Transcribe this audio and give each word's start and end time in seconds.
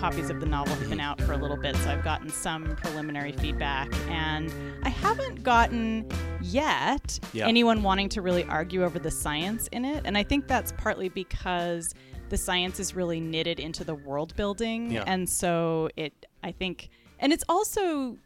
copies 0.00 0.30
of 0.30 0.40
the 0.40 0.46
novel 0.46 0.74
have 0.76 0.88
been 0.88 0.98
out 0.98 1.20
for 1.20 1.34
a 1.34 1.36
little 1.36 1.58
bit, 1.58 1.76
so 1.76 1.90
I've 1.90 2.02
gotten 2.02 2.30
some 2.30 2.74
preliminary 2.76 3.32
feedback. 3.32 3.92
And 4.08 4.50
I 4.82 4.88
haven't 4.88 5.42
gotten 5.42 6.08
yet 6.40 7.20
Yeah. 7.34 7.46
anyone 7.46 7.82
wanting 7.82 8.08
to 8.10 8.22
really 8.22 8.44
argue 8.44 8.82
over 8.82 8.98
the 8.98 9.10
science 9.10 9.68
in 9.72 9.84
it. 9.84 10.00
And 10.06 10.16
I 10.16 10.22
think 10.22 10.48
that's 10.48 10.72
partly 10.72 11.10
because 11.10 11.94
the 12.30 12.38
science 12.38 12.80
is 12.80 12.96
really 12.96 13.20
knitted 13.20 13.60
into 13.60 13.84
the 13.84 13.94
world 13.94 14.34
building. 14.36 14.90
Yeah. 14.90 15.04
And 15.06 15.28
so 15.28 15.90
it, 15.96 16.14
I 16.42 16.52
think, 16.52 16.88
and 17.18 17.30
it's 17.30 17.44
also, 17.46 18.16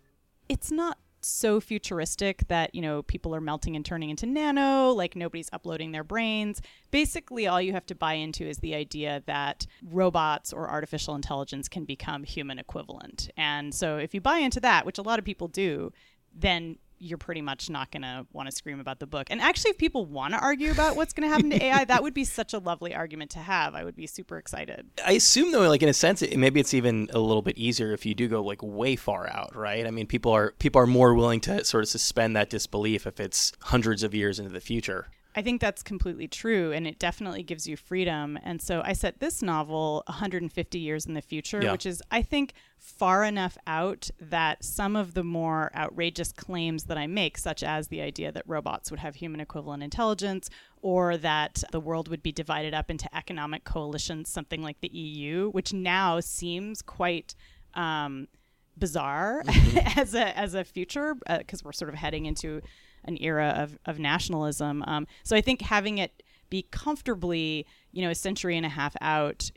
it's 0.48 0.70
not 0.70 0.97
so 1.27 1.61
futuristic 1.61 2.47
that 2.48 2.75
you 2.75 2.83
know 2.83 3.03
people 3.03 3.34
are 3.34 3.41
melting 3.41 3.77
and 3.77 3.84
turning 3.84 4.11
into 4.11 4.27
nano 4.27 4.91
like 4.91 5.17
nobody's 5.17 5.48
uploading 5.53 5.92
their 5.92 6.05
brains. 6.05 6.61
Basically 6.91 7.47
all 7.47 7.61
you 7.61 7.72
have 7.72 7.86
to 7.86 7.94
buy 7.94 8.14
into 8.14 8.47
is 8.47 8.58
the 8.58 8.75
idea 8.75 9.22
that 9.27 9.66
robots 9.83 10.53
or 10.53 10.70
artificial 10.70 11.14
intelligence 11.14 11.69
can 11.69 11.84
become 11.84 12.25
human 12.25 12.58
equivalent. 12.58 13.31
And 13.36 13.75
so 13.75 13.98
if 13.98 14.14
you 14.14 14.20
buy 14.20 14.39
into 14.39 14.61
that 14.61 14.86
which 14.86 14.98
a 14.98 15.03
lot 15.03 15.19
of 15.19 15.25
people 15.25 15.48
do 15.48 15.92
then 16.36 16.77
you're 17.05 17.19
pretty 17.19 17.42
much 17.42 17.69
not 17.69 17.91
going 17.91 18.02
to 18.02 18.27
want 18.33 18.48
to 18.48 18.55
scream 18.55 18.80
about 18.80 18.98
the 18.98 19.06
book. 19.06 19.27
And 19.30 19.41
actually, 19.41 19.70
if 19.72 19.78
people 19.78 20.06
want 20.06 20.33
to 20.33 20.41
argue 20.41 20.70
about 20.70 20.97
what's 20.97 21.12
going 21.12 21.28
to 21.28 21.33
happen 21.33 21.50
to 21.50 21.62
AI, 21.62 21.84
that 21.84 22.02
would 22.02 22.14
be 22.14 22.24
such 22.24 22.55
a 22.55 22.58
lovely 22.58 22.94
argument 22.94 23.30
to 23.33 23.41
have. 23.41 23.74
I 23.74 23.84
would 23.84 23.97
be 23.97 24.06
super 24.06 24.38
excited. 24.38 24.86
I 25.05 25.12
assume 25.12 25.52
though, 25.52 25.69
like 25.69 25.82
in 25.82 25.88
a 25.88 25.94
sense, 25.94 26.22
it, 26.22 26.36
maybe 26.38 26.60
it's 26.60 26.75
even 26.75 27.08
a 27.12 27.19
little 27.19 27.42
bit 27.42 27.58
easier 27.58 27.92
if 27.92 28.06
you 28.06 28.14
do 28.14 28.27
go 28.27 28.42
like 28.42 28.62
way 28.62 28.97
far 28.97 29.28
out, 29.28 29.55
right? 29.55 29.86
I 29.86 29.91
mean, 29.91 30.06
people 30.06 30.32
are 30.32 30.52
people 30.58 30.80
are 30.80 30.86
more 30.86 31.14
willing 31.14 31.41
to 31.42 31.64
sort 31.64 31.84
of 31.84 31.88
suspend 31.88 32.34
that 32.36 32.50
disbelief 32.50 33.06
if 33.06 33.20
it's 33.20 33.52
hundreds 33.60 34.02
of 34.02 34.14
years 34.14 34.38
into 34.38 34.50
the 34.50 34.60
future. 34.60 35.08
I 35.37 35.43
think 35.43 35.61
that's 35.61 35.83
completely 35.83 36.29
true, 36.29 36.71
and 36.73 36.87
it 36.87 36.99
definitely 36.99 37.43
gives 37.43 37.67
you 37.67 37.77
freedom. 37.77 38.39
And 38.45 38.63
so 38.63 38.83
I 38.85 38.93
set 38.93 39.19
this 39.19 39.43
novel 39.43 40.05
150 40.07 40.79
years 40.79 41.06
in 41.06 41.15
the 41.15 41.21
future, 41.22 41.61
Yeah. 41.62 41.72
which 41.72 41.87
is, 41.87 42.00
I 42.11 42.22
think, 42.22 42.53
far 42.78 43.25
enough 43.25 43.59
out 43.67 44.11
that 44.21 44.62
some 44.65 44.94
of 44.94 45.15
the 45.15 45.25
more 45.25 45.73
outrageous 45.75 46.31
claims 46.33 46.84
that 46.84 46.97
I 46.97 47.06
make, 47.09 47.37
such 47.37 47.62
as 47.65 47.89
the 47.89 48.00
idea 48.00 48.31
that 48.31 48.44
robots 48.47 48.91
would 48.91 49.00
have 49.00 49.17
human 49.17 49.41
equivalent 49.41 49.83
intelligence, 49.83 50.49
or 50.83 51.17
that 51.17 51.65
the 51.73 51.81
world 51.81 52.09
would 52.09 52.23
be 52.23 52.31
divided 52.31 52.73
up 52.73 52.91
into 52.91 53.09
economic 53.17 53.65
coalitions, 53.65 54.28
something 54.28 54.62
like 54.62 54.81
the 54.81 54.94
EU, 54.97 55.50
which 55.50 55.73
now 55.73 56.21
seems 56.21 56.81
quite. 56.83 57.34
Um, 57.75 58.28
bizarre 58.77 59.44
as 59.97 60.15
a 60.17 60.37
as 60.37 60.55
a 60.55 60.65
future 60.65 61.15
because 61.39 61.62
we're 61.62 61.71
sort 61.73 61.89
of 61.89 61.94
heading 61.94 62.27
into 62.27 62.61
an 63.06 63.16
era 63.20 63.54
of 63.56 63.78
of 63.87 63.98
nationalism. 63.98 64.82
Um, 64.87 65.06
so 65.22 65.37
I 65.37 65.41
think 65.41 65.62
having 65.62 65.98
it 65.98 66.22
be 66.50 66.62
comfortably, 66.70 67.66
you 67.92 68.03
know, 68.03 68.10
a 68.10 68.15
century 68.15 68.56
and 68.56 68.65
a 68.66 68.69
half 68.70 68.94
out 69.00 69.50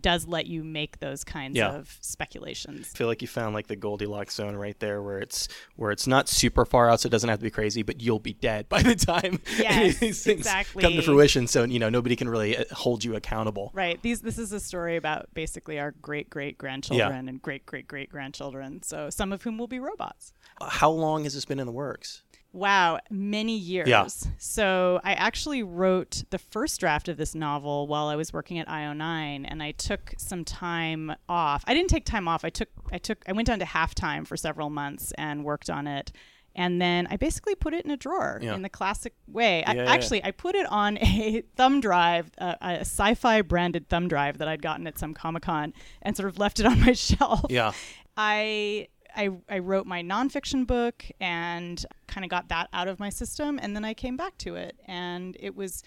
does 0.00 0.26
let 0.26 0.46
you 0.46 0.62
make 0.62 0.98
those 0.98 1.24
kinds 1.24 1.56
Yeah. 1.56 1.70
of 1.72 1.96
speculations. 2.02 2.90
I 2.94 2.98
feel 2.98 3.06
like 3.06 3.22
you 3.22 3.28
found 3.28 3.54
like 3.54 3.68
the 3.68 3.76
Goldilocks 3.76 4.34
zone 4.34 4.54
right 4.56 4.78
there, 4.78 5.00
where 5.00 5.20
it's 5.20 5.48
where 5.76 5.90
it's 5.90 6.06
not 6.06 6.28
super 6.28 6.66
far 6.66 6.90
out, 6.90 7.00
so 7.00 7.06
it 7.06 7.10
doesn't 7.10 7.30
have 7.30 7.38
to 7.38 7.42
be 7.44 7.50
crazy, 7.50 7.82
but 7.82 8.02
you'll 8.02 8.18
be 8.18 8.34
dead 8.34 8.68
by 8.68 8.82
the 8.82 8.94
time 8.94 9.40
Yes, 9.56 9.98
these 9.98 10.22
things 10.22 10.40
exactly. 10.40 10.82
come 10.82 10.92
to 10.94 11.02
fruition. 11.02 11.46
So 11.46 11.64
you 11.64 11.78
know 11.78 11.88
nobody 11.88 12.14
can 12.16 12.28
really 12.28 12.58
uh, 12.58 12.64
hold 12.72 13.04
you 13.04 13.14
accountable. 13.14 13.70
Right. 13.74 14.02
These 14.02 14.20
this 14.20 14.38
is 14.38 14.52
a 14.52 14.60
story 14.60 14.96
about 14.96 15.32
basically 15.32 15.78
our 15.78 15.92
great 16.02 16.28
great 16.28 16.58
grandchildren 16.58 17.28
and 17.28 17.40
great 17.40 17.64
great 17.64 17.86
great 17.88 18.10
grandchildren. 18.10 18.82
So 18.82 19.08
some 19.08 19.32
of 19.32 19.42
whom 19.44 19.56
will 19.56 19.68
be 19.68 19.78
robots. 19.78 20.32
How 20.60 20.90
long 20.90 21.24
has 21.24 21.32
this 21.34 21.44
been 21.46 21.60
in 21.60 21.66
the 21.66 21.72
works? 21.72 22.22
Wow, 22.52 22.98
many 23.10 23.56
years. 23.56 23.88
Yeah. 23.88 24.06
So 24.38 25.00
I 25.04 25.12
actually 25.12 25.62
wrote 25.62 26.24
the 26.30 26.38
first 26.38 26.80
draft 26.80 27.08
of 27.08 27.16
this 27.18 27.34
novel 27.34 27.86
while 27.86 28.06
I 28.08 28.16
was 28.16 28.32
working 28.32 28.58
at 28.58 28.66
IO9 28.66 29.44
and 29.46 29.62
I 29.62 29.72
took 29.72 30.14
some 30.16 30.44
time 30.44 31.14
off. 31.28 31.64
I 31.66 31.74
didn't 31.74 31.90
take 31.90 32.04
time 32.06 32.26
off. 32.28 32.44
I 32.44 32.50
took 32.50 32.68
I 32.92 32.98
took 32.98 33.18
I 33.28 33.32
went 33.32 33.46
down 33.48 33.58
to 33.58 33.66
halftime 33.66 34.26
for 34.26 34.36
several 34.36 34.70
months 34.70 35.12
and 35.18 35.44
worked 35.44 35.68
on 35.68 35.86
it. 35.86 36.12
And 36.58 36.80
then 36.80 37.06
I 37.10 37.16
basically 37.18 37.54
put 37.54 37.74
it 37.74 37.84
in 37.84 37.90
a 37.90 37.96
drawer 37.98 38.38
Yeah. 38.42 38.54
in 38.54 38.62
the 38.62 38.70
classic 38.70 39.12
way. 39.28 39.62
I, 39.64 39.74
Yeah, 39.74 39.82
yeah, 39.84 39.90
actually, 39.90 40.24
I 40.24 40.30
put 40.30 40.54
it 40.54 40.64
on 40.72 40.96
a 40.96 41.42
thumb 41.56 41.82
drive, 41.82 42.30
uh, 42.38 42.54
a 42.62 42.80
sci-fi 42.80 43.42
branded 43.42 43.90
thumb 43.90 44.08
drive 44.08 44.38
that 44.38 44.48
I'd 44.48 44.62
gotten 44.62 44.86
at 44.86 44.98
some 44.98 45.12
Comic 45.12 45.42
Con, 45.42 45.74
and 46.00 46.16
sort 46.16 46.30
of 46.30 46.38
left 46.38 46.58
it 46.58 46.64
on 46.64 46.80
my 46.80 46.92
shelf. 46.94 47.44
Yeah. 47.50 47.72
I 48.16 48.88
I, 49.16 49.30
I 49.48 49.58
wrote 49.58 49.86
my 49.86 50.02
nonfiction 50.02 50.66
book 50.66 51.04
and 51.20 51.84
kind 52.06 52.24
of 52.24 52.30
got 52.30 52.48
that 52.48 52.68
out 52.72 52.88
of 52.88 53.00
my 53.00 53.08
system, 53.08 53.58
and 53.60 53.74
then 53.74 53.84
I 53.84 53.94
came 53.94 54.16
back 54.16 54.36
to 54.38 54.56
it, 54.56 54.78
and 54.86 55.36
it 55.40 55.56
was 55.56 55.82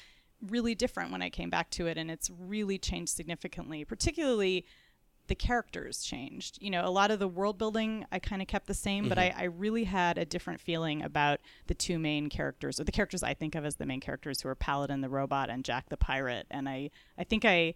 really 0.47 0.73
different 0.73 1.11
when 1.11 1.21
I 1.21 1.29
came 1.29 1.49
back 1.49 1.69
to 1.71 1.87
it, 1.87 1.97
and 1.97 2.09
it's 2.09 2.29
really 2.39 2.77
changed 2.77 3.11
significantly, 3.13 3.85
particularly 3.85 4.65
the 5.27 5.35
characters 5.35 6.01
changed. 6.01 6.57
You 6.59 6.71
know, 6.71 6.83
a 6.83 6.89
lot 6.89 7.11
of 7.11 7.19
the 7.19 7.27
world 7.27 7.57
building 7.57 8.05
I 8.11 8.19
kind 8.19 8.41
of 8.41 8.47
kept 8.47 8.67
the 8.67 8.73
same, 8.73 9.07
but 9.07 9.17
I, 9.17 9.29
mm-hmm. 9.29 9.39
I 9.39 9.43
really 9.43 9.83
had 9.83 10.17
a 10.17 10.25
different 10.25 10.59
feeling 10.59 11.03
about 11.03 11.39
the 11.67 11.75
two 11.75 11.99
main 11.99 12.29
characters, 12.29 12.79
or 12.79 12.83
the 12.83 12.91
characters 12.91 13.21
I 13.21 13.33
think 13.35 13.55
of 13.55 13.63
as 13.63 13.75
the 13.75 13.85
main 13.85 13.99
characters, 13.99 14.41
who 14.41 14.49
are 14.49 14.55
Paladin 14.55 15.01
the 15.01 15.09
robot 15.09 15.49
and 15.49 15.63
Jack 15.63 15.89
the 15.89 15.97
pirate. 15.97 16.47
And 16.49 16.67
I, 16.67 16.89
I 17.17 17.23
think 17.23 17.45
I, 17.45 17.75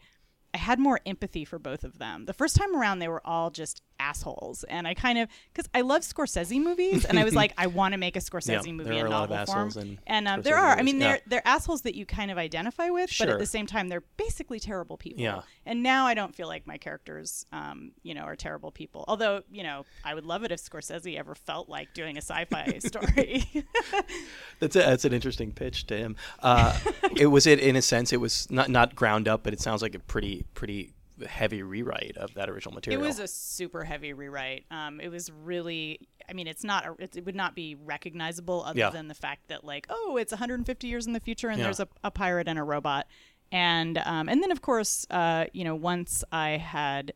I 0.53 0.58
had 0.58 0.80
more 0.80 1.00
empathy 1.06 1.46
for 1.46 1.59
both 1.59 1.84
of 1.84 2.00
them. 2.00 2.25
The 2.25 2.34
first 2.34 2.56
time 2.56 2.75
around, 2.75 3.00
they 3.00 3.08
were 3.08 3.25
all 3.25 3.52
just 3.52 3.81
assholes, 4.00 4.64
and 4.66 4.88
I 4.88 4.94
kind 4.94 5.18
of 5.20 5.30
because 5.54 5.70
I 5.74 5.81
love 5.81 6.02
Scorsese 6.02 6.62
movies, 6.62 7.06
and 7.06 7.20
I 7.20 7.24
was 7.24 7.34
like, 7.42 7.54
I 7.58 7.68
want 7.68 7.94
to 7.94 7.98
make 7.98 8.16
a 8.16 8.20
Scorsese 8.20 8.66
Yeah, 8.66 8.72
movie 8.72 8.98
in 8.98 9.06
a 9.06 9.09
lot 9.09 9.24
of 9.26 9.30
novel 9.30 9.46
form. 9.46 9.68
assholes 9.68 9.98
And 10.08 10.28
um, 10.28 10.42
there 10.42 10.58
are, 10.58 10.78
I 10.78 10.81
mean, 10.84 11.00
they're 11.00 11.20
they're 11.28 11.48
assholes 11.48 11.81
that 11.84 11.96
you 11.96 12.06
kind 12.06 12.31
of 12.31 12.38
identify 12.38 12.90
with, 12.90 13.14
but 13.20 13.30
at 13.30 13.40
the 13.40 13.46
same 13.46 13.66
time, 13.68 13.90
they're 13.90 14.04
basically 14.18 14.59
terrible 14.59 14.98
people. 14.98 15.24
Yeah. 15.24 15.42
And 15.66 15.81
now 15.84 16.06
I 16.06 16.14
don't 16.14 16.36
feel 16.36 16.48
like 16.48 16.68
my 16.68 16.78
characters, 16.78 17.46
um, 17.52 17.92
you 18.04 18.14
know, 18.14 18.24
are 18.24 18.36
terrible 18.36 18.72
people. 18.72 19.06
Although, 19.08 19.44
you 19.52 19.64
know, 19.64 19.86
I 20.04 20.14
would 20.14 20.25
love 20.25 20.44
it 20.44 20.52
if 20.52 20.62
Scorsese 20.62 21.18
ever 21.18 21.36
felt 21.36 21.70
like 21.70 21.94
doing 21.94 22.18
a 22.18 22.22
sci-fi 22.22 22.78
story. 22.80 23.46
That's 24.60 24.75
a, 24.75 24.80
that's 24.80 25.06
an 25.06 25.13
interesting 25.13 25.51
pitch 25.51 25.88
to 25.88 25.98
him. 25.98 26.16
Uh, 26.39 26.78
it 27.18 27.28
was 27.28 27.48
it 27.48 27.60
in 27.60 27.75
a 27.75 27.81
sense. 27.81 28.13
It 28.13 28.22
was 28.22 28.50
not 28.50 28.69
not 28.69 28.96
ground 28.96 29.28
up, 29.28 29.44
but 29.44 29.54
it 29.54 29.60
sounds 29.60 29.81
like 29.81 29.94
a 29.96 30.00
pretty 30.00 30.46
pretty 30.54 30.94
heavy 31.28 31.64
rewrite 31.64 32.18
of 32.18 32.34
that 32.36 32.50
original 32.50 32.74
material. 32.74 33.02
It 33.02 33.06
was 33.06 33.20
a 33.20 33.28
super 33.28 33.84
heavy 33.84 34.14
rewrite. 34.14 34.66
Um, 34.72 35.00
it 35.02 35.10
was 35.10 35.31
really, 35.31 36.00
I 36.30 36.34
mean, 36.34 36.48
it's 36.48 36.64
not, 36.64 36.86
a, 36.86 36.96
it, 37.00 37.16
it 37.18 37.25
would 37.25 37.36
not 37.36 37.56
be 37.56 37.75
recognizable 37.75 38.64
other 38.66 38.80
Yeah. 38.80 38.90
than 38.90 39.08
the 39.08 39.14
fact 39.14 39.48
that 39.48 39.64
like, 39.64 39.88
oh, 39.90 40.18
it's 40.18 40.31
150 40.31 40.88
years 40.88 41.08
in 41.08 41.14
the 41.14 41.20
future 41.20 41.50
and 41.50 41.58
Yeah. 41.60 41.66
there's 41.66 41.80
a, 41.80 41.88
a 42.04 42.12
pirate 42.12 42.48
and 42.48 42.58
a 42.60 42.64
robot, 42.64 43.08
and 43.52 43.98
um, 44.00 44.30
and 44.30 44.42
then 44.42 44.52
of 44.52 44.62
course, 44.62 45.06
uh, 45.10 45.46
you 45.54 45.64
know, 45.64 45.75
once 45.75 46.24
I 46.31 46.52
had. 46.58 47.14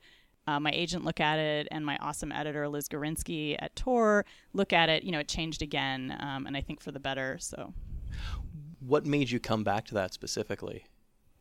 Uh, 0.49 0.61
my 0.61 0.71
agent 0.71 1.03
look 1.03 1.19
at 1.19 1.39
it 1.39 1.67
and 1.71 1.85
my 1.85 1.97
awesome 1.97 2.31
editor 2.31 2.69
Liz 2.69 2.87
Gorinsky 2.87 3.57
at 3.59 3.75
Tor 3.75 4.23
look 4.53 4.71
at 4.71 4.87
it. 4.87 5.03
You 5.03 5.11
know, 5.11 5.19
it 5.19 5.27
changed 5.27 5.61
again, 5.61 6.15
um, 6.21 6.47
and 6.47 6.55
I 6.55 6.61
think 6.61 6.79
for 6.79 6.93
the 6.93 7.01
better. 7.01 7.37
So 7.37 7.73
what 8.79 9.05
made 9.05 9.29
you 9.29 9.41
come 9.41 9.65
back 9.65 9.83
to 9.87 9.93
that 9.95 10.13
specifically? 10.13 10.85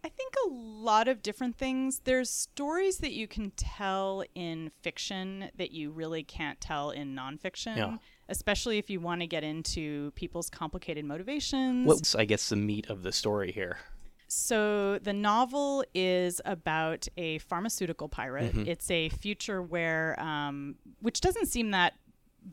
I 0.07 0.09
think 0.09 0.35
a 0.47 0.51
lot 0.51 1.09
of 1.09 1.21
different 1.21 1.57
things. 1.59 2.01
There's 2.05 2.31
stories 2.31 2.99
that 2.99 3.11
you 3.11 3.27
can 3.27 3.51
tell 3.57 4.23
in 4.37 4.71
fiction 4.81 5.51
that 5.57 5.73
you 5.73 5.91
really 5.91 6.23
can't 6.23 6.61
tell 6.61 6.91
in 6.91 7.13
nonfiction, 7.17 7.77
Yeah. 7.77 7.97
especially 8.29 8.79
if 8.79 8.89
you 8.89 9.01
want 9.01 9.23
to 9.23 9.27
get 9.27 9.43
into 9.43 10.13
people's 10.13 10.49
complicated 10.49 11.05
motivations. 11.05 11.89
What's 11.89 12.15
I 12.15 12.25
guess 12.25 12.49
the 12.51 12.55
meat 12.57 12.87
of 12.89 13.03
the 13.03 13.11
story 13.11 13.51
here? 13.51 13.79
So 14.29 15.01
the 15.01 15.13
novel 15.13 15.85
is 15.93 16.41
about 16.45 17.09
a 17.17 17.39
pharmaceutical 17.39 18.09
pirate. 18.09 18.55
Mm-hmm. 18.55 18.69
It's 18.69 18.89
a 18.89 19.09
future 19.09 19.61
where, 19.61 20.15
um, 20.21 20.77
which 21.01 21.21
doesn't 21.21 21.47
seem 21.47 21.73
that 21.73 21.95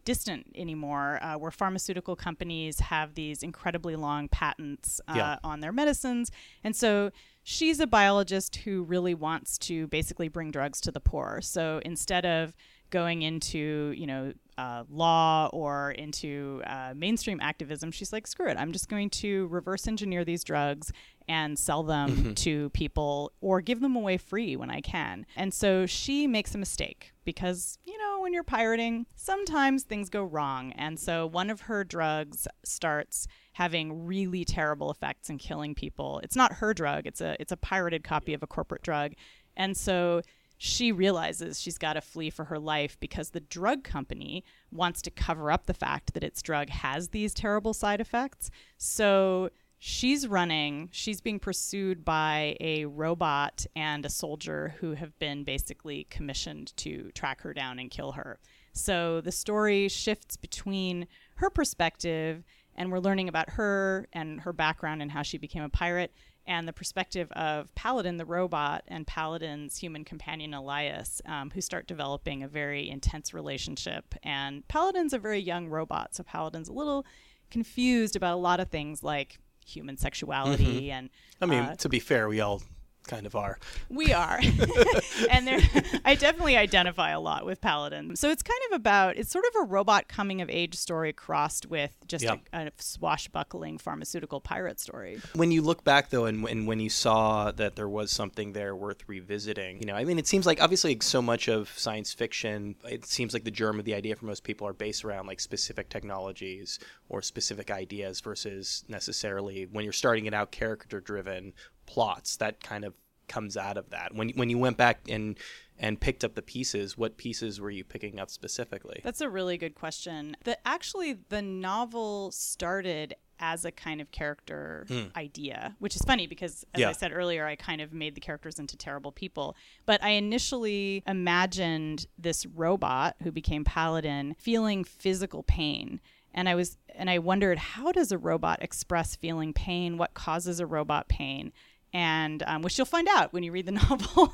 distant 0.05 0.47
anymore, 0.55 1.19
uh, 1.21 1.35
where 1.37 1.51
pharmaceutical 1.51 2.15
companies 2.15 2.79
have 2.79 3.13
these 3.13 3.43
incredibly 3.43 3.95
long 3.95 4.27
patents 4.27 4.99
uh, 5.07 5.13
Yeah. 5.15 5.37
on 5.43 5.59
their 5.59 5.71
medicines, 5.71 6.31
and 6.63 6.75
so 6.75 7.11
she's 7.43 7.79
a 7.79 7.87
biologist 7.87 8.55
who 8.57 8.83
really 8.83 9.13
wants 9.13 9.57
to 9.59 9.87
basically 9.87 10.27
bring 10.27 10.51
drugs 10.51 10.81
to 10.81 10.91
the 10.91 10.99
poor. 10.99 11.39
So 11.41 11.81
instead 11.85 12.25
of 12.25 12.55
going 12.89 13.23
into 13.23 13.93
you 13.97 14.05
know 14.05 14.33
uh, 14.57 14.83
law 14.89 15.49
or 15.53 15.91
into 15.91 16.61
uh, 16.65 16.93
mainstream 16.95 17.39
activism, 17.41 17.91
she's 17.91 18.13
like, 18.13 18.27
screw 18.27 18.47
it, 18.47 18.57
I'm 18.57 18.71
just 18.71 18.89
going 18.89 19.09
to 19.11 19.47
reverse 19.47 19.87
engineer 19.87 20.23
these 20.23 20.43
drugs 20.43 20.91
and 21.27 21.57
sell 21.57 21.83
them 21.83 22.35
to 22.35 22.69
people 22.71 23.31
or 23.41 23.61
give 23.61 23.79
them 23.79 23.95
away 23.95 24.17
free 24.17 24.55
when 24.55 24.69
I 24.69 24.81
can. 24.81 25.25
And 25.35 25.53
so 25.53 25.85
she 25.85 26.27
makes 26.27 26.53
a 26.53 26.57
mistake 26.57 27.13
because, 27.23 27.77
you 27.85 27.97
know, 27.97 28.19
when 28.21 28.33
you're 28.33 28.43
pirating, 28.43 29.05
sometimes 29.15 29.83
things 29.83 30.09
go 30.09 30.23
wrong. 30.23 30.71
And 30.73 30.99
so 30.99 31.25
one 31.25 31.49
of 31.49 31.61
her 31.61 31.83
drugs 31.83 32.47
starts 32.65 33.27
having 33.53 34.05
really 34.05 34.43
terrible 34.43 34.91
effects 34.91 35.29
and 35.29 35.39
killing 35.39 35.75
people. 35.75 36.19
It's 36.23 36.35
not 36.35 36.53
her 36.53 36.73
drug, 36.73 37.07
it's 37.07 37.21
a 37.21 37.35
it's 37.39 37.51
a 37.51 37.57
pirated 37.57 38.03
copy 38.03 38.33
of 38.33 38.43
a 38.43 38.47
corporate 38.47 38.81
drug. 38.81 39.13
And 39.55 39.77
so 39.77 40.21
she 40.57 40.91
realizes 40.91 41.59
she's 41.59 41.77
got 41.77 41.93
to 41.93 42.01
flee 42.01 42.29
for 42.29 42.45
her 42.45 42.59
life 42.59 42.97
because 42.99 43.29
the 43.29 43.39
drug 43.39 43.83
company 43.83 44.43
wants 44.71 45.01
to 45.01 45.11
cover 45.11 45.51
up 45.51 45.65
the 45.65 45.73
fact 45.73 46.13
that 46.13 46.23
its 46.23 46.41
drug 46.41 46.69
has 46.69 47.09
these 47.09 47.33
terrible 47.33 47.73
side 47.73 47.99
effects. 47.99 48.49
So 48.77 49.49
she's 49.77 50.27
running, 50.27 50.87
she's 50.93 51.19
being 51.19 51.39
pursued 51.39 52.05
by 52.05 52.55
a 52.61 52.85
robot 52.85 53.65
and 53.75 54.05
a 54.05 54.09
soldier 54.09 54.75
who 54.79 54.93
have 54.93 55.17
been 55.19 55.43
basically 55.43 56.07
commissioned 56.09 56.75
to 56.77 57.11
track 57.11 57.41
her 57.41 57.53
down 57.53 57.79
and 57.79 57.91
kill 57.91 58.13
her. 58.13 58.39
So 58.71 59.19
the 59.19 59.31
story 59.31 59.89
shifts 59.89 60.37
between 60.37 61.07
her 61.35 61.49
perspective, 61.49 62.43
and 62.75 62.91
we're 62.91 62.99
learning 62.99 63.29
about 63.29 63.51
her 63.51 64.07
and 64.13 64.41
her 64.41 64.53
background 64.53 65.01
and 65.01 65.11
how 65.11 65.21
she 65.21 65.37
became 65.37 65.63
a 65.63 65.69
pirate, 65.69 66.13
and 66.45 66.67
the 66.67 66.73
perspective 66.73 67.31
of 67.31 67.73
Paladin 67.75 68.17
the 68.17 68.25
robot 68.25 68.83
and 68.87 69.07
Paladin's 69.07 69.77
human 69.77 70.03
companion 70.03 70.53
Elias, 70.53 71.21
um, 71.25 71.51
who 71.51 71.61
start 71.61 71.87
developing 71.87 72.43
a 72.43 72.47
very 72.47 72.89
intense 72.89 73.33
relationship. 73.33 74.15
And 74.23 74.67
Paladin's 74.67 75.13
a 75.13 75.19
very 75.19 75.39
young 75.39 75.67
robot, 75.67 76.15
so 76.15 76.23
Paladin's 76.23 76.67
a 76.67 76.73
little 76.73 77.05
confused 77.49 78.15
about 78.15 78.33
a 78.33 78.41
lot 78.41 78.59
of 78.59 78.69
things 78.69 79.03
like 79.03 79.39
human 79.65 79.95
sexuality 79.95 80.91
and 80.91 81.09
I 81.41 81.45
mean, 81.45 81.59
uh, 81.59 81.75
to 81.77 81.89
be 81.89 81.99
fair, 81.99 82.27
we 82.27 82.41
all 82.41 82.61
kind 83.07 83.25
of 83.25 83.35
are. 83.35 83.57
we 83.89 84.13
are. 84.13 84.39
and 85.29 85.47
there 85.47 85.59
I 86.05 86.15
definitely 86.15 86.57
identify 86.57 87.11
a 87.11 87.19
lot 87.19 87.45
with 87.45 87.61
Paladin. 87.61 88.15
So 88.15 88.29
it's 88.29 88.43
kind 88.43 88.59
of 88.71 88.75
about 88.75 89.17
it's 89.17 89.31
sort 89.31 89.45
of 89.45 89.63
a 89.63 89.65
robot 89.65 90.07
coming 90.07 90.41
of 90.41 90.49
age 90.49 90.75
story 90.75 91.13
crossed 91.13 91.65
with 91.69 91.91
just 92.07 92.23
Yeah. 92.23 92.37
a, 92.53 92.67
a 92.67 92.71
swashbuckling 92.77 93.77
pharmaceutical 93.77 94.39
pirate 94.39 94.79
story. 94.79 95.19
When 95.35 95.51
you 95.51 95.61
look 95.61 95.83
back 95.83 96.09
though, 96.09 96.25
and, 96.25 96.47
and 96.47 96.67
when 96.67 96.79
you 96.79 96.89
saw 96.89 97.51
that 97.51 97.75
there 97.75 97.89
was 97.89 98.11
something 98.11 98.53
there 98.53 98.75
worth 98.75 99.03
revisiting, 99.07 99.79
you 99.79 99.85
know, 99.85 99.95
I 99.95 100.03
mean, 100.05 100.17
it 100.19 100.27
seems 100.27 100.45
like 100.45 100.61
obviously 100.61 100.97
so 101.01 101.21
much 101.21 101.47
of 101.47 101.69
science 101.77 102.13
fiction, 102.13 102.75
it 102.85 103.05
seems 103.05 103.33
like 103.33 103.43
the 103.43 103.51
germ 103.51 103.79
of 103.79 103.85
the 103.85 103.93
idea 103.93 104.15
for 104.15 104.25
most 104.25 104.43
people 104.43 104.67
are 104.67 104.73
based 104.73 105.03
around 105.05 105.27
like 105.27 105.39
specific 105.39 105.89
technologies 105.89 106.79
or 107.09 107.21
specific 107.21 107.69
ideas 107.71 108.21
versus 108.21 108.83
necessarily 108.87 109.65
when 109.71 109.83
you're 109.83 109.93
starting 109.93 110.25
it 110.25 110.33
out 110.33 110.51
character 110.51 110.99
driven 110.99 111.53
plots 111.85 112.37
that 112.37 112.61
kind 112.63 112.85
of 112.85 112.93
comes 113.27 113.57
out 113.57 113.77
of 113.77 113.89
that. 113.91 114.13
When 114.13 114.29
when 114.31 114.49
you 114.49 114.57
went 114.57 114.77
back 114.77 115.01
and 115.09 115.37
and 115.79 115.99
picked 115.99 116.23
up 116.23 116.35
the 116.35 116.41
pieces, 116.41 116.97
what 116.97 117.17
pieces 117.17 117.59
were 117.59 117.71
you 117.71 117.83
picking 117.83 118.19
up 118.19 118.29
specifically? 118.29 119.01
That's 119.03 119.21
a 119.21 119.29
really 119.29 119.57
good 119.57 119.75
question. 119.75 120.37
The 120.43 120.57
actually 120.67 121.17
the 121.29 121.41
novel 121.41 122.31
started 122.31 123.15
as 123.39 123.65
a 123.65 123.71
kind 123.71 123.99
of 123.99 124.11
character 124.11 124.85
hmm. 124.87 125.05
idea, 125.15 125.75
which 125.79 125.95
is 125.95 126.01
funny 126.03 126.27
because 126.27 126.65
as. 126.73 126.79
Yeah. 126.79 126.89
I 126.89 126.93
said 126.93 127.11
earlier, 127.11 127.45
I 127.45 127.55
kind 127.55 127.81
of 127.81 127.91
made 127.91 128.15
the 128.15 128.21
characters 128.21 128.59
into 128.59 128.77
terrible 128.77 129.11
people. 129.11 129.55
But 129.85 130.03
I 130.03 130.11
initially 130.11 131.03
imagined 131.07 132.07
this 132.17 132.45
robot 132.45 133.15
who 133.23 133.31
became 133.31 133.63
Paladin 133.63 134.35
feeling 134.39 134.83
physical 134.83 135.43
pain. 135.43 135.99
And 136.33 136.47
I 136.47 136.55
was 136.55 136.77
and 136.95 137.09
I 137.09 137.19
wondered 137.19 137.57
how 137.57 137.91
does 137.91 138.11
a 138.11 138.17
robot 138.17 138.59
express 138.61 139.15
feeling 139.15 139.53
pain? 139.53 139.97
What 139.97 140.13
causes 140.13 140.59
a 140.59 140.65
robot 140.65 141.07
pain? 141.07 141.51
And 141.93 142.41
um, 142.43 142.61
which 142.63 142.77
you'll 142.77 142.85
find 142.85 143.07
out 143.07 143.31
when 143.33 143.43
you 143.43 143.51
read 143.51 143.65
the 143.67 143.71
novel. 143.89 144.33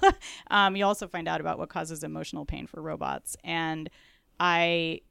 um, 0.49 0.75
you 0.75 0.85
also 0.85 1.07
find 1.07 1.27
out 1.27 1.41
about 1.41 1.59
what 1.59 1.69
causes 1.69 2.03
emotional 2.03 2.45
pain 2.45 2.65
for 2.67 2.81
robots. 2.81 3.35
And 3.43 3.89
I 4.39 5.01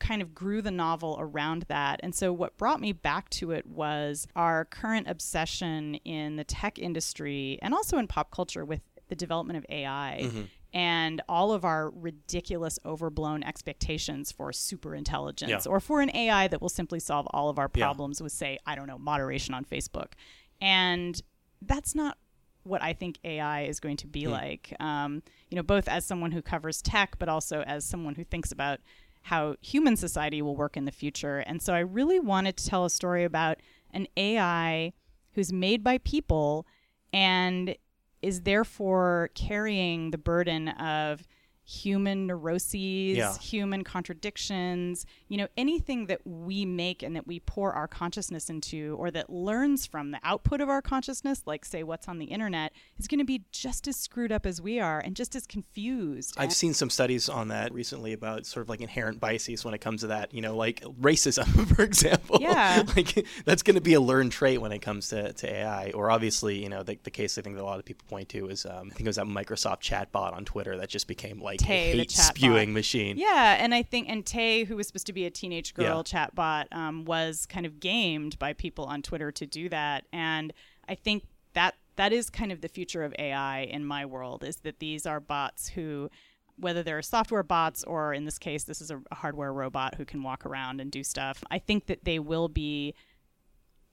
kind 0.00 0.22
of 0.22 0.34
grew 0.34 0.60
the 0.62 0.70
novel 0.70 1.16
around 1.20 1.62
that. 1.68 2.00
And 2.02 2.14
so 2.14 2.32
what 2.32 2.56
brought 2.56 2.80
me 2.80 2.92
back 2.92 3.30
to 3.30 3.52
it 3.52 3.66
was 3.66 4.26
our 4.34 4.64
current 4.64 5.08
obsession 5.08 5.94
in 5.96 6.36
the 6.36 6.44
tech 6.44 6.78
industry 6.78 7.58
and 7.62 7.72
also 7.74 7.98
in 7.98 8.06
pop 8.06 8.30
culture 8.30 8.64
with 8.64 8.80
the 9.08 9.14
development 9.14 9.58
of 9.58 9.66
AI. 9.68 10.30
And 10.72 11.22
all 11.28 11.52
of 11.52 11.64
our 11.64 11.90
ridiculous, 11.90 12.80
overblown 12.84 13.44
expectations 13.44 14.32
for 14.32 14.52
super 14.52 14.94
intelligence 14.96 15.66
Yeah. 15.66 15.70
or 15.72 15.78
for 15.78 16.00
an 16.00 16.10
AI 16.16 16.48
that 16.48 16.60
will 16.60 16.68
simply 16.68 16.98
solve 16.98 17.28
all 17.30 17.48
of 17.48 17.58
our 17.60 17.70
Yeah. 17.72 17.84
problems 17.84 18.20
with, 18.20 18.32
say, 18.32 18.58
I 18.66 18.74
don't 18.74 18.88
know, 18.88 18.98
moderation 18.98 19.54
on 19.54 19.64
Facebook. 19.64 20.14
And 20.60 21.20
that's 21.62 21.94
not 21.94 22.18
what 22.64 22.82
I 22.82 22.92
think 22.94 23.18
AI 23.24 23.64
is 23.64 23.78
going 23.78 23.98
to 23.98 24.06
be 24.06 24.26
like. 24.26 24.74
Um, 24.80 25.22
you 25.50 25.56
know, 25.56 25.62
both 25.62 25.86
as 25.86 26.06
someone 26.06 26.32
who 26.32 26.42
covers 26.42 26.80
tech, 26.80 27.16
but 27.18 27.28
also 27.28 27.60
as 27.62 27.84
someone 27.84 28.14
who 28.14 28.24
thinks 28.24 28.50
about 28.50 28.80
how 29.22 29.56
human 29.60 29.96
society 29.96 30.42
will 30.42 30.56
work 30.56 30.76
in 30.76 30.84
the 30.84 30.92
future. 30.92 31.38
And 31.38 31.62
so 31.62 31.74
I 31.74 31.80
really 31.80 32.20
wanted 32.20 32.56
to 32.56 32.66
tell 32.66 32.84
a 32.84 32.90
story 32.90 33.24
about 33.24 33.58
an 33.90 34.06
AI 34.16 34.92
who's 35.32 35.52
made 35.52 35.82
by 35.82 35.98
people 35.98 36.66
and 37.12 37.76
is 38.22 38.42
therefore 38.42 39.30
carrying 39.34 40.10
the 40.10 40.18
burden 40.18 40.68
of 40.68 41.22
human 41.64 42.26
neuroses, 42.26 43.16
Yeah. 43.16 43.36
human 43.38 43.84
contradictions, 43.84 45.06
you 45.28 45.36
know, 45.36 45.48
anything 45.56 46.06
that 46.06 46.20
we 46.26 46.64
make 46.64 47.02
and 47.02 47.14
that 47.16 47.26
we 47.26 47.40
pour 47.40 47.72
our 47.72 47.88
consciousness 47.88 48.50
into 48.50 48.96
or 48.98 49.10
that 49.10 49.30
learns 49.30 49.86
from 49.86 50.10
the 50.10 50.18
output 50.22 50.60
of 50.60 50.68
our 50.68 50.82
consciousness, 50.82 51.42
like 51.46 51.64
say 51.64 51.82
what's 51.82 52.08
on 52.08 52.18
the 52.18 52.26
internet, 52.26 52.72
is 52.98 53.06
going 53.06 53.18
to 53.18 53.24
be 53.24 53.42
just 53.52 53.88
as 53.88 53.96
screwed 53.96 54.32
up 54.32 54.46
as 54.46 54.60
we 54.60 54.78
are 54.80 55.00
and 55.00 55.16
just 55.16 55.34
as 55.34 55.46
confused. 55.46 56.34
I've 56.36 56.44
And- 56.44 56.52
seen 56.52 56.74
some 56.74 56.90
studies 56.90 57.28
on 57.28 57.48
that 57.48 57.72
recently 57.72 58.12
about 58.12 58.46
sort 58.46 58.62
of 58.64 58.68
like 58.68 58.80
inherent 58.80 59.20
biases 59.20 59.64
when 59.64 59.74
it 59.74 59.80
comes 59.80 60.02
to 60.02 60.08
that, 60.08 60.32
you 60.34 60.40
know, 60.40 60.56
like 60.56 60.82
racism, 61.00 61.66
for 61.74 61.82
example. 61.82 62.38
Yeah. 62.40 62.82
like 62.96 63.26
that's 63.44 63.62
going 63.62 63.74
to 63.76 63.80
be 63.80 63.94
a 63.94 64.00
learned 64.00 64.32
trait 64.32 64.60
when 64.60 64.72
it 64.72 64.80
comes 64.80 65.08
to, 65.08 65.32
to 65.32 65.52
AI. 65.52 65.90
Or 65.92 66.10
obviously, 66.10 66.62
you 66.62 66.68
know, 66.68 66.82
the, 66.82 66.98
the 67.02 67.10
case 67.10 67.38
I 67.38 67.42
think 67.42 67.56
that 67.56 67.62
a 67.62 67.64
lot 67.64 67.78
of 67.78 67.84
people 67.84 68.04
point 68.08 68.28
to 68.30 68.48
is 68.48 68.66
um, 68.66 68.88
I 68.90 68.94
think 68.94 69.00
it 69.02 69.06
was 69.06 69.16
that 69.16 69.26
Microsoft 69.26 69.80
chatbot 69.80 70.34
on 70.34 70.44
Twitter 70.44 70.76
that 70.78 70.88
just 70.88 71.06
became 71.08 71.40
like 71.40 71.53
Tay, 71.58 71.90
a 71.90 71.92
the 71.92 71.98
hate 71.98 72.10
spewing 72.10 72.72
machine. 72.72 73.16
Yeah, 73.16 73.56
and 73.58 73.74
I 73.74 73.82
think 73.82 74.08
and 74.08 74.24
Tay, 74.24 74.64
who 74.64 74.76
was 74.76 74.86
supposed 74.86 75.06
to 75.06 75.12
be 75.12 75.26
a 75.26 75.30
teenage 75.30 75.74
girl 75.74 76.02
Yeah. 76.06 76.26
chatbot, 76.26 76.66
um, 76.72 77.04
was 77.04 77.46
kind 77.46 77.66
of 77.66 77.80
gamed 77.80 78.38
by 78.38 78.52
people 78.52 78.84
on 78.86 79.02
Twitter 79.02 79.30
to 79.32 79.46
do 79.46 79.68
that, 79.68 80.04
and 80.12 80.52
I 80.88 80.94
think 80.94 81.24
that 81.54 81.74
that 81.96 82.12
is 82.12 82.28
kind 82.30 82.50
of 82.52 82.60
the 82.60 82.68
future 82.68 83.04
of 83.04 83.14
AI 83.18 83.60
in 83.60 83.84
my 83.84 84.04
world 84.04 84.42
is 84.42 84.56
that 84.58 84.78
these 84.80 85.06
are 85.06 85.20
bots 85.20 85.68
who. 85.68 86.10
Whether 86.56 86.84
they're 86.84 87.02
software 87.02 87.42
bots 87.42 87.82
or 87.82 88.14
in 88.14 88.26
this 88.26 88.38
case, 88.38 88.62
this 88.62 88.80
is 88.80 88.88
a, 88.92 88.98
a 89.10 89.16
hardware 89.16 89.52
robot 89.52 89.96
who 89.96 90.04
can 90.04 90.22
walk 90.22 90.46
around 90.46 90.80
and 90.80 90.88
do 90.88 91.02
stuff. 91.02 91.42
I 91.50 91.58
think 91.58 91.86
that 91.86 92.04
they 92.04 92.20
will 92.20 92.46
be 92.46 92.94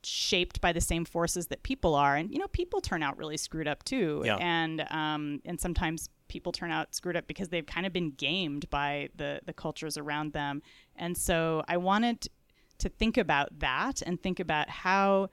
shaped 0.03 0.61
by 0.61 0.71
the 0.71 0.79
same 0.81 1.03
forces 1.05 1.47
that 1.47 1.61
people 1.63 1.93
are 1.93 2.15
and 2.15 2.31
you 2.31 2.39
know 2.39 2.47
people 2.47 2.81
turn 2.81 3.03
out 3.03 3.17
really 3.17 3.37
screwed 3.37 3.67
up 3.67 3.83
too 3.83 4.23
Yeah. 4.25 4.37
and 4.37 4.81
um 4.89 5.41
and 5.45 5.59
sometimes 5.59 6.09
people 6.31 6.51
turn 6.51 6.71
out 6.71 6.95
screwed 6.95 7.17
up 7.17 7.27
because 7.27 7.49
they've 7.49 7.65
kind 7.65 7.85
of 7.85 7.91
been 7.91 8.11
gamed 8.11 8.67
by 8.69 9.09
the 9.15 9.41
the 9.45 9.53
cultures 9.53 9.97
around 9.97 10.31
them 10.33 10.61
and 10.95 11.17
so 11.17 11.61
i 11.67 11.75
wanted 11.75 12.27
to 12.79 12.89
think 12.89 13.17
about 13.17 13.59
that 13.59 14.01
and 14.01 14.21
think 14.23 14.39
about 14.39 14.69
how 14.69 15.29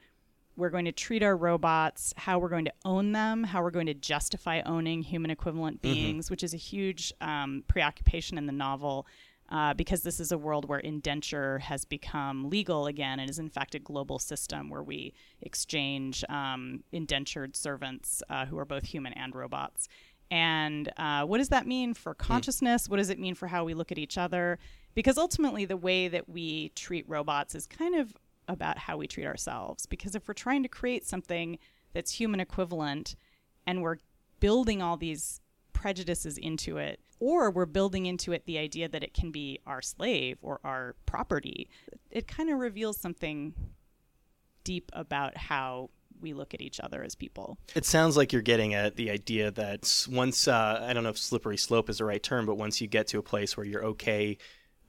we're 0.59 0.71
going 0.71 0.87
to 0.87 0.93
treat 0.93 1.23
our 1.23 1.37
robots, 1.37 2.13
how 2.17 2.39
we're 2.41 2.49
going 2.49 2.65
to 2.65 2.73
own 2.85 3.13
them, 3.13 3.45
how 3.45 3.63
we're 3.63 3.71
going 3.71 3.87
to 3.87 3.95
justify 3.95 4.61
owning 4.67 5.03
human 5.03 5.31
equivalent 5.31 5.81
beings, 5.81 6.31
which 6.31 6.43
is 6.43 6.53
a 6.53 6.57
huge 6.57 7.13
um, 7.21 7.63
preoccupation 7.69 8.37
in 8.37 8.47
the 8.47 8.53
novel. 8.53 9.07
Uh, 9.51 9.73
because 9.73 10.03
this 10.03 10.21
is 10.21 10.31
a 10.31 10.37
world 10.37 10.69
where 10.69 10.81
indenture 10.81 11.59
has 11.61 11.87
become 11.87 12.51
legal 12.51 12.87
again 12.87 13.19
and 13.19 13.31
is 13.31 13.39
in 13.39 13.49
fact 13.49 13.75
a 13.75 13.79
global 13.79 14.19
system 14.19 14.69
where 14.69 14.83
we 14.83 15.15
exchange 15.41 16.23
um, 16.29 16.85
indentured 16.93 17.57
servants 17.57 18.23
uh, 18.29 18.45
who 18.45 18.59
are 18.59 18.67
both 18.67 18.85
human 18.85 19.15
and 19.15 19.35
robots. 19.35 19.89
And 20.31 20.93
uh, 20.97 21.25
what 21.25 21.39
does 21.39 21.49
that 21.49 21.67
mean 21.67 21.95
for 21.95 22.15
consciousness? 22.15 22.89
What 22.89 22.99
does 22.99 23.11
it 23.11 23.19
mean 23.19 23.35
for 23.35 23.47
how 23.47 23.65
we 23.65 23.75
look 23.75 23.91
at 23.91 23.99
each 23.99 24.19
other? 24.19 24.59
Because 24.95 25.17
ultimately, 25.17 25.65
the 25.65 25.77
way 25.77 26.09
that 26.09 26.29
we 26.29 26.71
treat 26.71 27.09
robots 27.09 27.55
is 27.55 27.67
kind 27.67 27.95
of 27.95 28.15
about 28.47 28.79
how 28.79 28.97
we 28.97 29.07
treat 29.07 29.27
ourselves. 29.27 29.87
Because 29.87 30.15
if 30.15 30.27
we're 30.27 30.35
trying 30.35 30.63
to 30.63 30.69
create 30.69 31.07
something 31.07 31.59
that's 31.93 32.13
human 32.13 32.41
equivalent 32.41 33.15
and 33.67 33.83
we're 33.83 33.99
building 34.41 34.83
all 34.83 34.97
these 34.97 35.41
prejudices 35.73 36.37
into 36.39 36.79
it, 36.79 37.01
or 37.21 37.51
we're 37.51 37.67
building 37.67 38.07
into 38.07 38.33
it 38.33 38.47
the 38.47 38.59
idea 38.59 38.89
that 38.89 39.03
it 39.03 39.15
can 39.15 39.31
be 39.31 39.59
our 39.67 39.83
slave 39.83 40.39
or 40.43 40.61
our 40.65 40.95
property, 41.07 41.69
it 42.11 42.27
kind 42.27 42.51
of 42.51 42.59
reveals 42.59 42.97
something 42.97 43.55
deep 44.65 44.91
about 44.93 45.37
how 45.37 45.91
we 46.21 46.33
look 46.33 46.55
at 46.55 46.61
each 46.61 46.81
other 46.81 47.03
as 47.03 47.15
people. 47.15 47.59
It 47.75 47.85
sounds 47.85 48.17
like 48.17 48.33
you're 48.33 48.43
getting 48.43 48.75
at 48.75 48.97
the 48.97 49.11
idea 49.11 49.51
that 49.53 50.07
once, 50.11 50.49
uh, 50.49 50.85
I 50.87 50.93
don't 50.93 51.05
know 51.05 51.11
if 51.11 51.19
slippery 51.19 51.57
slope 51.57 51.89
is 51.89 51.99
the 51.99 52.05
right 52.05 52.23
term, 52.23 52.47
but 52.47 52.57
once 52.57 52.81
you 52.81 52.87
get 52.87 53.07
to 53.09 53.19
a 53.19 53.23
place 53.23 53.57
where 53.57 53.67
you're 53.67 53.85
okay 53.85 54.39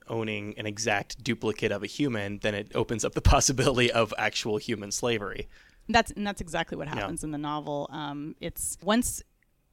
owning 0.08 0.54
an 0.58 0.66
exact 0.66 1.22
duplicate 1.22 1.72
of 1.72 1.82
a 1.82 1.86
human, 1.86 2.38
then 2.38 2.54
it 2.54 2.72
opens 2.74 3.04
up 3.04 3.14
the 3.14 3.20
possibility 3.22 3.90
of 3.90 4.12
actual 4.18 4.58
human 4.58 4.90
slavery. 4.90 5.48
That's 5.88 6.10
and 6.12 6.26
that's 6.26 6.40
exactly 6.40 6.76
what 6.76 6.88
happens 6.88 7.24
in 7.24 7.30
the 7.30 7.38
novel. 7.38 7.88
Um, 7.90 8.36
it's 8.40 8.76
once 8.82 9.22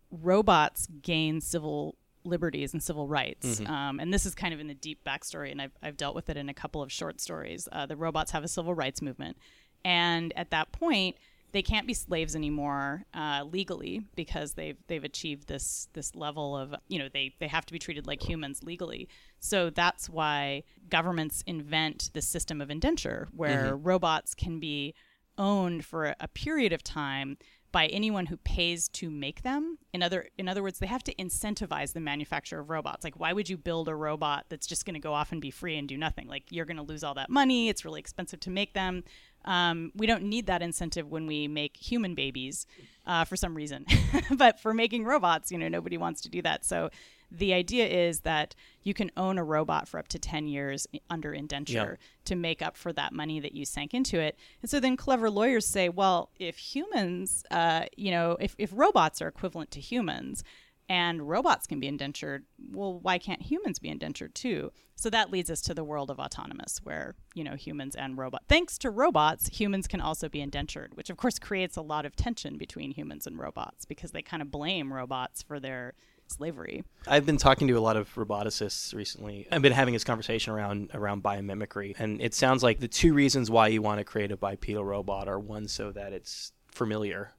robots 0.09 0.87
gain 1.01 1.41
civil 1.41 1.95
liberties 2.23 2.73
and 2.73 2.81
civil 2.81 3.07
rights, 3.07 3.61
um, 3.67 3.99
and 3.99 4.13
this 4.13 4.25
is 4.25 4.33
kind 4.33 4.53
of 4.53 4.59
in 4.59 4.67
the 4.67 4.73
deep 4.73 5.03
backstory, 5.05 5.51
and 5.51 5.61
I've 5.61 5.77
I've 5.83 5.97
dealt 5.97 6.15
with 6.15 6.29
it 6.29 6.37
in 6.37 6.49
a 6.49 6.53
couple 6.53 6.81
of 6.81 6.91
short 6.91 7.21
stories. 7.21 7.67
Uh, 7.71 7.85
the 7.85 7.95
robots 7.95 8.31
have 8.31 8.43
a 8.43 8.47
civil 8.47 8.73
rights 8.73 9.01
movement, 9.01 9.37
and 9.85 10.33
at 10.35 10.49
that 10.51 10.71
point, 10.71 11.17
they 11.57 11.63
can't 11.63 11.87
be 11.87 11.93
slaves 11.95 12.35
anymore 12.35 13.03
uh, 13.15 13.43
legally 13.43 14.05
because 14.15 14.53
they've 14.53 14.77
they've 14.85 15.03
achieved 15.03 15.47
this 15.47 15.87
this 15.93 16.13
level 16.13 16.55
of 16.55 16.75
you 16.87 16.99
know 16.99 17.09
they 17.11 17.33
they 17.39 17.47
have 17.47 17.65
to 17.65 17.73
be 17.73 17.79
treated 17.79 18.05
like 18.05 18.21
humans 18.21 18.61
legally. 18.61 19.09
So 19.39 19.71
that's 19.71 20.07
why 20.07 20.65
governments 20.87 21.43
invent 21.47 22.11
this 22.13 22.27
system 22.27 22.61
of 22.61 22.69
indenture 22.69 23.27
where 23.31 23.75
robots 23.75 24.35
can 24.35 24.59
be 24.59 24.93
owned 25.39 25.83
for 25.83 26.13
a 26.19 26.27
period 26.27 26.73
of 26.73 26.83
time 26.83 27.37
by 27.71 27.87
anyone 27.87 28.27
who 28.27 28.37
pays 28.37 28.87
to 28.89 29.09
make 29.09 29.41
them. 29.41 29.77
In 29.93 30.01
other 30.01 30.27
in 30.37 30.47
other 30.47 30.63
words, 30.63 30.79
they 30.79 30.87
have 30.87 31.03
to 31.05 31.15
incentivize 31.15 31.93
the 31.93 31.99
manufacture 31.99 32.59
of 32.59 32.69
robots. 32.69 33.03
Like 33.03 33.19
why 33.19 33.33
would 33.33 33.49
you 33.49 33.57
build 33.57 33.87
a 33.87 33.95
robot 33.95 34.45
that's 34.49 34.67
just 34.67 34.85
going 34.85 34.93
to 34.93 34.99
go 34.99 35.13
off 35.13 35.31
and 35.31 35.41
be 35.41 35.51
free 35.51 35.77
and 35.77 35.87
do 35.87 35.97
nothing? 35.97 36.27
Like 36.27 36.43
you're 36.49 36.65
going 36.65 36.77
to 36.77 36.83
lose 36.83 37.03
all 37.03 37.13
that 37.15 37.29
money. 37.29 37.69
It's 37.69 37.83
really 37.83 37.99
expensive 37.99 38.39
to 38.41 38.49
make 38.49 38.73
them. 38.73 39.03
Um, 39.45 39.91
we 39.95 40.07
don't 40.07 40.23
need 40.23 40.47
that 40.47 40.61
incentive 40.61 41.09
when 41.09 41.25
we 41.25 41.47
make 41.47 41.77
human 41.77 42.15
babies 42.15 42.65
uh, 43.05 43.23
for 43.23 43.35
some 43.35 43.55
reason. 43.55 43.85
but 44.35 44.59
for 44.59 44.73
making 44.73 45.05
robots, 45.05 45.51
you 45.51 45.57
know, 45.57 45.69
nobody 45.69 45.97
wants 45.97 46.21
to 46.21 46.29
do 46.29 46.41
that. 46.41 46.65
So 46.65 46.89
the 47.29 47.53
idea 47.53 47.85
is 47.87 48.21
that 48.21 48.55
you 48.83 48.93
can 48.93 49.11
own 49.17 49.37
a 49.37 49.43
robot 49.43 49.87
for 49.87 49.99
up 49.99 50.07
to 50.09 50.19
10 50.19 50.47
years 50.47 50.87
under 51.09 51.33
indenture 51.33 51.97
to 52.25 52.35
make 52.35 52.61
up 52.61 52.77
for 52.77 52.93
that 52.93 53.13
money 53.13 53.39
that 53.39 53.53
you 53.53 53.65
sank 53.65 53.93
into 53.93 54.19
it. 54.19 54.37
And 54.61 54.69
so 54.69 54.79
then 54.79 54.95
clever 54.95 55.29
lawyers 55.29 55.65
say, 55.65 55.89
well, 55.89 56.29
if 56.39 56.57
humans, 56.57 57.43
uh, 57.51 57.85
you 57.97 58.11
know, 58.11 58.37
if, 58.39 58.55
if 58.57 58.71
robots 58.73 59.21
are 59.21 59.27
equivalent 59.27 59.71
to 59.71 59.81
humans, 59.81 60.43
and 60.89 61.27
robots 61.27 61.67
can 61.67 61.79
be 61.79 61.87
indentured, 61.87 62.45
well, 62.71 62.99
why 62.99 63.17
can't 63.17 63.41
humans 63.41 63.79
be 63.79 63.89
indentured 63.89 64.33
too? 64.33 64.71
So 64.95 65.09
that 65.09 65.31
leads 65.31 65.51
us 65.51 65.61
to 65.63 65.73
the 65.73 65.83
world 65.83 66.09
of 66.09 66.17
autonomous, 66.17 66.79
where 66.83 67.15
you 67.35 67.43
know 67.43 67.55
humans 67.55 67.95
and 67.95 68.17
robot. 68.17 68.43
Thanks 68.47 68.77
to 68.79 68.89
robots, 68.89 69.47
humans 69.47 69.87
can 69.87 69.99
also 69.99 70.29
be 70.29 70.39
indentured, 70.39 70.95
which 70.95 71.09
of 71.09 71.17
course 71.17 71.39
creates 71.39 71.75
a 71.75 71.81
lot 71.81 72.05
of 72.05 72.15
tension 72.15 72.57
between 72.57 72.91
humans 72.91 73.27
and 73.27 73.37
robots 73.37 73.85
because 73.85 74.11
they 74.11 74.21
kind 74.21 74.41
of 74.41 74.49
blame 74.49 74.93
robots 74.93 75.43
for 75.43 75.59
their 75.59 75.93
slavery. 76.27 76.83
I've 77.07 77.25
been 77.25 77.37
talking 77.37 77.67
to 77.67 77.73
a 77.73 77.79
lot 77.79 77.97
of 77.97 78.13
roboticists 78.15 78.93
recently. 78.93 79.47
I've 79.51 79.61
been 79.61 79.73
having 79.73 79.93
this 79.93 80.03
conversation 80.03 80.53
around 80.53 80.91
around 80.93 81.23
biomimicry, 81.23 81.95
and 81.97 82.21
it 82.21 82.33
sounds 82.33 82.63
like 82.63 82.79
the 82.79 82.87
two 82.87 83.13
reasons 83.13 83.49
why 83.49 83.67
you 83.67 83.81
want 83.81 83.99
to 83.99 84.03
create 84.03 84.31
a 84.31 84.37
bipedal 84.37 84.85
robot 84.85 85.27
are 85.27 85.39
one, 85.39 85.67
so 85.67 85.91
that 85.91 86.13
it's 86.13 86.51
familiar, 86.71 87.31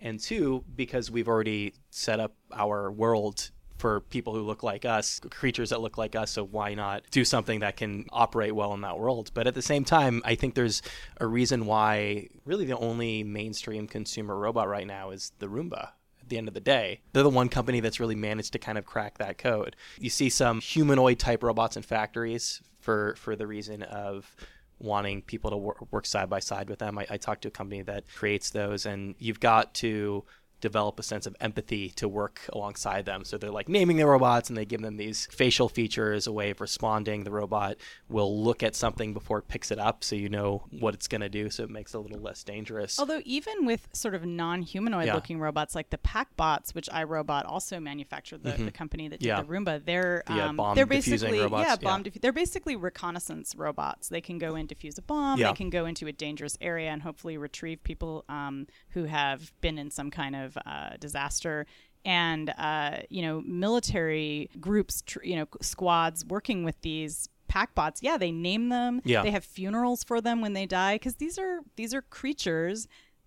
and 0.00 0.18
two, 0.20 0.64
because 0.74 1.10
we've 1.10 1.28
already 1.28 1.74
set 1.90 2.20
up 2.20 2.34
our 2.52 2.90
world 2.90 3.50
for 3.78 4.00
people 4.00 4.34
who 4.34 4.40
look 4.40 4.62
like 4.62 4.84
us, 4.84 5.20
creatures 5.30 5.70
that 5.70 5.80
look 5.80 5.98
like 5.98 6.16
us. 6.16 6.30
So 6.30 6.44
why 6.44 6.74
not 6.74 7.02
do 7.10 7.24
something 7.24 7.60
that 7.60 7.76
can 7.76 8.06
operate 8.10 8.54
well 8.54 8.72
in 8.74 8.80
that 8.80 8.98
world? 8.98 9.30
But 9.34 9.46
at 9.46 9.54
the 9.54 9.62
same 9.62 9.84
time, 9.84 10.22
I 10.24 10.34
think 10.34 10.54
there's 10.54 10.82
a 11.20 11.26
reason 11.26 11.66
why 11.66 12.28
really 12.44 12.64
the 12.64 12.78
only 12.78 13.22
mainstream 13.22 13.86
consumer 13.86 14.36
robot 14.36 14.68
right 14.68 14.86
now 14.86 15.10
is 15.10 15.32
the 15.38 15.46
Roomba 15.46 15.90
at 16.26 16.30
the 16.30 16.38
end 16.38 16.48
of 16.48 16.54
the 16.54 16.60
day. 16.60 17.00
They're 17.12 17.22
the 17.22 17.30
one 17.30 17.48
company 17.48 17.80
that's 17.80 18.00
really 18.00 18.16
managed 18.16 18.52
to 18.52 18.58
kind 18.58 18.76
of 18.76 18.84
crack 18.84 19.18
that 19.18 19.38
code. 19.38 19.76
You 19.98 20.10
see 20.10 20.28
some 20.28 20.60
humanoid 20.60 21.18
type 21.18 21.42
robots 21.42 21.76
in 21.76 21.82
factories 21.82 22.60
for 22.80 23.14
for 23.16 23.36
the 23.36 23.46
reason 23.46 23.82
of 23.84 24.34
wanting 24.78 25.22
people 25.22 25.50
to 25.50 25.56
work, 25.56 25.90
work 25.90 26.04
side 26.04 26.28
by 26.28 26.40
side 26.40 26.68
with 26.68 26.80
them. 26.80 26.98
I, 26.98 27.06
I 27.08 27.16
talked 27.16 27.42
to 27.42 27.48
a 27.48 27.50
company 27.50 27.82
that 27.82 28.04
creates 28.14 28.50
those, 28.50 28.84
and 28.86 29.14
you've 29.18 29.40
got 29.40 29.72
to 29.74 30.24
develop 30.66 30.98
a 30.98 31.02
sense 31.02 31.26
of 31.26 31.34
empathy 31.40 31.90
to 31.90 32.06
work 32.08 32.40
alongside 32.52 33.04
them. 33.06 33.24
So 33.24 33.38
they're 33.38 33.50
like 33.60 33.68
naming 33.68 33.96
the 33.96 34.06
robots 34.06 34.48
and 34.48 34.56
they 34.58 34.64
give 34.64 34.82
them 34.82 34.96
these 34.96 35.26
facial 35.30 35.68
features, 35.68 36.26
a 36.26 36.32
way 36.32 36.50
of 36.50 36.60
responding. 36.60 37.24
The 37.24 37.30
robot 37.30 37.76
will 38.08 38.42
look 38.42 38.62
at 38.62 38.74
something 38.74 39.12
before 39.14 39.38
it 39.38 39.48
picks 39.48 39.70
it 39.70 39.78
up 39.78 40.02
so 40.02 40.16
you 40.16 40.28
know 40.28 40.64
what 40.80 40.94
it's 40.94 41.08
going 41.08 41.20
to 41.20 41.28
do 41.28 41.50
so 41.50 41.62
it 41.62 41.70
makes 41.70 41.94
it 41.94 41.98
a 41.98 42.00
little 42.00 42.20
less 42.20 42.42
dangerous. 42.42 42.98
Although 42.98 43.20
even 43.24 43.64
with 43.64 43.88
sort 43.92 44.14
of 44.14 44.24
non-humanoid 44.24 45.06
Yeah. 45.06 45.14
looking 45.14 45.38
robots 45.38 45.74
like 45.74 45.90
the 45.90 45.98
PackBots, 45.98 46.74
which 46.74 46.88
iRobot 46.88 47.44
also 47.46 47.78
manufactured, 47.80 48.42
the, 48.42 48.52
the 48.52 48.70
company 48.72 49.08
that 49.08 49.20
did 49.20 49.26
Mm-hmm. 49.26 49.38
Yeah. 49.38 49.42
the 49.42 49.48
Roomba, 49.70 49.84
they're 49.84 50.22
The, 50.26 50.32
uh, 50.32 50.48
um, 50.48 50.56
bomb 50.56 50.74
they're 50.76 50.86
basically 50.86 51.40
robots, 51.40 51.66
yeah, 51.66 51.76
yeah. 51.80 51.88
bomb 51.88 52.04
they're 52.20 52.32
basically 52.32 52.76
reconnaissance 52.76 53.54
robots. 53.56 54.08
They 54.08 54.20
can 54.20 54.38
go 54.38 54.54
and 54.54 54.68
defuse 54.68 54.98
a 54.98 55.02
bomb. 55.02 55.38
They 55.40 55.52
can 55.52 55.70
go 55.70 55.84
into 55.86 56.06
a 56.06 56.12
dangerous 56.12 56.56
area 56.60 56.90
and 56.90 57.02
hopefully 57.02 57.36
retrieve 57.38 57.82
people 57.82 58.24
um, 58.28 58.66
who 58.90 59.04
have 59.04 59.52
been 59.60 59.78
in 59.78 59.90
some 59.90 60.10
kind 60.10 60.34
of 60.36 60.55
uh, 60.64 60.96
disaster. 60.98 61.66
And 62.04 62.54
uh, 62.56 62.98
you 63.10 63.22
know, 63.22 63.40
military 63.40 64.48
groups, 64.60 65.02
tr- 65.02 65.24
you 65.24 65.34
know, 65.34 65.46
squads 65.60 66.24
working 66.24 66.62
with 66.62 66.80
these 66.82 67.28
packbots. 67.50 67.98
Yeah, 68.00 68.16
they 68.16 68.30
name 68.30 68.68
them. 68.68 69.02
Yeah. 69.04 69.22
They 69.22 69.32
have 69.32 69.44
funerals 69.44 70.04
for 70.04 70.20
them 70.20 70.40
when 70.40 70.52
they 70.52 70.66
die 70.66 70.96
because 70.96 71.16
these 71.16 71.36
are 71.38 71.60
these 71.74 71.92
are 71.94 72.02
creatures. 72.02 72.86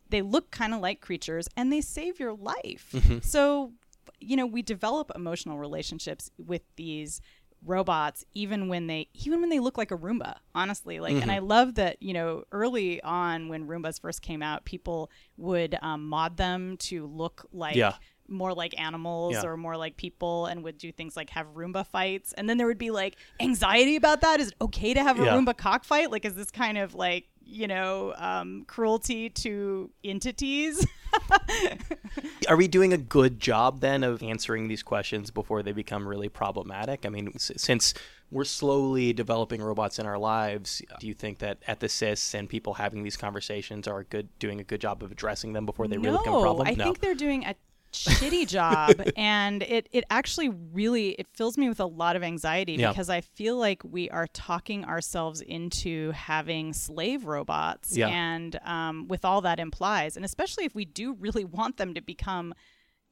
They 0.10 0.22
look 0.22 0.50
kind 0.52 0.74
of 0.74 0.80
like 0.80 1.02
creatures 1.02 1.48
and 1.58 1.72
they 1.72 1.82
save 1.82 2.20
your 2.20 2.34
life. 2.34 2.96
So, 3.22 3.74
you 4.20 4.36
know, 4.36 4.46
we 4.46 4.62
develop 4.62 5.12
emotional 5.14 5.58
relationships 5.58 6.32
with 6.38 6.64
these 6.78 7.22
robots 7.66 8.26
even 8.34 8.68
when 8.70 8.88
they 8.88 9.10
even 9.14 9.42
when 9.42 9.50
they 9.50 9.60
look 9.60 9.78
like 9.78 9.92
a 9.92 9.98
Roomba, 9.98 10.36
honestly. 10.56 11.00
Like 11.00 11.16
and 11.22 11.32
I 11.32 11.40
love 11.40 11.76
that, 11.76 12.02
you 12.02 12.14
know, 12.14 12.44
early 12.52 13.02
on 13.04 13.50
when 13.50 13.68
Roombas 13.68 14.00
first 14.00 14.22
came 14.22 14.42
out, 14.42 14.66
people 14.66 15.12
would 15.38 15.78
um, 15.82 16.08
mod 16.08 16.38
them 16.38 16.78
to 16.78 17.06
look 17.08 17.46
like 17.52 17.76
Yeah. 17.76 17.94
more 18.28 18.54
like 18.54 18.80
animals 18.80 19.34
Yeah. 19.34 19.44
or 19.46 19.58
more 19.58 19.76
like 19.76 19.98
people 19.98 20.46
and 20.46 20.64
would 20.64 20.78
do 20.78 20.92
things 20.92 21.18
like 21.18 21.30
have 21.32 21.48
Roomba 21.54 21.86
fights. 21.86 22.32
And 22.34 22.50
then 22.50 22.58
there 22.58 22.68
would 22.68 22.78
be 22.78 22.92
like 22.92 23.18
anxiety 23.40 23.96
about 23.96 24.22
that. 24.22 24.40
Is 24.40 24.50
it 24.50 24.56
okay 24.62 24.94
to 24.94 25.04
have 25.04 25.20
a 25.20 25.24
Yeah. 25.26 25.36
Roomba 25.36 25.58
cockfight? 25.58 26.12
Like, 26.12 26.26
is 26.26 26.36
this 26.36 26.52
kind 26.52 26.78
of 26.78 26.96
like, 26.96 27.26
you 27.44 27.68
know, 27.68 28.14
um, 28.18 28.64
cruelty 28.68 29.30
to 29.32 29.90
entities? 30.04 30.86
Are 32.48 32.58
we 32.58 32.68
doing 32.68 32.94
a 32.94 32.98
good 32.98 33.40
job 33.40 33.82
then 33.82 34.04
of 34.04 34.24
answering 34.24 34.68
these 34.68 34.84
questions 34.84 35.32
before 35.32 35.62
they 35.62 35.72
become 35.72 36.08
really 36.08 36.30
problematic? 36.30 37.06
I 37.06 37.10
mean, 37.10 37.38
since 37.38 37.94
we're 38.32 38.44
slowly 38.44 39.14
developing 39.14 39.62
robots 39.62 40.00
in 40.00 40.06
our 40.06 40.18
lives, 40.18 40.82
do 41.00 41.08
you 41.08 41.14
think 41.14 41.40
that 41.40 41.62
ethicists 41.62 42.34
and 42.34 42.50
people 42.50 42.76
having 42.76 43.04
these 43.04 43.18
conversations 43.18 43.88
are 43.88 44.04
good 44.04 44.30
doing 44.40 44.60
a 44.60 44.64
good 44.64 44.82
job 44.82 45.04
of 45.04 45.12
addressing 45.12 45.54
them 45.54 45.66
before 45.66 45.88
they 45.88 45.98
really 45.98 46.18
become 46.18 46.36
a 46.36 46.42
problem? 46.42 46.68
I 46.68 46.76
think 46.76 47.00
they're 47.00 47.16
doing 47.16 47.46
a 47.46 47.56
shitty 47.92 48.48
job 48.48 49.02
and 49.18 49.64
it, 49.64 49.90
it 49.92 50.04
actually 50.10 50.50
really 50.50 51.10
it 51.12 51.28
fills 51.34 51.58
me 51.58 51.68
with 51.70 51.80
a 51.80 51.86
lot 51.86 52.16
of 52.16 52.24
anxiety 52.24 52.74
Yeah. 52.74 52.90
because 52.92 53.10
I 53.10 53.22
feel 53.22 53.58
like 53.58 53.82
we 53.84 54.10
are 54.10 54.28
talking 54.28 54.86
ourselves 54.86 55.42
into 55.42 56.12
having 56.12 56.74
slave 56.74 57.26
robots 57.26 57.98
Yeah. 57.98 58.08
and 58.10 58.60
um, 58.64 59.08
with 59.08 59.26
all 59.26 59.42
that 59.42 59.60
implies 59.60 60.16
and 60.16 60.24
especially 60.24 60.66
if 60.66 60.76
we 60.76 60.86
do 60.86 61.14
really 61.14 61.46
want 61.60 61.78
them 61.78 61.94
to 61.96 62.02
become 62.02 62.54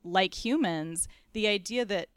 like 0.03 0.33
humans 0.45 1.07
the 1.33 1.47
idea 1.47 1.83
that 1.85 2.09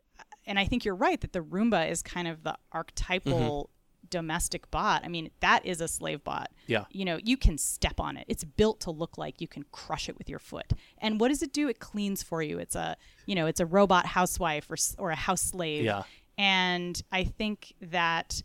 and 0.47 0.59
I 0.59 0.64
think 0.67 0.85
you're 0.85 0.95
right 0.95 1.21
that 1.21 1.33
the 1.33 1.40
Roomba 1.40 1.90
is 1.90 2.02
kind 2.02 2.29
of 2.29 2.43
the 2.43 2.57
archetypal 2.73 3.71
domestic 4.11 4.71
bot. 4.71 5.05
I 5.05 5.09
mean, 5.09 5.31
that 5.40 5.64
is 5.64 5.81
a 5.81 5.88
slave 5.88 6.23
bot. 6.23 6.50
Yeah. 6.67 6.85
You 6.90 7.05
know, 7.05 7.19
you 7.23 7.37
can 7.37 7.57
step 7.59 8.00
on 8.00 8.17
it. 8.17 8.25
It's 8.29 8.45
built 8.45 8.81
to 8.81 8.90
look 8.90 9.17
like 9.17 9.40
you 9.40 9.49
can 9.49 9.64
crush 9.73 10.09
it 10.09 10.19
with 10.19 10.29
your 10.29 10.38
foot. 10.38 10.73
And 10.99 11.21
what 11.21 11.29
does 11.29 11.43
it 11.43 11.52
do? 11.52 11.69
It 11.69 11.79
cleans 11.79 12.23
for 12.23 12.43
you. 12.43 12.59
It's 12.59 12.75
a, 12.75 12.97
you 13.26 13.35
know, 13.35 13.47
it's 13.47 13.61
a 13.61 13.67
robot 13.67 14.07
housewife 14.07 14.71
or 14.71 14.76
or 14.99 15.11
a 15.11 15.17
house 15.17 15.43
slave. 15.43 15.85
Yeah. 15.85 16.02
And 16.37 17.00
I 17.12 17.25
think 17.25 17.75
that 17.81 18.43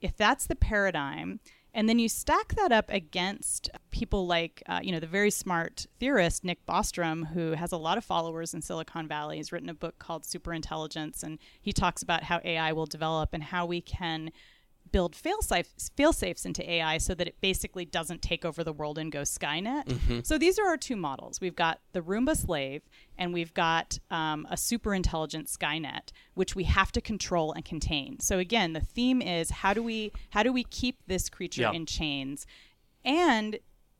if 0.00 0.16
that's 0.16 0.46
the 0.46 0.56
paradigm, 0.56 1.40
and 1.72 1.88
then 1.88 1.98
you 1.98 2.08
stack 2.08 2.54
that 2.56 2.72
up 2.72 2.90
against 2.90 3.70
people 3.90 4.26
like, 4.26 4.62
uh, 4.66 4.80
you 4.82 4.92
know, 4.92 4.98
the 4.98 5.06
very 5.06 5.30
smart 5.30 5.86
theorist 5.98 6.44
Nick 6.44 6.66
Bostrom, 6.66 7.28
who 7.28 7.52
has 7.52 7.70
a 7.72 7.76
lot 7.76 7.96
of 7.96 8.04
followers 8.04 8.54
in 8.54 8.62
Silicon 8.62 9.06
Valley. 9.06 9.36
He's 9.36 9.52
written 9.52 9.68
a 9.68 9.74
book 9.74 9.98
called 9.98 10.24
Superintelligence, 10.24 11.22
and 11.22 11.38
he 11.60 11.72
talks 11.72 12.02
about 12.02 12.24
how 12.24 12.40
AI 12.44 12.72
will 12.72 12.86
develop 12.86 13.30
and 13.32 13.42
how 13.42 13.66
we 13.66 13.80
can 13.80 14.32
build 14.92 15.14
fail 15.14 15.40
safes, 15.42 15.90
fail 15.96 16.12
safes 16.12 16.44
into 16.44 16.68
AI 16.70 16.98
so 16.98 17.14
that 17.14 17.26
it 17.28 17.36
basically 17.40 17.84
doesn't 17.84 18.22
take 18.22 18.44
over 18.44 18.62
the 18.64 18.72
world 18.72 18.98
and 18.98 19.10
go 19.12 19.22
Skynet. 19.22 20.26
So 20.26 20.38
these 20.38 20.58
are 20.58 20.66
our 20.66 20.76
two 20.76 20.96
models. 20.96 21.40
We've 21.40 21.54
got 21.56 21.80
the 21.92 22.00
Roomba 22.00 22.36
slave, 22.36 22.82
and 23.18 23.32
we've 23.32 23.54
got 23.54 23.98
um, 24.10 24.46
a 24.50 24.56
super 24.56 24.94
intelligent 24.94 25.48
Skynet, 25.48 26.10
which 26.34 26.54
we 26.54 26.64
have 26.64 26.92
to 26.92 27.00
control 27.00 27.52
and 27.52 27.64
contain. 27.64 28.20
So 28.20 28.38
again, 28.38 28.72
the 28.72 28.80
theme 28.80 29.20
is 29.22 29.50
how 29.50 29.74
do 29.74 29.82
we 29.82 30.12
how 30.30 30.42
do 30.42 30.52
we 30.52 30.64
keep 30.64 30.98
this 31.06 31.28
creature 31.28 31.62
Yeah. 31.62 31.72
in 31.72 31.86
chains, 31.86 32.46
and 33.04 33.58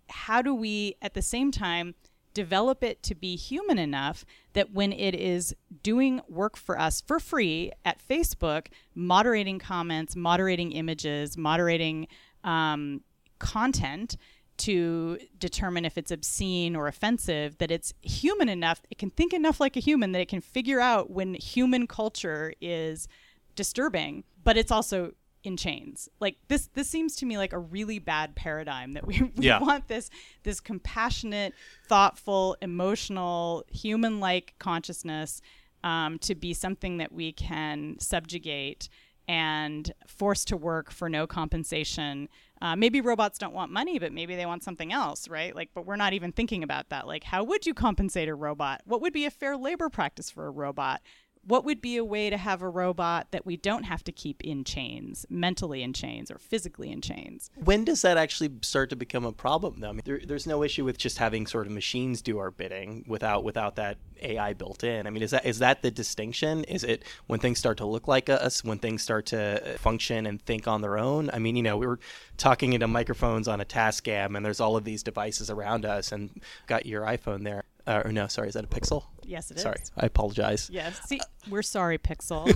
how 0.09 0.43
do 0.43 0.53
we 0.55 0.97
at 1.01 1.15
the 1.15 1.23
same 1.23 1.51
time 1.53 1.95
develop 2.35 2.83
it 2.83 3.03
to 3.05 3.15
be 3.15 3.37
human 3.37 3.79
enough 3.79 4.25
that 4.53 4.73
when 4.73 4.93
it 4.93 5.15
is 5.15 5.55
doing 5.83 6.21
work 6.29 6.57
for 6.57 6.79
us 6.79 7.01
for 7.01 7.19
free 7.19 7.73
at 7.85 8.01
Facebook, 8.07 8.69
moderating 8.95 9.59
comments, 9.59 10.17
moderating 10.17 10.73
images, 10.73 11.37
moderating 11.37 12.07
um, 12.45 13.03
content 13.39 14.17
to 14.59 15.19
determine 15.39 15.85
if 15.87 15.97
it's 15.97 16.11
obscene 16.11 16.77
or 16.77 16.87
offensive, 16.87 17.57
that 17.59 17.71
it's 17.71 17.95
human 18.03 18.49
enough, 18.49 18.83
it 18.91 18.99
can 18.99 19.11
think 19.11 19.33
enough 19.33 19.59
like 19.59 19.77
a 19.77 19.81
human 19.81 20.13
that 20.13 20.21
it 20.21 20.29
can 20.29 20.43
figure 20.43 20.81
out 20.81 21.11
when 21.11 21.35
human 21.35 21.87
culture 21.87 22.53
is 22.61 23.09
disturbing, 23.57 24.23
but 24.45 24.59
it's 24.59 24.71
also 24.71 25.13
in 25.43 25.57
chains. 25.57 26.09
Like 26.21 26.37
this 26.49 26.69
this 26.75 26.89
seems 26.89 27.17
to 27.17 27.27
me 27.27 27.39
like 27.39 27.53
a 27.53 27.59
really 27.59 27.99
bad 27.99 28.35
paradigm 28.37 28.93
that 28.93 29.07
we, 29.07 29.23
we 29.37 29.47
Yeah. 29.47 29.59
want 29.61 29.89
this 29.89 30.11
this 30.43 30.61
compassionate, 30.61 31.55
thoughtful, 31.89 32.57
emotional, 32.63 33.65
human 33.71 34.21
like 34.21 34.55
consciousness 34.59 35.41
um, 35.83 36.19
to 36.21 36.35
be 36.35 36.53
something 36.53 36.99
that 36.99 37.13
we 37.13 37.33
can 37.33 37.97
subjugate 37.99 38.89
and 39.29 39.93
force 40.07 40.45
to 40.47 40.57
work 40.57 40.91
for 40.91 41.09
no 41.09 41.27
compensation. 41.27 42.29
Uh, 42.61 42.75
maybe 42.77 43.01
robots 43.01 43.39
don't 43.39 43.55
want 43.55 43.71
money, 43.71 43.99
but 43.99 44.13
maybe 44.13 44.35
they 44.37 44.45
want 44.45 44.63
something 44.63 44.93
else, 44.93 45.29
right? 45.29 45.55
Like, 45.55 45.71
but 45.73 45.87
we're 45.87 45.97
not 45.97 46.13
even 46.13 46.33
thinking 46.33 46.63
about 46.63 46.89
that. 46.91 47.07
Like, 47.07 47.25
how 47.25 47.45
would 47.45 47.65
you 47.65 47.73
compensate 47.73 48.29
a 48.29 48.35
robot? 48.35 48.83
What 48.85 49.01
would 49.01 49.13
be 49.15 49.25
a 49.25 49.31
fair 49.31 49.57
labor 49.57 49.89
practice 49.89 50.31
for 50.31 50.47
a 50.47 50.51
robot? 50.51 51.01
What 51.47 51.65
would 51.65 51.81
be 51.81 51.97
a 51.97 52.05
way 52.05 52.31
to 52.31 52.37
have 52.37 52.63
a 52.63 52.69
robot 52.69 53.29
that 53.31 53.47
we 53.47 53.57
don't 53.57 53.85
have 53.85 54.03
to 54.05 54.13
keep 54.13 54.43
in 54.43 54.65
chains, 54.65 55.27
mentally 55.29 55.83
in 55.83 55.93
chains 55.93 56.31
or 56.31 56.39
physically 56.39 56.91
in 56.91 57.01
chains? 57.01 57.51
When 57.57 57.85
does 57.85 58.03
that 58.03 58.17
actually 58.17 58.51
start 58.63 58.91
to 58.91 58.97
become 58.97 59.25
a 59.25 59.33
problem, 59.33 59.81
though? 59.81 59.91
I 59.91 59.93
mean, 59.93 60.03
there, 60.05 60.21
there's 60.25 60.47
no 60.47 60.63
issue 60.63 60.85
with 60.85 60.99
just 60.99 61.19
having 61.19 61.47
sort 61.47 61.67
of 61.67 61.73
machines 61.73 62.23
do 62.23 62.39
our 62.39 62.51
bidding 62.51 63.05
without 63.07 63.45
without 63.45 63.77
that 63.77 63.99
AI 64.23 64.53
built 64.53 64.85
in. 64.85 65.07
I 65.07 65.11
mean, 65.11 65.23
is 65.23 65.31
that 65.31 65.47
is 65.47 65.59
that 65.61 65.83
the 65.83 65.91
distinction? 65.91 66.65
Is 66.65 66.85
it 66.85 67.05
when 67.27 67.41
things 67.41 67.59
start 67.59 67.79
to 67.79 67.87
look 67.87 68.09
like 68.09 68.29
us, 68.29 68.65
when 68.65 68.79
things 68.79 69.03
start 69.03 69.27
to 69.27 69.75
uh, 69.75 69.79
function 69.79 70.27
and 70.27 70.41
think 70.43 70.67
on 70.67 70.83
their 70.83 70.99
own? 70.99 71.31
I 71.33 71.39
mean, 71.39 71.57
you 71.57 71.63
know, 71.63 71.77
we 71.77 71.87
were 71.87 72.01
talking 72.37 72.73
into 72.73 72.87
microphones 72.87 73.49
on 73.49 73.61
a 73.61 73.65
task 73.65 73.91
Tascam, 73.91 74.37
and 74.37 74.45
there's 74.45 74.61
all 74.61 74.77
of 74.77 74.85
these 74.85 75.03
devices 75.03 75.51
around 75.51 75.85
us, 75.85 76.13
and 76.13 76.31
got 76.67 76.87
your 76.87 77.03
iPhone 77.03 77.45
there. 77.45 77.65
Uh, 77.87 78.03
or 78.05 78.13
no, 78.13 78.27
sorry, 78.27 78.49
is 78.49 78.55
that 78.55 78.65
a 78.65 78.69
Pixel? 78.69 79.05
Yes, 79.25 79.51
it 79.51 79.57
is. 79.59 79.63
Sorry, 79.63 79.81
I 79.97 80.07
apologize. 80.07 80.69
Yes, 80.73 81.01
see, 81.07 81.21
we're 81.49 81.63
sorry, 81.63 81.99
Pixel. 81.99 82.47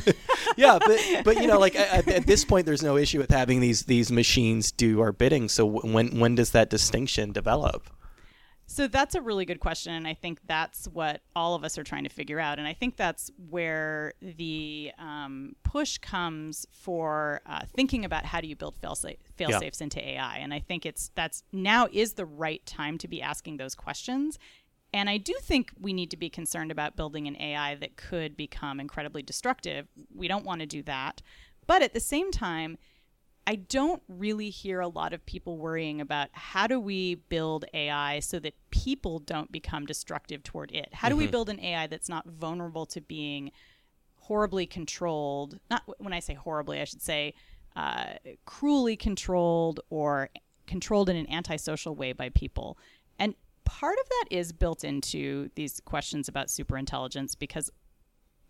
yeah, 0.56 0.78
but 0.78 1.24
but 1.24 1.36
you 1.36 1.46
know, 1.46 1.58
like 1.58 1.76
at, 1.76 2.08
at, 2.08 2.26
this 2.26 2.44
point, 2.44 2.66
there's 2.66 2.82
no 2.82 2.96
issue 2.96 3.18
with 3.18 3.30
having 3.30 3.60
these 3.60 3.84
these 3.84 4.10
machines 4.10 4.72
do 4.72 5.00
our 5.00 5.12
bidding. 5.12 5.48
So 5.48 5.64
when 5.66 6.18
when 6.18 6.34
does 6.34 6.50
that 6.50 6.70
distinction 6.70 7.32
develop? 7.32 7.90
So 8.66 8.88
that's 8.88 9.14
a 9.14 9.20
really 9.20 9.44
good 9.44 9.60
question, 9.60 9.92
and 9.92 10.08
I 10.08 10.14
think 10.14 10.40
that's 10.46 10.86
what 10.86 11.20
all 11.36 11.54
of 11.54 11.64
us 11.64 11.76
are 11.76 11.84
trying 11.84 12.04
to 12.04 12.10
figure 12.10 12.40
out. 12.40 12.58
And 12.58 12.66
I 12.66 12.72
think 12.72 12.96
that's 12.96 13.30
where 13.50 14.14
the 14.22 14.90
um, 14.98 15.54
push 15.64 15.98
comes 15.98 16.66
for 16.70 17.42
uh, 17.46 17.60
thinking 17.76 18.06
about 18.06 18.24
how 18.24 18.40
do 18.40 18.46
you 18.46 18.56
build 18.56 18.76
fail, 18.76 18.94
fail 18.94 19.50
yeah. 19.50 19.58
safes 19.58 19.82
into 19.82 20.02
AI. 20.02 20.38
And 20.38 20.54
I 20.54 20.60
think 20.60 20.86
it's 20.86 21.10
that's 21.14 21.42
now 21.52 21.88
is 21.92 22.14
the 22.14 22.24
right 22.24 22.64
time 22.64 22.96
to 22.98 23.08
be 23.08 23.20
asking 23.20 23.58
those 23.58 23.74
questions 23.74 24.38
and 24.94 25.10
I 25.10 25.16
do 25.16 25.34
think 25.42 25.72
we 25.78 25.92
need 25.92 26.12
to 26.12 26.16
be 26.16 26.30
concerned 26.30 26.70
about 26.70 26.94
building 26.94 27.26
an 27.26 27.36
AI 27.40 27.74
that 27.74 27.96
could 27.96 28.36
become 28.36 28.78
incredibly 28.78 29.24
destructive. 29.24 29.88
We 30.14 30.28
don't 30.28 30.44
want 30.44 30.60
to 30.60 30.66
do 30.66 30.84
that. 30.84 31.20
But 31.66 31.82
at 31.82 31.94
the 31.94 32.00
same 32.00 32.30
time, 32.30 32.78
I 33.44 33.56
don't 33.56 34.04
really 34.06 34.50
hear 34.50 34.78
a 34.78 34.86
lot 34.86 35.12
of 35.12 35.26
people 35.26 35.58
worrying 35.58 36.00
about 36.00 36.28
how 36.30 36.68
do 36.68 36.78
we 36.78 37.16
build 37.16 37.64
AI 37.74 38.20
so 38.20 38.38
that 38.38 38.54
people 38.70 39.18
don't 39.18 39.50
become 39.50 39.84
destructive 39.84 40.44
toward 40.44 40.70
it? 40.70 40.90
How 40.92 41.08
do 41.08 41.16
mm-hmm. 41.16 41.24
we 41.24 41.26
build 41.26 41.48
an 41.48 41.58
AI 41.58 41.88
that's 41.88 42.08
not 42.08 42.28
vulnerable 42.28 42.86
to 42.86 43.00
being 43.00 43.50
horribly 44.14 44.64
controlled? 44.64 45.58
Not 45.70 45.82
when 45.98 46.12
I 46.12 46.20
say 46.20 46.34
horribly, 46.34 46.80
I 46.80 46.84
should 46.84 47.02
say 47.02 47.34
uh, 47.74 48.12
cruelly 48.44 48.94
controlled 48.94 49.80
or 49.90 50.30
controlled 50.68 51.08
in 51.08 51.16
an 51.16 51.28
antisocial 51.28 51.96
way 51.96 52.12
by 52.12 52.28
people. 52.28 52.78
Part 53.64 53.98
of 53.98 54.08
that 54.08 54.24
is 54.30 54.52
built 54.52 54.84
into 54.84 55.50
these 55.54 55.80
questions 55.84 56.28
about 56.28 56.48
superintelligence 56.48 57.38
because 57.38 57.70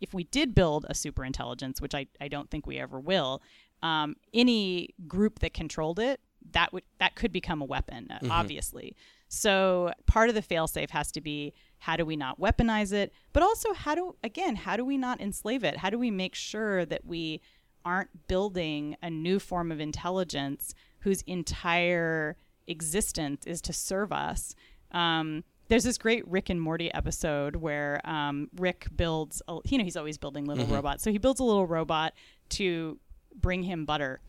if 0.00 0.12
we 0.12 0.24
did 0.24 0.54
build 0.54 0.86
a 0.88 0.92
superintelligence, 0.92 1.80
which 1.80 1.94
I, 1.94 2.06
I 2.20 2.28
don't 2.28 2.50
think 2.50 2.66
we 2.66 2.78
ever 2.78 3.00
will, 3.00 3.42
um, 3.82 4.16
any 4.32 4.90
group 5.06 5.38
that 5.40 5.54
controlled 5.54 5.98
it, 5.98 6.20
that 6.52 6.72
would 6.72 6.82
that 6.98 7.14
could 7.14 7.32
become 7.32 7.62
a 7.62 7.64
weapon, 7.64 8.08
mm-hmm. 8.10 8.30
obviously. 8.30 8.94
So 9.28 9.92
part 10.06 10.28
of 10.28 10.34
the 10.34 10.42
failsafe 10.42 10.90
has 10.90 11.10
to 11.12 11.20
be 11.20 11.54
how 11.78 11.96
do 11.96 12.04
we 12.04 12.16
not 12.16 12.38
weaponize 12.38 12.92
it, 12.92 13.12
but 13.32 13.42
also 13.42 13.72
how 13.72 13.94
do 13.94 14.16
again 14.22 14.56
how 14.56 14.76
do 14.76 14.84
we 14.84 14.98
not 14.98 15.20
enslave 15.20 15.64
it? 15.64 15.78
How 15.78 15.90
do 15.90 15.98
we 15.98 16.10
make 16.10 16.34
sure 16.34 16.84
that 16.84 17.04
we 17.04 17.40
aren't 17.84 18.28
building 18.28 18.96
a 19.02 19.10
new 19.10 19.38
form 19.38 19.70
of 19.70 19.80
intelligence 19.80 20.74
whose 21.00 21.22
entire 21.22 22.36
existence 22.66 23.46
is 23.46 23.60
to 23.60 23.72
serve 23.72 24.12
us 24.12 24.54
um, 24.94 25.44
there's 25.68 25.84
this 25.84 25.98
great 25.98 26.26
Rick 26.28 26.50
and 26.50 26.60
Morty 26.60 26.92
episode 26.92 27.56
where 27.56 28.00
um, 28.04 28.48
Rick 28.56 28.86
builds, 28.94 29.42
a, 29.48 29.58
you 29.64 29.78
know, 29.78 29.84
he's 29.84 29.96
always 29.96 30.18
building 30.18 30.44
little 30.44 30.64
mm-hmm. 30.64 30.74
robots. 30.74 31.02
So 31.02 31.10
he 31.10 31.18
builds 31.18 31.40
a 31.40 31.44
little 31.44 31.66
robot 31.66 32.14
to 32.50 32.98
bring 33.34 33.62
him 33.62 33.84
butter. 33.84 34.20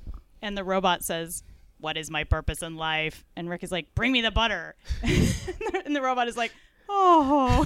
And 0.42 0.58
the 0.58 0.64
robot 0.64 1.04
says, 1.04 1.44
What 1.80 1.98
is 1.98 2.10
my 2.10 2.24
purpose 2.24 2.62
in 2.62 2.76
life? 2.76 3.26
And 3.36 3.50
Rick 3.50 3.64
is 3.64 3.72
like, 3.72 3.94
Bring 3.96 4.12
me 4.12 4.22
the 4.22 4.32
butter. 4.32 4.76
and 5.04 5.96
the 5.96 6.02
robot 6.02 6.28
is 6.28 6.38
like, 6.38 6.52
Oh, 6.88 7.66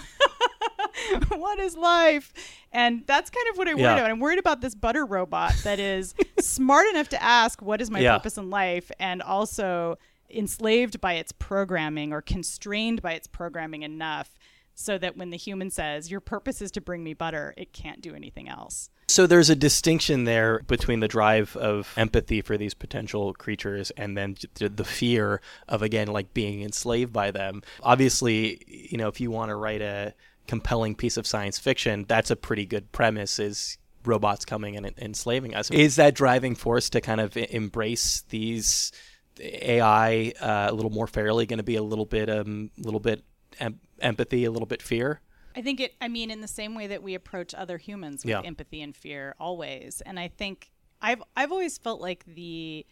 what 1.30 1.60
is 1.60 1.76
life? 1.76 2.34
And 2.72 3.04
that's 3.06 3.30
kind 3.30 3.48
of 3.52 3.58
what 3.58 3.68
I 3.68 3.74
worry 3.74 3.84
yeah. 3.84 3.98
about. 3.98 4.10
I'm 4.10 4.20
worried 4.20 4.40
about 4.40 4.62
this 4.62 4.76
butter 4.76 5.06
robot 5.06 5.54
that 5.64 5.80
is 5.80 6.16
smart 6.40 6.88
enough 6.90 7.10
to 7.10 7.22
ask, 7.22 7.62
What 7.62 7.82
is 7.82 7.92
my 7.92 8.00
yeah. 8.00 8.18
purpose 8.18 8.38
in 8.38 8.50
life? 8.50 8.92
And 9.00 9.22
also 9.22 9.98
enslaved 10.32 11.02
by 11.02 11.14
its 11.14 11.32
programming 11.32 12.14
or 12.14 12.22
constrained 12.22 13.02
by 13.02 13.14
its 13.14 13.28
programming 13.28 13.84
enough 13.84 14.38
so 14.76 14.98
that 14.98 15.18
when 15.18 15.30
the 15.30 15.38
human 15.38 15.70
says, 15.70 16.10
Your 16.10 16.22
purpose 16.22 16.62
is 16.62 16.72
to 16.72 16.82
bring 16.82 17.04
me 17.04 17.14
butter, 17.14 17.54
it 17.58 17.74
can't 17.74 18.02
do 18.02 18.16
anything 18.16 18.48
else. 18.48 18.90
So 19.10 19.28
there's 19.28 19.50
a 19.50 19.56
distinction 19.56 20.24
there 20.24 20.60
between 20.68 21.00
the 21.00 21.08
drive 21.08 21.58
of 21.58 21.92
empathy 21.98 22.42
for 22.42 22.58
these 22.58 22.74
potential 22.74 23.34
creatures 23.34 23.92
and 23.92 24.16
then 24.16 24.38
the 24.56 24.86
fear 24.86 25.42
of, 25.68 25.82
again, 25.82 26.08
like 26.08 26.34
being 26.34 26.62
enslaved 26.62 27.12
by 27.12 27.32
them. 27.32 27.64
Obviously, 27.82 28.62
you 28.68 28.98
know, 28.98 29.08
if 29.08 29.20
you 29.20 29.32
want 29.32 29.50
to 29.50 29.56
write 29.56 29.82
a 29.82 30.14
compelling 30.48 30.96
piece 30.96 31.18
of 31.18 31.28
science 31.28 31.60
fiction, 31.60 32.06
that's 32.08 32.32
a 32.32 32.36
pretty 32.36 32.66
good 32.66 32.92
premise 32.92 33.40
is 33.40 33.78
robots 34.06 34.46
coming 34.46 34.78
and 34.78 34.94
enslaving 34.98 35.56
us. 35.56 35.70
Is 35.72 35.98
that 35.98 36.16
driving 36.16 36.56
force 36.56 36.90
to 36.92 37.02
kind 37.02 37.20
of 37.20 37.36
embrace 37.36 38.24
these 38.30 38.92
AI 39.40 40.34
uh, 40.40 40.68
a 40.70 40.74
little 40.74 40.92
more 40.92 41.08
fairly 41.08 41.46
going 41.46 41.58
to 41.58 41.64
be 41.64 41.76
a 41.76 41.84
little 41.84 42.06
bit 42.06 42.30
um 42.30 42.72
little 42.78 43.00
bit 43.00 43.24
em- 43.60 43.80
empathy, 44.02 44.46
a 44.46 44.52
little 44.52 44.68
bit 44.68 44.82
fear? 44.82 45.22
I 45.56 45.62
think 45.62 45.80
it. 45.80 45.96
I 46.00 46.08
mean, 46.08 46.32
in 46.32 46.42
the 46.42 46.48
same 46.48 46.76
way 46.76 46.88
that 46.88 47.04
we 47.04 47.16
approach 47.16 47.54
other 47.54 47.78
humans 47.78 48.24
with 48.24 48.32
yeah. 48.32 48.42
empathy 48.42 48.82
and 48.82 48.96
fear, 48.96 49.36
always. 49.40 50.02
And 50.06 50.20
I 50.20 50.28
think 50.28 50.72
I've 51.02 51.24
I've 51.36 51.52
always 51.52 51.78
felt 51.78 52.02
like 52.02 52.24
the 52.26 52.86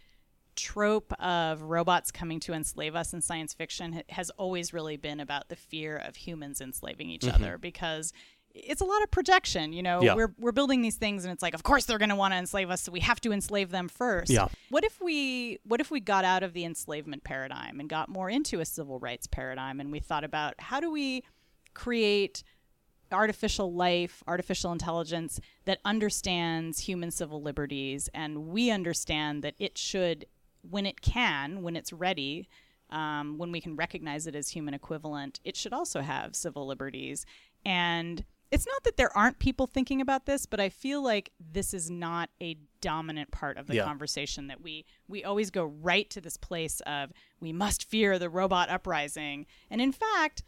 trope 0.55 1.13
of 1.21 1.61
robots 1.61 2.11
coming 2.11 2.39
to 2.39 2.51
enslave 2.51 2.95
us 2.95 3.13
in 3.13 3.21
science 3.21 3.53
fiction 3.53 4.01
has 4.09 4.31
always 4.31 4.73
really 4.73 4.97
been 4.97 5.19
about 5.19 5.49
the 5.49 5.55
fear 5.55 5.97
of 5.97 6.15
humans 6.15 6.59
enslaving 6.59 7.09
each 7.09 7.21
mm-hmm. 7.21 7.35
other 7.35 7.57
because 7.59 8.11
it's 8.63 8.81
a 8.81 8.85
lot 8.85 9.03
of 9.03 9.11
projection. 9.11 9.73
You 9.73 9.83
know, 9.83 10.01
yeah. 10.01 10.15
we're 10.15 10.33
we're 10.37 10.51
building 10.51 10.81
these 10.81 10.95
things, 10.95 11.23
and 11.23 11.31
it's 11.31 11.43
like, 11.43 11.53
of 11.53 11.63
course 11.63 11.85
they're 11.85 11.97
going 11.97 12.09
to 12.09 12.15
want 12.15 12.33
to 12.33 12.37
enslave 12.37 12.69
us, 12.69 12.81
so 12.81 12.91
we 12.91 13.01
have 13.01 13.21
to 13.21 13.31
enslave 13.31 13.69
them 13.69 13.87
first. 13.87 14.29
Yeah. 14.29 14.47
What 14.69 14.83
if 14.83 14.99
we 15.01 15.59
What 15.63 15.81
if 15.81 15.91
we 15.91 15.99
got 15.99 16.25
out 16.25 16.43
of 16.43 16.53
the 16.53 16.65
enslavement 16.65 17.23
paradigm 17.23 17.79
and 17.79 17.89
got 17.89 18.09
more 18.09 18.29
into 18.29 18.59
a 18.59 18.65
civil 18.65 18.99
rights 18.99 19.27
paradigm, 19.27 19.79
and 19.79 19.91
we 19.91 19.99
thought 19.99 20.23
about 20.23 20.55
how 20.59 20.79
do 20.79 20.91
we 20.91 21.23
create 21.73 22.43
artificial 23.11 23.73
life, 23.73 24.23
artificial 24.27 24.71
intelligence 24.71 25.39
that 25.65 25.79
understands 25.85 26.79
human 26.79 27.11
civil 27.11 27.41
liberties, 27.41 28.09
and 28.13 28.47
we 28.47 28.69
understand 28.69 29.43
that 29.43 29.55
it 29.59 29.77
should, 29.77 30.25
when 30.69 30.85
it 30.85 31.01
can, 31.01 31.61
when 31.61 31.75
it's 31.75 31.93
ready. 31.93 32.49
Um, 32.89 33.37
when 33.37 33.51
we 33.51 33.59
can 33.59 33.75
recognize 33.75 34.27
it 34.27 34.35
as 34.35 34.47
human 34.47 34.73
equivalent, 34.73 35.41
it 35.43 35.57
should 35.57 35.73
also 35.73 35.99
have 35.99 36.37
civil 36.37 36.65
liberties. 36.65 37.25
And 37.65 38.23
it's 38.51 38.65
not 38.65 38.83
that 38.83 38.97
there 38.97 39.15
aren't 39.15 39.39
people 39.39 39.67
thinking 39.67 39.99
about 40.01 40.25
this, 40.25 40.45
but 40.45 40.59
I 40.59 40.69
feel 40.69 41.03
like 41.03 41.31
this 41.39 41.73
is 41.73 41.89
not 41.89 42.29
a 42.41 42.57
dominant 42.79 43.31
part 43.31 43.57
of 43.57 43.67
the 43.67 43.75
yeah. 43.75 43.83
conversation 43.83 44.47
that 44.47 44.61
we 44.61 44.85
we 45.07 45.23
always 45.23 45.51
go 45.51 45.65
right 45.65 46.09
to 46.11 46.21
this 46.21 46.37
place 46.37 46.81
of 46.81 47.11
we 47.39 47.51
must 47.51 47.89
fear 47.89 48.17
the 48.17 48.29
robot 48.29 48.69
uprising. 48.69 49.45
And 49.69 49.81
in 49.81 49.91
fact, 49.91 50.43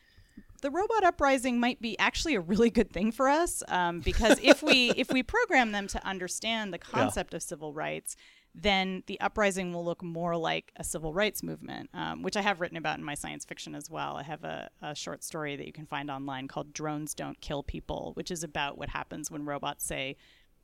the 0.61 0.71
robot 0.71 1.03
uprising 1.03 1.59
might 1.59 1.81
be 1.81 1.97
actually 1.99 2.35
a 2.35 2.41
really 2.41 2.69
good 2.69 2.91
thing 2.91 3.11
for 3.11 3.27
us 3.27 3.63
um, 3.67 3.99
because 3.99 4.39
if 4.41 4.61
we 4.61 4.91
if 4.97 5.11
we 5.11 5.23
program 5.23 5.71
them 5.71 5.87
to 5.87 6.05
understand 6.05 6.73
the 6.73 6.77
concept 6.77 7.33
yeah. 7.33 7.37
of 7.37 7.43
civil 7.43 7.73
rights 7.73 8.15
then 8.61 9.03
the 9.07 9.19
uprising 9.21 9.73
will 9.73 9.85
look 9.85 10.03
more 10.03 10.35
like 10.35 10.71
a 10.75 10.83
civil 10.83 11.13
rights 11.13 11.43
movement, 11.43 11.89
um, 11.93 12.21
which 12.21 12.35
I 12.35 12.41
have 12.41 12.59
written 12.59 12.77
about 12.77 12.97
in 12.97 13.03
my 13.03 13.15
science 13.15 13.45
fiction 13.45 13.75
as 13.75 13.89
well. 13.89 14.17
I 14.17 14.23
have 14.23 14.43
a, 14.43 14.69
a, 14.81 14.95
short 14.95 15.23
story 15.23 15.55
that 15.55 15.65
you 15.65 15.73
can 15.73 15.85
find 15.85 16.09
online 16.09 16.47
called 16.47 16.73
Drones 16.73 17.13
Don't 17.13 17.39
Kill 17.41 17.63
People, 17.63 18.11
which 18.15 18.31
is 18.31 18.43
about 18.43 18.77
what 18.77 18.89
happens 18.89 19.31
when 19.31 19.45
robots 19.45 19.85
say, 19.85 20.17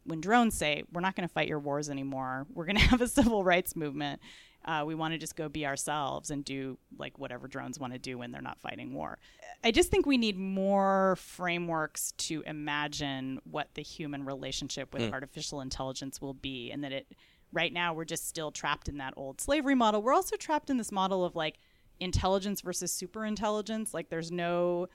when 0.04 0.20
drones 0.20 0.56
say, 0.56 0.84
we're 0.92 1.02
not 1.02 1.16
going 1.16 1.28
to 1.28 1.34
fight 1.34 1.48
your 1.48 1.60
wars 1.60 1.90
anymore, 1.90 2.48
we're 2.54 2.66
going 2.66 2.76
to 2.78 2.82
have 2.82 3.02
a 3.02 3.08
civil 3.08 3.44
rights 3.44 3.76
movement. 3.76 4.20
Uh, 4.66 4.84
we 4.84 4.96
want 4.96 5.14
to 5.14 5.18
just 5.20 5.36
go 5.36 5.48
be 5.48 5.66
ourselves 5.66 6.32
and 6.32 6.44
do 6.44 6.76
like 6.98 7.20
whatever 7.20 7.48
drones 7.48 7.80
want 7.80 7.94
to 7.94 8.00
do 8.00 8.18
when 8.18 8.32
they're 8.32 8.42
not 8.42 8.60
fighting 8.60 8.96
war. 8.96 9.20
I 9.64 9.70
just 9.70 9.92
think 9.92 10.08
we 10.08 10.18
need 10.18 10.38
more 10.38 11.18
frameworks 11.18 12.14
to 12.14 12.42
imagine 12.48 13.40
what 13.44 13.70
the 13.76 13.84
human 13.84 14.26
relationship 14.26 14.92
with 14.92 15.04
mm. 15.04 15.14
artificial 15.14 15.62
intelligence 15.62 16.20
will 16.20 16.34
be, 16.34 16.72
and 16.72 16.84
that 16.84 16.92
it 16.92 17.08
right 17.56 17.74
now 17.74 17.94
we're 17.94 18.06
just 18.06 18.28
still 18.28 18.52
trapped 18.52 18.90
in 18.90 18.98
that 18.98 19.14
old 19.18 19.42
slavery 19.42 19.76
model. 19.76 20.02
We're 20.02 20.14
also 20.14 20.36
trapped 20.36 20.70
in 20.70 20.78
this 20.78 20.92
model 20.92 21.26
of 21.26 21.36
like 21.36 21.58
intelligence 22.00 22.62
versus 22.62 22.92
super 22.92 23.26
intelligence. 23.26 23.94
Like 23.94 24.10
there's 24.10 24.32
no 24.32 24.88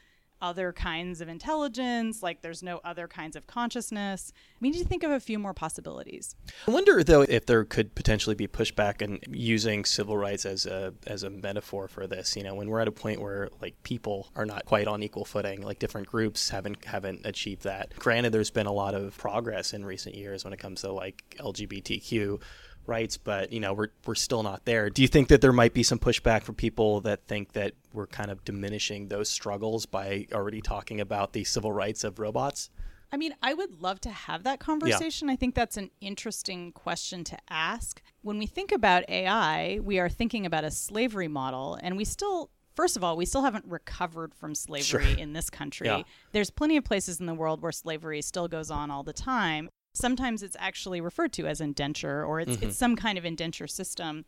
other 0.42 0.72
kinds 0.72 1.20
of 1.20 1.28
intelligence, 1.28 2.22
like 2.22 2.42
there's 2.42 2.62
no 2.62 2.80
other 2.84 3.06
kinds 3.06 3.36
of 3.36 3.46
consciousness. 3.46 4.32
We 4.60 4.70
need 4.70 4.78
to 4.78 4.84
think 4.84 5.02
of 5.02 5.10
a 5.10 5.20
few 5.20 5.38
more 5.38 5.54
possibilities. 5.54 6.34
I 6.66 6.70
wonder 6.70 7.02
though 7.02 7.22
if 7.22 7.46
there 7.46 7.64
could 7.64 7.94
potentially 7.94 8.34
be 8.34 8.46
pushback 8.46 9.02
and 9.02 9.22
using 9.28 9.84
civil 9.84 10.16
rights 10.16 10.44
as 10.44 10.66
a 10.66 10.94
as 11.06 11.22
a 11.22 11.30
metaphor 11.30 11.88
for 11.88 12.06
this. 12.06 12.36
You 12.36 12.42
know, 12.42 12.54
when 12.54 12.68
we're 12.68 12.80
at 12.80 12.88
a 12.88 12.92
point 12.92 13.20
where 13.20 13.48
like 13.60 13.82
people 13.82 14.28
are 14.36 14.46
not 14.46 14.64
quite 14.64 14.88
on 14.88 15.02
equal 15.02 15.24
footing, 15.24 15.62
like 15.62 15.78
different 15.78 16.06
groups 16.06 16.50
haven't 16.50 16.84
haven't 16.84 17.26
achieved 17.26 17.64
that. 17.64 17.94
Granted, 17.98 18.32
there's 18.32 18.50
been 18.50 18.66
a 18.66 18.72
lot 18.72 18.94
of 18.94 19.16
progress 19.18 19.72
in 19.72 19.84
recent 19.84 20.14
years 20.14 20.44
when 20.44 20.52
it 20.52 20.58
comes 20.58 20.82
to 20.82 20.92
like 20.92 21.36
LGBTQ 21.38 22.40
rights, 22.86 23.16
but 23.16 23.52
you 23.52 23.60
know 23.60 23.72
we're 23.72 23.88
we're 24.06 24.14
still 24.14 24.42
not 24.42 24.64
there. 24.64 24.90
Do 24.90 25.02
you 25.02 25.08
think 25.08 25.28
that 25.28 25.40
there 25.40 25.52
might 25.52 25.74
be 25.74 25.82
some 25.82 25.98
pushback 25.98 26.42
from 26.42 26.54
people 26.54 27.00
that 27.02 27.26
think 27.26 27.52
that 27.52 27.74
we're 27.92 28.06
kind 28.06 28.30
of 28.30 28.44
diminishing 28.44 29.08
those 29.08 29.28
struggles 29.28 29.86
by 29.86 30.26
already 30.32 30.60
talking 30.60 31.00
about 31.00 31.32
the 31.32 31.44
civil 31.44 31.72
rights 31.72 32.04
of 32.04 32.18
robots? 32.18 32.70
I 33.12 33.16
mean, 33.16 33.34
I 33.42 33.54
would 33.54 33.82
love 33.82 34.00
to 34.02 34.10
have 34.10 34.44
that 34.44 34.60
conversation. 34.60 35.28
Yeah. 35.28 35.34
I 35.34 35.36
think 35.36 35.54
that's 35.54 35.76
an 35.76 35.90
interesting 36.00 36.70
question 36.72 37.24
to 37.24 37.38
ask. 37.48 38.00
When 38.22 38.38
we 38.38 38.46
think 38.46 38.70
about 38.70 39.08
AI, 39.08 39.80
we 39.82 39.98
are 39.98 40.08
thinking 40.08 40.46
about 40.46 40.62
a 40.62 40.70
slavery 40.70 41.26
model, 41.26 41.76
and 41.82 41.96
we 41.96 42.04
still 42.04 42.50
first 42.74 42.96
of 42.96 43.04
all, 43.04 43.16
we 43.16 43.26
still 43.26 43.42
haven't 43.42 43.64
recovered 43.66 44.34
from 44.34 44.54
slavery 44.54 44.82
sure. 44.82 45.18
in 45.18 45.32
this 45.32 45.50
country. 45.50 45.86
Yeah. 45.86 46.02
There's 46.32 46.50
plenty 46.50 46.76
of 46.76 46.84
places 46.84 47.20
in 47.20 47.26
the 47.26 47.34
world 47.34 47.60
where 47.60 47.72
slavery 47.72 48.22
still 48.22 48.48
goes 48.48 48.70
on 48.70 48.90
all 48.90 49.02
the 49.02 49.12
time. 49.12 49.68
Sometimes 49.92 50.42
it's 50.42 50.56
actually 50.58 51.00
referred 51.00 51.32
to 51.34 51.46
as 51.46 51.60
indenture 51.60 52.24
or 52.24 52.40
it's, 52.40 52.52
mm-hmm. 52.52 52.68
it's 52.68 52.76
some 52.76 52.96
kind 52.96 53.18
of 53.18 53.24
indenture 53.24 53.66
system. 53.66 54.24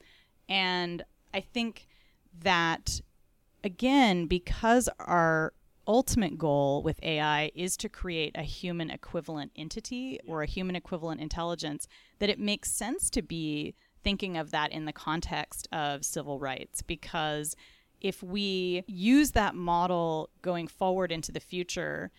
And 0.48 1.03
I 1.33 1.40
think 1.40 1.87
that, 2.42 3.01
again, 3.62 4.27
because 4.27 4.88
our 4.98 5.53
ultimate 5.87 6.38
goal 6.38 6.83
with 6.83 7.03
AI 7.03 7.51
is 7.55 7.77
to 7.77 7.88
create 7.88 8.33
a 8.37 8.42
human 8.42 8.90
equivalent 8.90 9.53
entity 9.57 10.20
or 10.27 10.42
a 10.42 10.46
human 10.46 10.77
equivalent 10.77 11.20
intelligence, 11.20 11.88
that 12.18 12.31
it 12.31 12.38
makes 12.38 12.70
sense 12.70 13.11
to 13.11 13.22
be 13.22 13.75
thinking 14.03 14.37
of 14.37 14.51
that 14.51 14.72
in 14.72 14.85
the 14.85 14.92
context 14.92 15.68
of 15.72 16.05
civil 16.05 16.38
rights 16.38 16.83
because 16.83 17.57
if 18.01 18.22
we 18.22 18.83
use 18.87 19.31
that 19.31 19.55
model 19.55 20.29
going 20.42 20.66
forward 20.66 21.12
into 21.12 21.31
the 21.31 21.40
future 21.40 22.11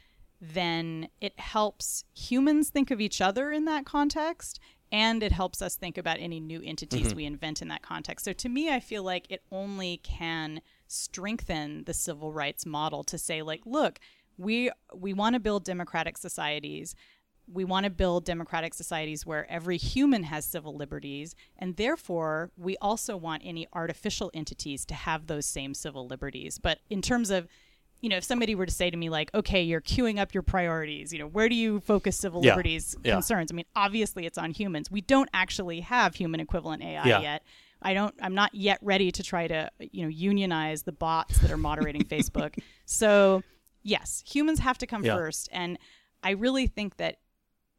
then 0.51 1.08
it 1.21 1.39
helps 1.39 2.03
humans 2.13 2.69
think 2.69 2.91
of 2.91 2.99
each 2.99 3.21
other 3.21 3.51
in 3.51 3.63
that 3.63 3.86
context 3.86 4.60
and 4.91 5.23
it 5.23 5.32
helps 5.32 5.62
us 5.62 5.75
think 5.75 5.97
about 5.97 6.17
any 6.19 6.39
new 6.39 6.62
entities 6.63 7.08
mm-hmm. 7.08 7.15
we 7.15 7.25
invent 7.25 7.62
in 7.62 7.69
that 7.69 7.82
context. 7.82 8.25
So 8.25 8.34
to 8.34 8.49
me, 8.49 8.71
I 8.71 8.79
feel 8.79 9.03
like 9.03 9.25
it 9.32 9.41
only 9.51 10.01
can 10.03 10.62
strengthen 10.88 11.86
the 11.86 11.93
civil 11.93 12.32
rights 12.32 12.65
model 12.65 13.03
to 13.06 13.17
say 13.17 13.41
like, 13.41 13.62
look, 13.65 13.99
we 14.38 14.69
we 14.93 15.13
want 15.13 15.34
to 15.34 15.39
build 15.39 15.63
democratic 15.63 16.17
societies. 16.17 16.93
We 17.51 17.65
want 17.65 17.86
to 17.86 17.89
build 17.89 18.23
democratic 18.23 18.73
societies 18.73 19.25
where 19.25 19.49
every 19.49 19.77
human 19.77 20.23
has 20.23 20.45
civil 20.45 20.75
liberties, 20.75 21.36
and 21.58 21.75
therefore 21.75 22.51
we 22.58 22.77
also 22.77 23.17
want 23.17 23.41
any 23.45 23.67
artificial 23.73 24.29
entities 24.34 24.86
to 24.86 24.93
have 24.93 25.27
those 25.27 25.45
same 25.45 25.73
civil 25.73 26.06
liberties. 26.06 26.60
But 26.60 26.79
in 26.89 27.01
terms 27.01 27.32
of 27.32 27.47
you 28.03 28.09
know, 28.09 28.17
if 28.17 28.23
somebody 28.25 28.53
were 28.53 28.65
to 28.65 28.71
say 28.71 28.89
to 28.89 28.97
me 28.97 29.09
like, 29.09 29.33
okay, 29.33 29.63
you're 29.63 29.79
queuing 29.79 30.19
up 30.19 30.33
your 30.33 30.43
priorities, 30.43 31.13
you 31.13 31.19
know, 31.19 31.25
where 31.25 31.47
do 31.47 31.55
you 31.55 31.79
focus 31.79 32.17
civil 32.17 32.43
yeah. 32.43 32.51
liberties 32.51 32.97
yeah. 33.01 33.13
concerns? 33.13 33.49
I 33.49 33.55
mean, 33.55 33.65
obviously 33.77 34.25
it's 34.25 34.37
on 34.37 34.51
humans. 34.51 34.91
We 34.91 34.99
don't 34.99 35.29
actually 35.33 35.79
have 35.79 36.13
human 36.13 36.41
equivalent 36.41 36.83
AI 36.83 37.05
yeah. 37.05 37.21
yet. 37.21 37.43
I 37.81 37.93
don't 37.93 38.13
I'm 38.21 38.35
not 38.35 38.53
yet 38.53 38.79
ready 38.81 39.09
to 39.13 39.23
try 39.23 39.47
to, 39.47 39.71
you 39.79 40.03
know, 40.03 40.09
unionize 40.09 40.83
the 40.83 40.91
bots 40.91 41.37
that 41.39 41.49
are 41.49 41.57
moderating 41.57 42.03
Facebook. 42.03 42.59
So, 42.85 43.41
yes, 43.81 44.21
humans 44.27 44.59
have 44.59 44.77
to 44.79 44.85
come 44.85 45.03
first 45.05 45.47
and 45.53 45.79
I 46.21 46.31
really 46.31 46.67
think 46.67 46.97
that 46.97 47.19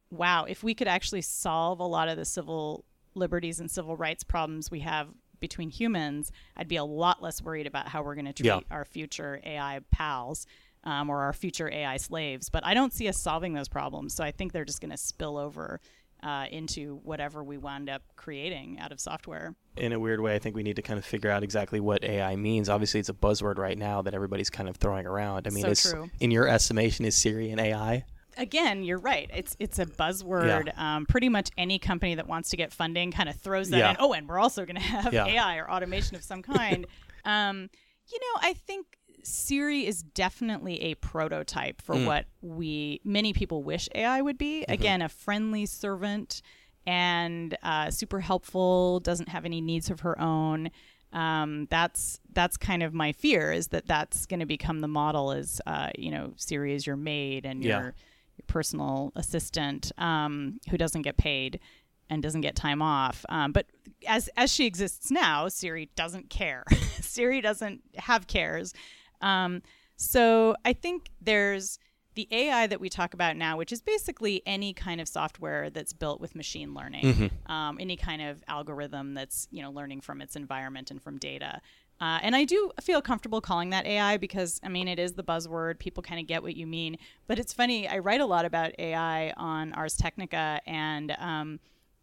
wow, 0.09 0.45
if 0.45 0.63
we 0.63 0.73
could 0.73 0.87
actually 0.87 1.21
solve 1.21 1.79
a 1.79 1.85
lot 1.85 2.07
of 2.09 2.17
the 2.17 2.25
civil 2.25 2.83
liberties 3.13 3.59
and 3.59 3.69
civil 3.69 3.95
rights 3.95 4.23
problems 4.23 4.71
we 4.71 4.79
have 4.79 5.09
between 5.39 5.69
humans, 5.69 6.31
I'd 6.55 6.67
be 6.67 6.77
a 6.77 6.83
lot 6.83 7.21
less 7.21 7.41
worried 7.41 7.67
about 7.67 7.87
how 7.87 8.03
we're 8.03 8.15
going 8.15 8.25
to 8.25 8.33
treat 8.33 8.47
yeah. 8.47 8.59
our 8.71 8.85
future 8.85 9.41
AI 9.43 9.79
pals 9.91 10.45
um, 10.83 11.09
or 11.09 11.21
our 11.23 11.33
future 11.33 11.69
AI 11.71 11.97
slaves. 11.97 12.49
But 12.49 12.65
I 12.65 12.73
don't 12.73 12.93
see 12.93 13.07
us 13.07 13.21
solving 13.21 13.53
those 13.53 13.67
problems. 13.67 14.15
So 14.15 14.23
I 14.23 14.31
think 14.31 14.53
they're 14.53 14.65
just 14.65 14.81
going 14.81 14.91
to 14.91 14.97
spill 14.97 15.37
over 15.37 15.79
uh, 16.23 16.45
into 16.51 16.99
whatever 17.03 17.43
we 17.43 17.57
wind 17.57 17.89
up 17.89 18.01
creating 18.15 18.79
out 18.79 18.91
of 18.91 18.99
software. 18.99 19.55
In 19.77 19.93
a 19.93 19.99
weird 19.99 20.21
way, 20.21 20.35
I 20.35 20.39
think 20.39 20.55
we 20.55 20.63
need 20.63 20.77
to 20.77 20.81
kind 20.81 20.97
of 20.97 21.05
figure 21.05 21.29
out 21.29 21.43
exactly 21.43 21.79
what 21.79 22.03
AI 22.03 22.35
means. 22.35 22.69
Obviously, 22.69 22.99
it's 22.99 23.09
a 23.09 23.13
buzzword 23.13 23.57
right 23.57 23.77
now 23.77 24.01
that 24.01 24.13
everybody's 24.13 24.49
kind 24.49 24.69
of 24.69 24.77
throwing 24.77 25.05
around. 25.05 25.47
I 25.47 25.51
mean, 25.51 25.63
so 25.63 25.69
is, 25.69 25.91
true. 25.91 26.09
in 26.19 26.31
your 26.31 26.47
estimation, 26.47 27.05
is 27.05 27.15
Siri 27.15 27.51
an 27.51 27.59
AI? 27.59 28.05
Again, 28.37 28.83
you're 28.83 28.99
right. 28.99 29.29
It's 29.33 29.55
it's 29.59 29.79
a 29.79 29.85
buzzword. 29.85 30.67
Yeah. 30.67 30.95
Um, 30.95 31.05
pretty 31.05 31.29
much 31.29 31.49
any 31.57 31.79
company 31.79 32.15
that 32.15 32.27
wants 32.27 32.49
to 32.49 32.57
get 32.57 32.73
funding 32.73 33.11
kind 33.11 33.29
of 33.29 33.35
throws 33.35 33.69
that 33.69 33.77
yeah. 33.77 33.89
in. 33.91 33.97
Oh, 33.99 34.13
and 34.13 34.27
we're 34.27 34.39
also 34.39 34.65
going 34.65 34.75
to 34.75 34.81
have 34.81 35.13
yeah. 35.13 35.25
AI 35.25 35.57
or 35.57 35.69
automation 35.69 36.15
of 36.15 36.23
some 36.23 36.41
kind. 36.41 36.85
um, 37.25 37.69
you 38.11 38.19
know, 38.19 38.41
I 38.41 38.53
think 38.53 38.85
Siri 39.23 39.85
is 39.85 40.03
definitely 40.03 40.81
a 40.83 40.95
prototype 40.95 41.81
for 41.81 41.95
mm. 41.95 42.05
what 42.05 42.25
we 42.41 43.01
many 43.03 43.33
people 43.33 43.63
wish 43.63 43.89
AI 43.95 44.21
would 44.21 44.37
be. 44.37 44.61
Mm-hmm. 44.61 44.71
Again, 44.71 45.01
a 45.01 45.09
friendly 45.09 45.65
servant 45.65 46.41
and 46.85 47.57
uh, 47.63 47.89
super 47.89 48.19
helpful. 48.19 48.99
Doesn't 48.99 49.29
have 49.29 49.45
any 49.45 49.61
needs 49.61 49.89
of 49.89 50.01
her 50.01 50.19
own. 50.19 50.69
Um, 51.13 51.67
that's 51.69 52.19
that's 52.33 52.57
kind 52.57 52.83
of 52.83 52.93
my 52.93 53.13
fear 53.13 53.51
is 53.51 53.69
that 53.69 53.87
that's 53.87 54.25
going 54.25 54.41
to 54.41 54.45
become 54.45 54.81
the 54.81 54.87
model. 54.87 55.31
Is 55.31 55.61
uh, 55.65 55.89
you 55.97 56.11
know 56.11 56.33
Siri 56.35 56.73
is 56.73 56.85
your 56.85 56.97
maid 56.97 57.45
and 57.45 57.63
your 57.63 57.95
your 58.37 58.45
personal 58.47 59.11
assistant 59.15 59.91
um, 59.97 60.59
who 60.69 60.77
doesn't 60.77 61.03
get 61.03 61.17
paid 61.17 61.59
and 62.09 62.21
doesn't 62.21 62.41
get 62.41 62.55
time 62.55 62.81
off. 62.81 63.25
Um, 63.29 63.51
but 63.51 63.67
as 64.07 64.29
as 64.37 64.51
she 64.51 64.65
exists 64.65 65.09
now, 65.11 65.47
Siri 65.47 65.89
doesn't 65.95 66.29
care. 66.29 66.63
Siri 67.01 67.41
doesn't 67.41 67.81
have 67.95 68.27
cares. 68.27 68.73
Um, 69.21 69.61
so 69.97 70.55
I 70.65 70.73
think 70.73 71.09
there's 71.21 71.79
the 72.15 72.27
AI 72.31 72.67
that 72.67 72.79
we 72.79 72.89
talk 72.89 73.13
about 73.13 73.35
now, 73.35 73.57
which 73.57 73.71
is 73.71 73.81
basically 73.81 74.41
any 74.45 74.73
kind 74.73 75.01
of 75.01 75.07
software 75.07 75.69
that's 75.69 75.93
built 75.93 76.21
with 76.21 76.33
machine 76.33 76.73
learning, 76.73 77.05
mm-hmm. 77.05 77.51
um, 77.51 77.77
any 77.79 77.97
kind 77.97 78.21
of 78.21 78.41
algorithm 78.47 79.13
that's 79.13 79.47
you 79.51 79.61
know 79.61 79.71
learning 79.71 80.01
from 80.01 80.21
its 80.21 80.35
environment 80.35 80.91
and 80.91 81.01
from 81.01 81.17
data. 81.17 81.61
Uh, 82.01 82.19
and 82.21 82.35
I 82.35 82.43
do 82.43 82.71
feel 82.81 83.01
comfortable 83.01 83.39
calling 83.39 83.69
that 83.69 83.85
AI 83.85 84.17
because, 84.17 84.59
I 84.63 84.69
mean, 84.69 84.87
it 84.87 84.99
is 84.99 85.13
the 85.13 85.23
buzzword. 85.23 85.79
People 85.79 86.03
kind 86.03 86.19
of 86.19 86.27
get 86.27 86.43
what 86.43 86.55
you 86.55 86.67
mean. 86.67 86.97
But 87.27 87.39
it's 87.39 87.53
funny, 87.53 87.87
I 87.87 87.99
write 87.99 88.21
a 88.21 88.25
lot 88.25 88.45
about 88.45 88.71
AI 88.77 89.31
on 89.37 89.71
Ars 89.73 89.95
Technica, 89.95 90.59
and 90.65 91.15
um, 91.17 91.59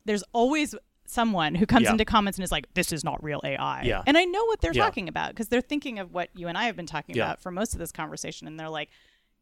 there's 0.06 0.24
always 0.32 0.74
someone 1.04 1.54
who 1.54 1.66
comes 1.66 1.84
yeah. 1.84 1.92
into 1.92 2.06
comments 2.06 2.38
and 2.38 2.44
is 2.44 2.52
like, 2.52 2.72
this 2.72 2.90
is 2.90 3.04
not 3.04 3.22
real 3.22 3.40
AI. 3.44 3.82
Yeah. 3.82 4.02
And 4.06 4.16
I 4.16 4.24
know 4.24 4.44
what 4.46 4.62
they're 4.62 4.72
yeah. 4.72 4.84
talking 4.84 5.08
about 5.08 5.30
because 5.30 5.48
they're 5.48 5.60
thinking 5.60 5.98
of 5.98 6.12
what 6.12 6.30
you 6.34 6.48
and 6.48 6.56
I 6.56 6.64
have 6.64 6.76
been 6.76 6.86
talking 6.86 7.14
yeah. 7.14 7.24
about 7.24 7.42
for 7.42 7.50
most 7.50 7.74
of 7.74 7.78
this 7.78 7.92
conversation. 7.92 8.46
And 8.46 8.58
they're 8.58 8.70
like, 8.70 8.88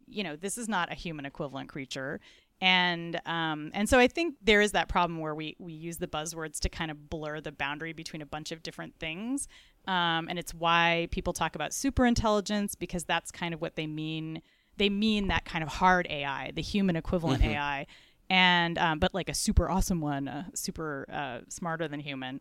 you 0.06 0.24
know, 0.24 0.34
this 0.34 0.58
is 0.58 0.68
not 0.68 0.90
a 0.90 0.94
human 0.94 1.26
equivalent 1.26 1.68
creature 1.68 2.20
and 2.60 3.20
um, 3.24 3.70
and 3.72 3.88
so 3.88 3.98
I 3.98 4.06
think 4.06 4.36
there 4.42 4.60
is 4.60 4.72
that 4.72 4.88
problem 4.88 5.18
where 5.18 5.34
we 5.34 5.56
we 5.58 5.72
use 5.72 5.96
the 5.96 6.06
buzzwords 6.06 6.58
to 6.60 6.68
kind 6.68 6.90
of 6.90 7.08
blur 7.08 7.40
the 7.40 7.52
boundary 7.52 7.92
between 7.92 8.20
a 8.20 8.26
bunch 8.26 8.52
of 8.52 8.62
different 8.62 8.98
things, 8.98 9.48
um, 9.86 10.28
and 10.28 10.38
it's 10.38 10.54
why 10.54 11.08
people 11.10 11.32
talk 11.32 11.54
about 11.54 11.72
super 11.72 12.06
intelligence 12.06 12.74
because 12.74 13.04
that's 13.04 13.30
kind 13.30 13.54
of 13.54 13.60
what 13.60 13.76
they 13.76 13.86
mean. 13.86 14.42
They 14.76 14.88
mean 14.88 15.28
that 15.28 15.44
kind 15.44 15.62
of 15.62 15.68
hard 15.68 16.06
AI, 16.10 16.52
the 16.54 16.62
human 16.62 16.96
equivalent 16.96 17.42
mm-hmm. 17.42 17.52
AI, 17.52 17.86
and 18.28 18.78
um, 18.78 18.98
but 18.98 19.14
like 19.14 19.28
a 19.28 19.34
super 19.34 19.70
awesome 19.70 20.00
one, 20.00 20.28
uh, 20.28 20.44
super 20.54 21.06
uh, 21.12 21.40
smarter 21.48 21.88
than 21.88 22.00
human. 22.00 22.40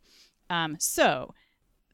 Um, 0.49 0.77
so 0.79 1.33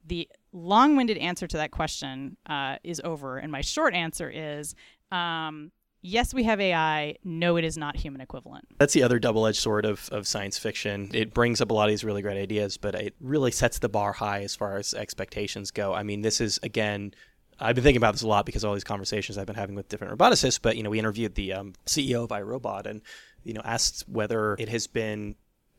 the 0.05 0.29
long-winded 0.51 1.17
answer 1.17 1.47
to 1.47 1.57
that 1.57 1.71
question 1.71 2.37
uh, 2.45 2.77
is 2.83 3.01
over, 3.03 3.37
and 3.37 3.51
my 3.51 3.61
short 3.61 3.93
answer 3.93 4.29
is 4.29 4.75
um, 5.11 5.71
yes, 6.05 6.33
we 6.33 6.43
have 6.43 6.61
AI. 6.61 7.15
No, 7.23 7.57
it 7.57 7.65
is 7.65 7.77
not 7.77 7.95
human 7.95 8.21
equivalent. 8.21 8.67
That's 8.77 8.93
the 8.93 9.03
other 9.03 9.19
double 9.19 9.45
edged 9.47 9.57
sword 9.57 9.85
of, 9.85 10.07
of 10.11 10.27
science 10.27 10.57
fiction. 10.57 11.09
It 11.13 11.33
brings 11.33 11.61
up 11.61 11.71
a 11.71 11.73
lot 11.73 11.85
of 11.85 11.89
these 11.89 12.03
really 12.03 12.21
great 12.21 12.37
ideas, 12.37 12.77
but 12.77 12.95
it 12.95 13.15
really 13.19 13.51
sets 13.51 13.79
the 13.79 13.89
bar 13.89 14.13
high 14.13 14.41
as 14.41 14.55
far 14.55 14.77
as 14.77 14.93
expectations 14.93 15.71
go. 15.71 15.93
I 15.93 16.03
mean, 16.03 16.21
this 16.21 16.39
is, 16.39 16.59
again, 16.63 17.13
I've 17.59 17.75
been 17.75 17.83
thinking 17.83 17.97
about 17.97 18.13
this 18.13 18.21
a 18.21 18.27
lot 18.27 18.45
because 18.45 18.63
all 18.63 18.73
these 18.73 18.83
conversations 18.83 19.37
I've 19.37 19.47
been 19.47 19.55
having 19.55 19.75
with 19.75 19.89
different 19.89 20.17
roboticists. 20.17 20.59
But 20.61 20.77
you 20.77 20.83
know, 20.83 20.89
we 20.89 20.99
interviewed 20.99 21.35
the 21.35 21.53
um, 21.53 21.73
CEO 21.85 22.23
of 22.23 22.29
iRobot, 22.29 22.85
and 22.85 23.01
you 23.43 23.53
know, 23.53 23.61
asked 23.63 24.07
whether 24.09 24.55
it 24.59 24.69
has 24.69 24.87
been 24.87 25.35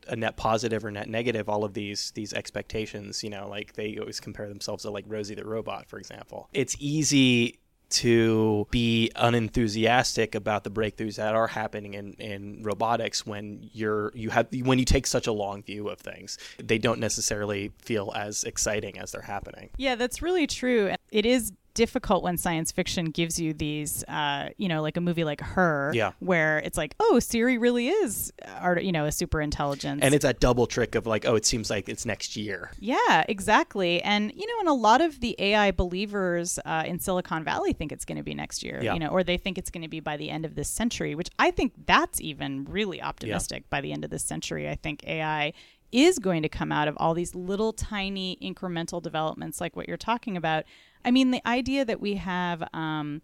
a 0.09 0.17
net 0.17 0.37
positive 0.37 0.85
or 0.85 0.91
net 0.91 1.09
negative. 1.09 1.49
All 1.49 1.65
of 1.65 1.75
these 1.75 2.13
these 2.13 2.33
expectations, 2.33 3.23
you 3.23 3.29
know, 3.29 3.47
like 3.49 3.75
they 3.75 3.99
always 3.99 4.21
compare 4.21 4.49
themselves 4.49 4.85
to 4.85 4.91
like 4.91 5.05
Rosie 5.07 5.35
the 5.35 5.45
robot, 5.45 5.87
for 5.87 5.99
example. 5.99 6.49
It's 6.55 6.77
easy 6.79 7.59
to 7.89 8.67
be 8.71 9.11
unenthusiastic 9.17 10.35
about 10.35 10.65
the 10.65 10.71
breakthroughs 10.71 11.17
that 11.17 11.35
are 11.35 11.47
happening 11.47 11.95
in, 11.95 12.15
in 12.15 12.63
robotics 12.63 13.25
when 13.25 13.69
you're 13.73 14.13
you 14.15 14.31
have 14.31 14.49
when 14.63 14.79
you 14.79 14.85
take 14.85 15.07
such 15.07 15.27
a 15.27 15.33
long 15.33 15.63
view 15.63 15.89
of 15.89 15.99
things. 15.99 16.39
They 16.59 16.79
don't 16.79 17.01
necessarily 17.01 17.73
feel 17.79 18.13
as 18.15 18.45
exciting 18.45 18.99
as 18.99 19.13
they're 19.13 19.23
happening. 19.23 19.71
Yeah 19.77 19.95
that's 19.95 20.21
really 20.21 20.47
true. 20.47 20.93
It 21.11 21.27
is 21.27 21.53
difficult 21.77 22.23
when 22.25 22.37
science 22.39 22.73
fiction 22.73 23.07
gives 23.11 23.39
you 23.39 23.53
these, 23.53 24.03
uh, 24.09 24.49
you 24.57 24.67
know, 24.67 24.81
like 24.83 24.97
a 24.97 25.01
movie 25.01 25.25
like 25.25 25.41
Her, 25.43 25.93
Yeah. 25.95 26.13
where 26.21 26.59
it's 26.59 26.79
like, 26.79 26.95
oh, 26.99 27.21
Siri 27.21 27.59
really 27.59 27.89
is, 27.89 28.33
art, 28.61 28.83
you 28.83 28.91
know, 28.93 29.05
a 29.05 29.13
super 29.13 29.41
intelligence. 29.43 30.01
And 30.03 30.15
it's 30.15 30.23
that 30.25 30.41
double 30.41 30.67
trick 30.67 30.95
of 30.95 31.07
like, 31.07 31.27
oh, 31.27 31.35
it 31.37 31.45
seems 31.45 31.69
like 31.71 31.89
it's 31.89 32.07
next 32.07 32.35
year. 32.37 32.71
Yeah, 32.81 33.25
exactly. 33.29 34.03
And 34.03 34.33
you 34.35 34.47
know, 34.47 34.55
and 34.61 34.69
a 34.69 34.73
lot 34.73 35.01
of 35.03 35.21
the 35.21 35.37
AI 35.39 35.71
believers 35.71 36.59
uh, 36.65 36.85
in 36.87 36.99
Silicon 36.99 37.45
Valley 37.45 37.73
think 37.75 37.93
it's 37.93 38.05
going 38.07 38.17
to 38.19 38.25
be 38.25 38.35
next 38.35 38.63
year. 38.63 38.81
Yeah. 38.83 38.95
You 38.95 39.01
know, 39.01 39.09
or 39.09 39.23
they 39.23 39.37
think 39.37 39.59
it's 39.59 39.71
going 39.71 39.83
to 39.83 39.89
be 39.89 40.01
by 40.01 40.17
the 40.17 40.31
end 40.31 40.45
of 40.47 40.55
this 40.55 40.69
century, 40.71 41.15
which 41.15 41.29
I 41.39 41.51
think 41.51 41.75
that's 41.87 42.21
even 42.21 42.65
really 42.65 43.03
optimistic. 43.03 43.69
By 43.69 43.83
the 43.83 43.93
end 43.93 44.03
of 44.05 44.11
this 44.11 44.25
century, 44.25 44.69
I 44.69 44.75
think 44.77 45.07
AI 45.07 45.53
is 45.93 46.19
going 46.19 46.43
to 46.43 46.49
come 46.49 46.73
out 46.73 46.89
of 46.89 46.97
all 46.99 47.15
these 47.15 47.35
little 47.35 47.73
tiny 47.73 48.37
incremental 48.43 49.01
developments, 49.01 49.61
like 49.61 49.77
what 49.77 49.87
you're 49.87 49.97
talking 49.97 50.37
about. 50.37 50.65
I 51.07 51.11
mean, 51.13 51.31
the 51.31 51.47
idea 51.47 51.85
that 51.85 52.01
we 52.01 52.15
have. 52.17 52.63
Um, 52.75 53.23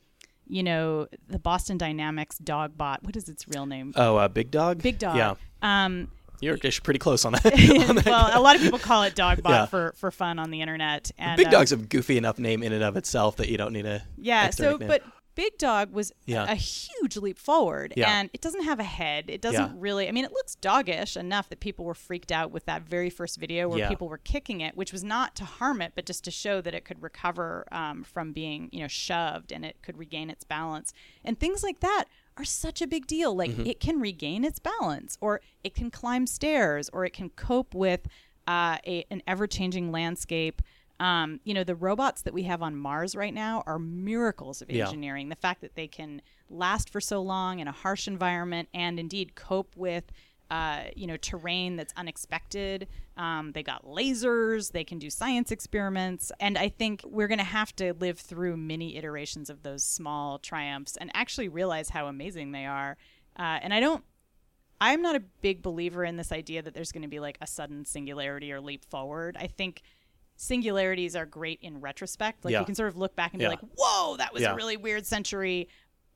you 0.49 0.63
know 0.63 1.07
the 1.29 1.39
Boston 1.39 1.79
Dynamics 1.79 2.37
dog 2.37 2.77
bot. 2.77 3.03
What 3.05 3.17
is 3.17 3.29
its 3.29 3.49
real 3.49 3.65
name? 3.65 3.93
Oh, 3.97 4.17
uh, 4.17 4.29
Big 4.29 4.51
Dog? 4.51 4.83
Big 4.83 4.99
Dog. 4.99 5.17
Yeah. 5.17 5.35
Um, 5.63 6.11
You're 6.41 6.59
pretty 6.59 6.99
close 6.99 7.25
on 7.25 7.33
that. 7.45 8.03
well, 8.07 8.31
a 8.33 8.41
lot 8.43 8.57
of 8.57 8.63
people 8.63 8.79
call 8.79 9.03
it 9.05 9.15
Dogbot 9.15 9.49
Yeah. 9.49 9.67
for, 9.67 9.95
for 9.97 10.11
fun 10.11 10.39
on 10.39 10.51
the 10.51 10.61
internet. 10.61 11.11
And 11.17 11.39
Big 11.39 11.47
uh, 11.47 11.51
Dog's 11.51 11.73
a 11.73 11.77
goofy 11.77 12.19
enough 12.19 12.39
name 12.39 12.63
in 12.63 12.73
and 12.73 12.83
of 12.83 12.97
itself 12.97 13.37
that 13.37 13.49
you 13.49 13.57
don't 13.57 13.73
need 13.73 13.87
a 13.87 14.03
yeah. 14.19 14.51
So, 14.51 14.73
nickname. 14.73 14.89
but 14.89 15.03
Big 15.35 15.57
Dog 15.59 15.93
was 15.93 16.13
Yeah. 16.27 16.45
a 16.51 16.55
huge 16.55 17.17
leap 17.17 17.39
forward, 17.39 17.95
Yeah. 17.97 18.11
and 18.19 18.31
it 18.33 18.41
doesn't 18.41 18.65
have 18.65 18.79
a 18.79 18.85
head. 18.85 19.31
It 19.31 19.41
doesn't 19.41 19.75
Yeah. 19.75 19.81
really. 19.81 20.09
I 20.09 20.13
mean, 20.13 20.25
it 20.25 20.33
looks 20.33 20.57
doggish 20.57 21.17
enough 21.17 21.49
that 21.49 21.61
people 21.61 21.85
were 21.85 21.95
freaked 21.95 22.31
out 22.31 22.51
with 22.51 22.65
that 22.67 22.83
very 22.83 23.09
first 23.11 23.39
video 23.39 23.69
where 23.69 23.89
people 23.89 24.09
were 24.09 24.19
kicking 24.19 24.61
it, 24.61 24.77
which 24.77 24.93
was 24.93 25.03
not 25.03 25.35
to 25.37 25.45
harm 25.45 25.81
it, 25.81 25.93
but 25.95 26.05
just 26.07 26.25
to 26.25 26.31
show 26.31 26.61
that 26.61 26.75
it 26.75 26.85
could 26.85 27.03
recover 27.03 27.67
um, 27.73 28.05
from 28.05 28.33
being, 28.33 28.69
you 28.73 28.81
know, 28.81 28.89
shoved 28.89 29.53
and 29.53 29.65
it 29.65 29.77
could 29.83 29.97
regain 29.99 30.29
its 30.31 30.45
balance. 30.45 30.93
And 31.25 31.39
things 31.41 31.63
like 31.63 31.81
that 31.81 32.05
are 32.37 32.45
such 32.45 32.81
a 32.83 32.87
big 32.87 33.07
deal. 33.07 33.35
Like 33.35 33.51
Mm-hmm. 33.51 33.67
it 33.67 33.81
can 33.81 34.01
regain 34.01 34.45
its 34.45 34.59
balance, 34.59 35.19
or 35.21 35.41
it 35.65 35.75
can 35.75 35.91
climb 35.91 36.27
stairs, 36.27 36.89
or 36.93 37.05
it 37.05 37.13
can 37.13 37.31
cope 37.31 37.75
with 37.75 38.07
uh, 38.47 38.79
a, 38.87 39.05
an 39.11 39.23
ever-changing 39.27 39.93
landscape. 39.93 40.63
Um, 41.03 41.41
you 41.43 41.53
know, 41.53 41.65
the 41.65 41.75
robots 41.75 42.23
that 42.23 42.33
we 42.33 42.45
have 42.45 42.63
on 42.63 42.77
Mars 42.77 43.17
right 43.17 43.35
now 43.35 43.65
are 43.67 43.77
miracles 43.79 44.63
of 44.63 44.71
Yeah. 44.71 44.85
engineering. 44.85 45.31
The 45.31 45.37
fact 45.37 45.61
that 45.63 45.75
they 45.75 45.89
can 45.89 46.23
last 46.49 46.89
for 46.89 47.01
so 47.01 47.21
long 47.21 47.59
in 47.59 47.67
a 47.67 47.73
harsh 47.73 48.07
environment 48.07 48.69
and 48.73 49.01
indeed 49.01 49.35
cope 49.35 49.77
with, 49.77 50.13
uh, 50.49 50.85
you 50.95 51.09
know, 51.09 51.17
terrain 51.17 51.75
that's 51.75 51.93
unexpected. 51.97 52.87
Um, 53.17 53.51
they 53.51 53.65
got 53.65 53.85
lasers. 53.85 54.71
They 54.71 54.85
can 54.85 55.01
do 55.01 55.11
science 55.11 55.51
experiments. 55.51 56.31
And 56.39 56.57
I 56.57 56.69
think 56.69 57.03
we're 57.05 57.29
going 57.29 57.39
to 57.39 57.45
have 57.45 57.75
to 57.77 57.95
live 57.95 58.21
through 58.21 58.57
many 58.57 58.97
iterations 58.97 59.51
of 59.51 59.65
those 59.65 59.83
small 59.83 60.39
triumphs 60.39 60.97
and 60.97 61.11
actually 61.15 61.49
realize 61.49 61.89
how 61.89 62.07
amazing 62.07 62.53
they 62.53 62.65
are. 62.65 62.97
Uh, 63.37 63.59
and 63.61 63.75
I 63.75 63.81
don't 63.81 64.05
I'm 64.81 65.01
not 65.01 65.15
a 65.15 65.21
big 65.21 65.63
believer 65.63 66.05
in 66.05 66.17
this 66.17 66.33
idea 66.33 66.61
that 66.61 66.75
there's 66.75 66.91
going 66.91 67.03
to 67.03 67.09
be 67.09 67.21
like 67.21 67.39
a 67.41 67.47
sudden 67.47 67.85
singularity 67.85 68.53
or 68.53 68.61
leap 68.61 68.85
forward. 68.85 69.37
I 69.39 69.47
think 69.47 69.83
singularities 70.43 71.15
are 71.15 71.25
great 71.25 71.61
in 71.63 71.81
retrospect. 71.81 72.45
Like 72.45 72.53
Yeah. 72.53 72.61
you 72.61 72.67
can 72.67 72.75
sort 72.75 72.89
of 72.89 72.97
look 72.97 73.15
back 73.15 73.33
and 73.33 73.41
Yeah. 73.41 73.49
be 73.49 73.51
like, 73.57 73.61
"Whoa, 73.77 74.17
that 74.17 74.33
was 74.33 74.43
Yeah. 74.43 74.53
a 74.53 74.57
really 74.57 74.77
weird 74.77 75.07
century." 75.07 75.69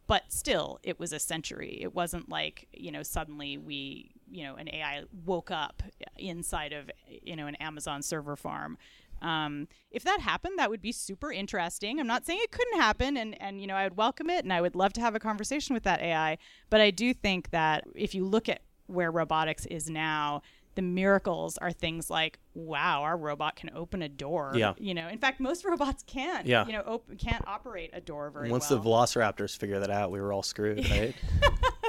But 0.08 0.32
still, 0.32 0.78
it 0.82 0.98
was 1.00 1.12
a 1.12 1.18
century. 1.18 1.78
It 1.80 1.92
wasn't 1.94 2.28
like, 2.28 2.68
you 2.72 2.92
know, 2.92 3.02
suddenly 3.02 3.58
we, 3.58 4.12
you 4.30 4.44
know, 4.44 4.54
an 4.54 4.68
AI 4.72 5.04
woke 5.24 5.50
up 5.50 5.82
inside 6.16 6.72
of, 6.72 6.90
you 7.08 7.34
know, 7.34 7.46
an 7.48 7.56
Amazon 7.56 8.02
server 8.02 8.36
farm. 8.36 8.78
Um, 9.22 9.66
if 9.90 10.04
that 10.04 10.20
happened, 10.20 10.58
that 10.58 10.70
would 10.70 10.82
be 10.82 10.92
super 10.92 11.32
interesting. 11.32 11.98
I'm 11.98 12.06
not 12.06 12.24
saying 12.26 12.40
it 12.42 12.50
couldn't 12.52 12.80
happen, 12.80 13.16
and 13.16 13.40
and 13.40 13.60
you 13.60 13.66
know 13.66 13.74
I 13.74 13.84
would 13.84 13.96
welcome 13.96 14.28
it, 14.28 14.44
and 14.44 14.52
I 14.52 14.60
would 14.60 14.74
love 14.76 14.92
to 14.94 15.00
have 15.00 15.14
a 15.14 15.20
conversation 15.20 15.72
with 15.74 15.84
that 15.84 16.00
AI. 16.02 16.36
But 16.68 16.80
I 16.80 16.90
do 16.90 17.14
think 17.14 17.50
that 17.50 17.84
if 17.94 18.14
you 18.14 18.24
look 18.26 18.48
at 18.48 18.60
where 18.86 19.10
robotics 19.10 19.66
is 19.66 19.88
now, 19.88 20.42
the 20.76 20.82
miracles 20.82 21.58
are 21.58 21.72
things 21.72 22.08
like, 22.08 22.38
wow, 22.54 23.02
our 23.02 23.16
robot 23.16 23.56
can 23.56 23.70
open 23.74 24.02
a 24.02 24.08
door. 24.08 24.52
Yeah. 24.54 24.74
You 24.78 24.94
know, 24.94 25.08
in 25.08 25.18
fact, 25.18 25.40
most 25.40 25.64
robots 25.70 26.04
can't. 26.06 26.46
Yeah. 26.46 26.64
You 26.66 26.74
know, 26.74 26.80
op- 26.82 27.18
can't 27.18 27.46
operate 27.48 27.90
a 27.92 28.00
door 28.00 28.30
very 28.30 28.50
Once 28.50 28.70
well. 28.70 28.78
the 28.78 28.88
Velociraptors 28.88 29.56
figure 29.56 29.80
that 29.80 29.90
out, 29.90 30.10
we 30.10 30.20
were 30.20 30.32
all 30.32 30.42
screwed, 30.44 30.88
right? 30.90 31.14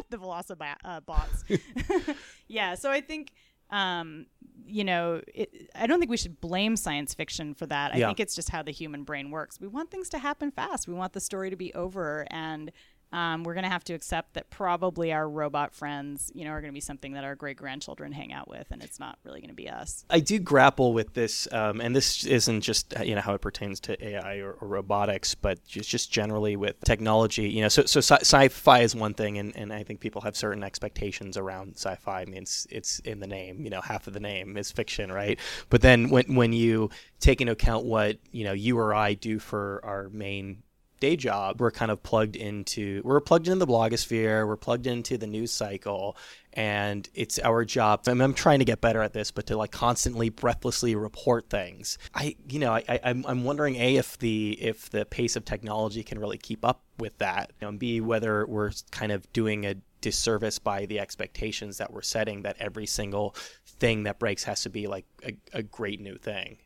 the 0.10 0.18
Velocibat 0.18 0.76
uh, 0.86 1.02
yeah, 2.48 2.76
so 2.76 2.90
I 2.90 3.02
think 3.02 3.32
um, 3.70 4.26
you 4.66 4.84
know, 4.86 5.22
it, 5.34 5.70
I 5.76 5.88
don't 5.88 6.00
think 6.00 6.10
we 6.10 6.18
should 6.18 6.40
blame 6.40 6.76
science 6.78 7.14
fiction 7.14 7.54
for 7.54 7.66
that. 7.66 7.94
I 7.94 7.98
Yeah. 7.98 8.08
think 8.08 8.20
it's 8.22 8.36
just 8.36 8.50
how 8.50 8.64
the 8.64 8.72
human 8.72 9.04
brain 9.04 9.30
works. 9.32 9.60
We 9.60 9.68
want 9.68 9.92
things 9.92 10.10
to 10.10 10.18
happen 10.20 10.52
fast. 10.52 10.88
We 10.88 10.94
want 10.94 11.14
the 11.14 11.20
story 11.22 11.50
to 11.50 11.56
be 11.58 11.74
over, 11.74 12.26
and 12.30 12.72
um, 13.14 13.44
we're 13.44 13.54
going 13.54 13.64
to 13.64 13.70
have 13.70 13.86
to 13.86 13.94
accept 13.94 14.34
that 14.34 14.50
probably 14.50 15.14
our 15.14 15.30
robot 15.30 15.74
friends, 15.74 16.30
you 16.36 16.44
know, 16.44 16.52
are 16.52 16.60
going 16.60 16.72
to 16.72 16.76
be 16.76 16.82
something 16.82 17.14
that 17.14 17.24
our 17.24 17.36
great 17.36 17.56
grandchildren 17.56 18.12
hang 18.12 18.34
out 18.34 18.50
with, 18.50 18.68
and 18.70 18.84
it's 18.84 19.00
not 19.00 19.18
really 19.24 19.40
going 19.40 19.50
to 19.50 19.56
be 19.56 19.70
us. 19.70 20.04
I 20.10 20.20
do 20.20 20.40
grapple 20.40 20.94
with 20.94 21.14
this, 21.14 21.48
um, 21.54 21.80
and 21.80 21.96
this 21.96 22.26
isn't 22.26 22.62
just 22.62 22.94
you 23.04 23.16
know 23.16 23.22
how 23.22 23.34
it 23.34 23.42
pertains 23.42 23.80
to 23.82 24.06
AI 24.06 24.38
or, 24.38 24.54
or 24.54 24.68
robotics, 24.68 25.36
but 25.36 25.64
just 25.66 25.90
just 25.90 26.12
generally 26.12 26.58
with 26.58 26.80
technology. 26.82 27.50
You 27.50 27.62
know, 27.62 27.70
so 27.70 27.84
so 27.86 28.00
sci- 28.00 28.22
sci-fi 28.22 28.80
is 28.82 28.94
one 28.94 29.14
thing, 29.14 29.38
and, 29.38 29.56
and 29.56 29.72
I 29.72 29.84
think 29.84 30.02
people 30.02 30.22
have 30.22 30.36
certain 30.36 30.64
expectations 30.64 31.38
around 31.38 31.76
sci-fi. 31.76 32.22
I 32.22 32.26
mean, 32.26 32.42
it's 32.42 32.68
it's 32.70 33.00
in 33.00 33.20
the 33.20 33.28
name. 33.28 33.64
You 33.64 33.70
know, 33.70 33.82
half 33.82 34.08
of 34.08 34.14
the 34.14 34.20
name 34.20 34.58
is 34.58 34.72
fiction, 34.72 35.12
right? 35.12 35.40
But 35.70 35.82
then 35.82 36.10
when 36.10 36.36
when 36.36 36.52
you 36.52 36.90
take 37.22 37.40
into 37.40 37.54
account 37.54 37.86
what 37.86 38.18
you 38.32 38.44
know 38.44 38.54
you 38.54 38.78
or 38.78 38.94
I 38.94 39.14
do 39.14 39.40
for 39.40 39.80
our 39.84 40.10
main 40.10 40.64
day 41.00 41.16
job 41.16 41.60
we're 41.62 41.72
kind 41.72 41.92
of 41.92 42.02
plugged 42.04 42.36
into 42.36 43.02
we're 43.04 43.20
plugged 43.20 43.48
into 43.48 43.66
the 43.66 43.72
blogosphere 43.72 44.48
we're 44.48 44.56
plugged 44.58 44.88
into 44.88 45.18
the 45.18 45.28
news 45.28 45.52
cycle 45.52 46.18
and 46.54 47.10
it's 47.14 47.38
our 47.40 47.64
job 47.64 48.02
I 48.08 48.14
mean, 48.14 48.22
i'm 48.22 48.34
trying 48.34 48.60
to 48.60 48.66
get 48.66 48.82
better 48.82 49.02
at 49.02 49.14
this 49.14 49.32
but 49.32 49.46
to 49.48 49.58
like 49.58 49.72
constantly 49.72 50.30
breathlessly 50.30 50.96
report 50.96 51.50
things. 51.50 51.98
I 52.14 52.36
you 52.50 52.60
know 52.60 52.74
i, 52.74 52.84
I 52.90 53.00
I'm, 53.04 53.26
I'm 53.28 53.44
wondering 53.44 53.76
a 53.76 53.98
if 53.98 54.18
the 54.18 54.58
if 54.62 54.90
the 54.90 55.06
pace 55.06 55.36
of 55.36 55.46
technology 55.46 56.04
can 56.04 56.20
really 56.20 56.38
keep 56.38 56.66
up 56.66 56.84
with 56.98 57.18
that 57.20 57.54
and 57.62 57.78
b 57.78 58.02
whether 58.02 58.46
we're 58.46 58.72
kind 58.92 59.12
of 59.12 59.32
doing 59.34 59.66
a 59.66 59.76
disservice 60.02 60.60
by 60.60 60.86
the 60.86 61.00
expectations 61.00 61.78
that 61.78 61.92
we're 61.92 62.02
setting 62.02 62.44
that 62.44 62.56
every 62.60 62.86
single 62.86 63.36
thing 63.66 64.04
that 64.04 64.20
breaks 64.20 64.44
has 64.44 64.62
to 64.62 64.70
be 64.70 64.88
like 64.88 65.06
a, 65.26 65.36
a 65.54 65.64
great 65.64 66.00
new 66.00 66.18
thing 66.18 66.58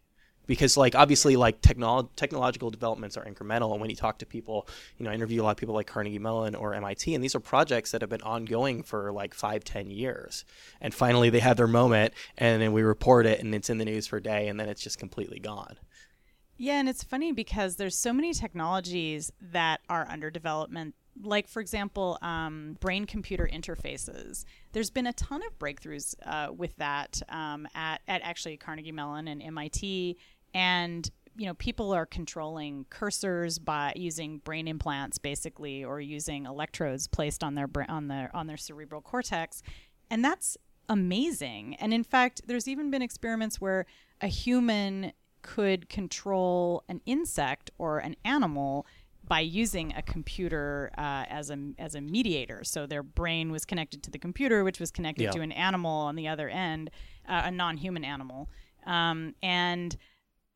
because 0.47 0.77
like 0.77 0.95
obviously 0.95 1.35
like 1.35 1.61
technolo- 1.61 2.09
technological 2.15 2.69
developments 2.69 3.17
are 3.17 3.25
incremental 3.25 3.71
and 3.71 3.81
when 3.81 3.89
you 3.89 3.95
talk 3.95 4.17
to 4.19 4.25
people 4.25 4.67
you 4.97 5.05
know 5.05 5.11
I 5.11 5.13
interview 5.13 5.41
a 5.41 5.43
lot 5.43 5.51
of 5.51 5.57
people 5.57 5.75
like 5.75 5.87
carnegie 5.87 6.19
mellon 6.19 6.55
or 6.55 6.71
mit 6.79 7.07
and 7.07 7.23
these 7.23 7.35
are 7.35 7.39
projects 7.39 7.91
that 7.91 8.01
have 8.01 8.09
been 8.09 8.21
ongoing 8.21 8.83
for 8.83 9.11
like 9.11 9.33
five 9.33 9.63
ten 9.63 9.89
years 9.91 10.45
and 10.79 10.93
finally 10.93 11.29
they 11.29 11.39
have 11.39 11.57
their 11.57 11.67
moment 11.67 12.13
and 12.37 12.61
then 12.61 12.73
we 12.73 12.81
report 12.81 13.25
it 13.25 13.39
and 13.39 13.53
it's 13.55 13.69
in 13.69 13.77
the 13.77 13.85
news 13.85 14.07
for 14.07 14.17
a 14.17 14.23
day 14.23 14.47
and 14.47 14.59
then 14.59 14.69
it's 14.69 14.81
just 14.81 14.97
completely 14.99 15.39
gone 15.39 15.77
Yeah, 16.57 16.79
and 16.79 16.87
it's 16.87 17.03
funny 17.03 17.31
because 17.31 17.77
there's 17.77 17.97
so 17.97 18.13
many 18.13 18.33
technologies 18.33 19.31
that 19.41 19.81
are 19.89 20.07
under 20.07 20.29
development. 20.29 20.93
Like, 21.21 21.47
for 21.47 21.59
example, 21.59 22.17
um, 22.21 22.77
brain 22.79 23.05
computer 23.05 23.49
interfaces. 23.51 24.45
There's 24.71 24.89
been 24.89 25.07
a 25.07 25.13
ton 25.13 25.41
of 25.45 25.57
breakthroughs 25.59 26.15
uh, 26.25 26.51
with 26.53 26.75
that 26.77 27.21
um, 27.29 27.67
at, 27.75 28.01
at 28.07 28.21
actually 28.21 28.57
Carnegie 28.57 28.91
Mellon 28.91 29.27
and 29.27 29.41
MIT. 29.41 30.17
And, 30.53 31.09
you 31.35 31.45
know, 31.45 31.53
people 31.55 31.93
are 31.93 32.05
controlling 32.05 32.85
cursors 32.89 33.63
by 33.63 33.93
using 33.95 34.39
brain 34.39 34.67
implants, 34.67 35.17
basically, 35.17 35.83
or 35.83 35.99
using 35.99 36.45
electrodes 36.45 37.07
placed 37.07 37.43
on 37.43 37.55
their, 37.55 37.69
on 37.89 38.07
their, 38.07 38.31
on 38.33 38.47
their 38.47 38.57
cerebral 38.57 39.01
cortex. 39.01 39.61
And 40.09 40.23
that's 40.23 40.57
amazing. 40.89 41.75
And 41.75 41.93
in 41.93 42.03
fact, 42.03 42.41
there's 42.47 42.67
even 42.67 42.91
been 42.91 43.01
experiments 43.01 43.61
where 43.61 43.85
a 44.21 44.27
human 44.27 45.13
could 45.41 45.89
control 45.89 46.83
an 46.87 47.01
insect 47.05 47.71
or 47.77 47.99
an 47.99 48.15
animal 48.23 48.85
by 49.31 49.39
using 49.39 49.93
a 49.95 50.01
computer 50.01 50.91
uh, 50.97 51.23
as 51.29 51.49
a 51.49 51.57
as 51.79 51.95
a 51.95 52.01
mediator. 52.01 52.65
So 52.65 52.85
their 52.85 53.01
brain 53.01 53.49
was 53.49 53.63
connected 53.63 54.03
to 54.03 54.11
the 54.11 54.19
computer, 54.19 54.65
which 54.65 54.77
was 54.77 54.91
connected 54.91 55.23
Yeah. 55.23 55.31
to 55.31 55.39
an 55.39 55.53
animal 55.53 55.89
on 56.09 56.17
the 56.17 56.27
other 56.27 56.49
end, 56.49 56.91
uh, 57.29 57.43
a 57.45 57.51
non-human 57.51 58.03
animal, 58.03 58.49
um, 58.85 59.33
and 59.41 59.95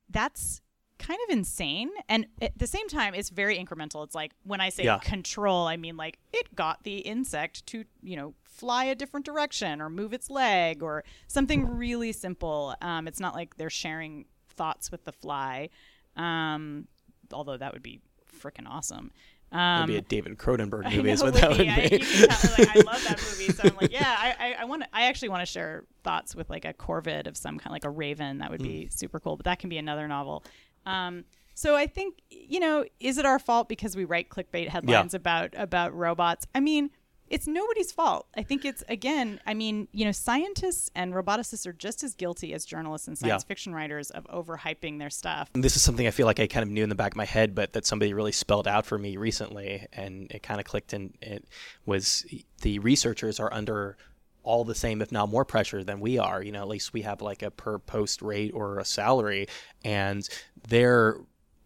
that's 0.09 0.59
kind 0.99 1.17
of 1.25 1.37
insane. 1.37 1.89
And 2.09 2.27
at 2.41 2.57
the 2.57 2.67
same 2.67 2.89
time, 2.89 3.13
it's 3.13 3.29
very 3.29 3.57
incremental. 3.57 4.03
It's 4.03 4.13
like 4.13 4.33
when 4.43 4.59
I 4.59 4.67
say 4.67 4.83
Yeah. 4.83 4.99
control, 4.99 5.67
I 5.67 5.77
mean 5.77 5.95
like 5.95 6.19
it 6.33 6.53
got 6.53 6.83
the 6.83 6.97
insect 6.97 7.65
to 7.67 7.85
you 8.03 8.17
know 8.17 8.33
fly 8.43 8.83
a 8.83 8.95
different 8.95 9.25
direction 9.25 9.81
or 9.81 9.89
move 9.89 10.11
its 10.11 10.29
leg 10.29 10.83
or 10.83 11.05
something 11.27 11.65
really 11.65 12.11
simple. 12.11 12.75
Um, 12.81 13.07
it's 13.07 13.21
not 13.21 13.35
like 13.35 13.55
they're 13.55 13.69
sharing 13.69 14.25
thoughts 14.49 14.91
with 14.91 15.05
the 15.05 15.13
fly, 15.13 15.69
um, 16.17 16.89
although 17.31 17.55
that 17.55 17.71
would 17.71 17.83
be 17.83 18.01
freaking 18.35 18.67
awesome. 18.67 19.11
Um, 19.51 19.81
Maybe 19.81 19.97
a 19.97 20.01
David 20.01 20.37
Cronenberg 20.37 20.91
movie 20.95 21.11
is 21.11 21.23
what 21.23 21.33
that 21.35 21.49
would 21.49 21.59
be. 21.59 21.69
I, 21.69 21.89
be. 21.89 21.99
tell, 21.99 22.51
like, 22.57 22.75
I 22.75 22.79
love 22.81 23.03
that 23.03 23.21
movie, 23.21 23.53
so 23.53 23.63
I'm 23.63 23.75
like, 23.79 23.91
yeah, 23.93 24.15
I, 24.17 24.35
I, 24.39 24.55
I 24.61 24.65
want. 24.65 24.83
I 24.91 25.03
actually 25.03 25.29
want 25.29 25.41
to 25.41 25.45
share 25.45 25.85
thoughts 26.03 26.35
with 26.35 26.49
like 26.49 26.65
a 26.65 26.73
corvid 26.73 27.27
of 27.27 27.37
some 27.37 27.57
kind, 27.57 27.71
like 27.71 27.85
a 27.85 27.89
raven. 27.89 28.39
That 28.39 28.51
would 28.51 28.61
be 28.61 28.89
super 28.89 29.19
cool. 29.19 29.37
But 29.37 29.45
that 29.45 29.59
can 29.59 29.69
be 29.69 29.77
another 29.77 30.07
novel. 30.07 30.43
Um, 30.85 31.25
So 31.53 31.75
I 31.75 31.87
think 31.87 32.21
you 32.29 32.59
know, 32.59 32.85
is 32.99 33.17
it 33.17 33.25
our 33.25 33.39
fault 33.39 33.69
because 33.69 33.95
we 33.95 34.03
write 34.03 34.29
clickbait 34.29 34.67
headlines 34.67 35.13
yeah. 35.13 35.17
about 35.17 35.49
about 35.55 35.93
robots? 35.93 36.45
I 36.53 36.59
mean, 36.59 36.89
it's 37.29 37.47
nobody's 37.47 37.91
fault. 37.91 38.27
I 38.35 38.43
think 38.43 38.65
it's 38.65 38.83
again, 38.87 39.39
I 39.45 39.53
mean, 39.53 39.87
you 39.91 40.05
know, 40.05 40.11
scientists 40.11 40.91
and 40.95 41.13
roboticists 41.13 41.65
are 41.65 41.73
just 41.73 42.03
as 42.03 42.13
guilty 42.13 42.53
as 42.53 42.65
journalists 42.65 43.07
and 43.07 43.17
science 43.17 43.43
yeah. 43.43 43.47
fiction 43.47 43.73
writers 43.73 44.11
of 44.11 44.25
overhyping 44.25 44.99
their 44.99 45.09
stuff. 45.09 45.49
This 45.53 45.75
is 45.75 45.81
something 45.81 46.05
I 46.05 46.11
feel 46.11 46.27
like 46.27 46.39
I 46.39 46.47
kind 46.47 46.63
of 46.63 46.69
knew 46.69 46.83
in 46.83 46.89
the 46.89 46.95
back 46.95 47.13
of 47.13 47.17
my 47.17 47.25
head, 47.25 47.55
but 47.55 47.73
that 47.73 47.85
somebody 47.85 48.13
really 48.13 48.31
spelled 48.31 48.67
out 48.67 48.85
for 48.85 48.97
me 48.97 49.17
recently, 49.17 49.87
and 49.93 50.31
it 50.31 50.43
kind 50.43 50.59
of 50.59 50.65
clicked. 50.65 50.93
And 50.93 51.17
it 51.21 51.45
was 51.85 52.25
the 52.61 52.79
researchers 52.79 53.39
are 53.39 53.51
under 53.51 53.97
all 54.43 54.63
the 54.63 54.75
same, 54.75 55.01
if 55.01 55.11
not 55.11 55.29
more 55.29 55.45
pressure 55.45 55.83
than 55.83 55.99
we 55.99 56.19
are. 56.19 56.43
You 56.43 56.51
know, 56.51 56.61
at 56.61 56.67
least 56.67 56.93
we 56.93 57.01
have 57.01 57.21
like 57.21 57.41
a 57.41 57.49
per 57.49 57.79
post 57.79 58.21
rate 58.21 58.51
or 58.53 58.77
a 58.77 58.85
salary, 58.85 59.47
and 59.83 60.27
they're 60.67 61.17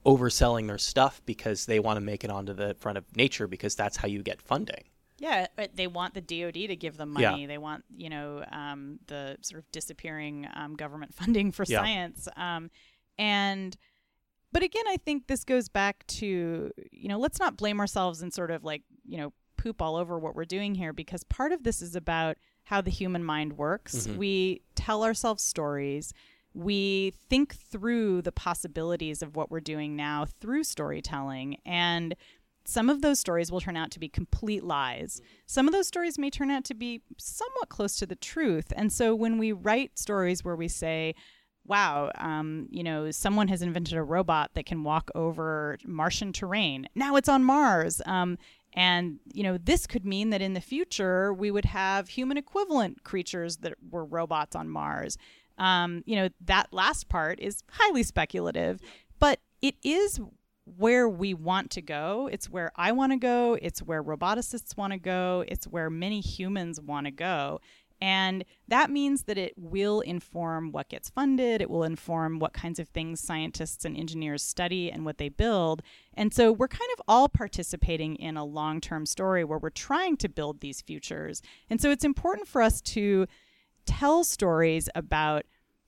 overselling 0.06 0.68
their 0.68 0.78
stuff 0.78 1.22
because 1.26 1.66
they 1.66 1.80
want 1.80 1.98
to 1.98 2.02
make 2.02 2.24
it 2.24 2.32
onto 2.32 2.54
the 2.54 2.74
front 2.80 2.98
of 2.98 3.04
nature 3.18 3.48
because 3.48 3.76
that's 3.76 3.98
how 3.98 4.08
you 4.08 4.24
get 4.24 4.42
funding. 4.42 4.86
Yeah, 5.20 5.48
they 5.76 5.88
want 5.88 6.14
the 6.14 6.22
DoD 6.22 6.70
to 6.70 6.76
give 6.76 6.98
them 6.98 7.14
money. 7.14 7.42
Yeah. 7.42 7.48
They 7.48 7.58
want 7.58 7.84
you 7.96 8.10
know 8.10 8.44
um, 8.52 9.00
the 9.08 9.38
sort 9.42 9.60
of 9.60 9.72
disappearing 9.72 10.48
um, 10.54 10.76
government 10.76 11.14
funding 11.16 11.52
for 11.52 11.66
yeah. 11.68 11.80
science. 11.80 12.28
Um, 12.36 12.72
and 13.18 13.76
but 14.52 14.64
again, 14.64 14.86
I 14.88 14.98
think 14.98 15.28
this 15.28 15.44
goes 15.44 15.70
back 15.70 16.06
to 16.08 16.72
you 16.92 17.10
know 17.10 17.20
let's 17.20 17.40
not 17.40 17.58
blame 17.58 17.80
ourselves 17.80 18.22
and 18.22 18.34
sort 18.34 18.52
of 18.52 18.64
like 18.64 18.84
you 19.06 19.18
know 19.18 19.34
poop 19.58 19.82
all 19.82 19.98
over 19.98 20.18
what 20.18 20.36
we're 20.36 20.46
doing 20.46 20.74
here 20.74 20.94
because 20.94 21.24
part 21.26 21.52
of 21.52 21.64
this 21.64 21.82
is 21.82 21.96
about 21.96 22.38
how 22.64 22.82
the 22.82 22.92
human 22.92 23.24
mind 23.24 23.58
works. 23.58 24.08
Mm-hmm. 24.08 24.18
We 24.18 24.62
tell 24.76 25.04
ourselves 25.04 25.44
stories. 25.44 26.14
We 26.54 27.14
think 27.30 27.56
through 27.56 28.22
the 28.22 28.32
possibilities 28.32 29.22
of 29.22 29.36
what 29.36 29.52
we're 29.52 29.60
doing 29.60 29.96
now 29.96 30.26
through 30.40 30.64
storytelling 30.64 31.58
and 31.66 32.16
some 32.70 32.88
of 32.88 33.02
those 33.02 33.20
stories 33.20 33.52
will 33.52 33.60
turn 33.60 33.76
out 33.76 33.90
to 33.92 34.00
be 34.00 34.08
complete 34.08 34.64
lies. 34.64 35.22
Some 35.48 35.68
of 35.68 35.74
those 35.74 35.88
stories 35.88 36.20
may 36.20 36.30
turn 36.30 36.52
out 36.52 36.64
to 36.66 36.76
be 36.76 37.02
somewhat 37.18 37.70
close 37.70 37.96
to 37.98 38.06
the 38.06 38.16
truth. 38.16 38.72
And 38.76 38.94
so 38.94 39.16
when 39.16 39.40
we 39.40 39.52
write 39.52 39.98
stories 39.98 40.44
where 40.44 40.56
we 40.56 40.68
say, 40.68 41.16
wow, 41.66 42.12
um, 42.20 42.68
you 42.70 42.84
know, 42.84 43.10
someone 43.10 43.48
has 43.48 43.64
invented 43.64 43.98
a 43.98 44.04
robot 44.04 44.52
that 44.54 44.68
can 44.68 44.84
walk 44.84 45.10
over 45.16 45.80
Martian 45.84 46.32
terrain. 46.32 46.88
Now 46.94 47.16
it's 47.16 47.28
on 47.28 47.44
Mars. 47.44 48.04
Um, 48.06 48.38
and, 48.74 49.20
you 49.34 49.42
know, 49.42 49.58
this 49.58 49.88
could 49.88 50.06
mean 50.06 50.30
that 50.30 50.42
in 50.42 50.54
the 50.54 50.62
future 50.62 51.34
we 51.34 51.50
would 51.50 51.66
have 51.66 52.08
human 52.08 52.38
equivalent 52.38 53.04
creatures 53.04 53.58
that 53.58 53.74
were 53.90 54.06
robots 54.06 54.56
on 54.56 54.70
Mars. 54.70 55.18
Um, 55.58 56.04
you 56.06 56.16
know, 56.16 56.30
that 56.46 56.72
last 56.72 57.10
part 57.10 57.40
is 57.40 57.64
highly 57.72 58.04
speculative, 58.04 58.80
but 59.18 59.40
it 59.62 59.76
is 59.84 60.20
where 60.78 61.08
we 61.08 61.34
want 61.34 61.72
to 61.72 61.82
go. 61.82 62.30
It's 62.32 62.50
where 62.50 62.72
I 62.76 62.92
want 62.92 63.12
to 63.12 63.18
go. 63.18 63.58
It's 63.62 63.82
where 63.82 64.04
roboticists 64.04 64.78
want 64.78 64.94
to 64.94 65.00
go. 65.00 65.44
It's 65.48 65.68
where 65.68 65.90
many 65.90 66.22
humans 66.22 66.80
want 66.80 67.06
to 67.06 67.12
go. 67.12 67.60
And 68.02 68.46
that 68.68 68.90
means 68.90 69.24
that 69.24 69.38
it 69.38 69.54
will 69.58 70.00
inform 70.02 70.72
what 70.72 70.88
gets 70.88 71.10
funded. 71.10 71.62
It 71.62 71.70
will 71.70 71.84
inform 71.84 72.40
what 72.40 72.54
kinds 72.54 72.80
of 72.80 72.88
things 72.88 73.20
scientists 73.20 73.84
and 73.84 73.98
engineers 73.98 74.42
study 74.42 74.90
and 74.90 75.04
what 75.04 75.18
they 75.18 75.28
build. 75.28 75.82
And 76.14 76.34
so 76.34 76.52
we're 76.52 76.70
kind 76.70 76.90
of 76.98 77.04
all 77.08 77.28
participating 77.28 78.16
in 78.16 78.38
a 78.38 78.46
long 78.46 78.80
term 78.80 79.06
story 79.06 79.44
where 79.44 79.60
we're 79.60 79.70
trying 79.70 80.16
to 80.18 80.30
build 80.30 80.62
these 80.62 80.82
futures. 80.82 81.42
And 81.70 81.82
so 81.82 81.92
it's 81.92 82.06
important 82.06 82.48
for 82.48 82.62
us 82.62 82.80
to 82.82 83.28
tell 83.86 84.24
stories 84.24 84.88
about 84.96 85.46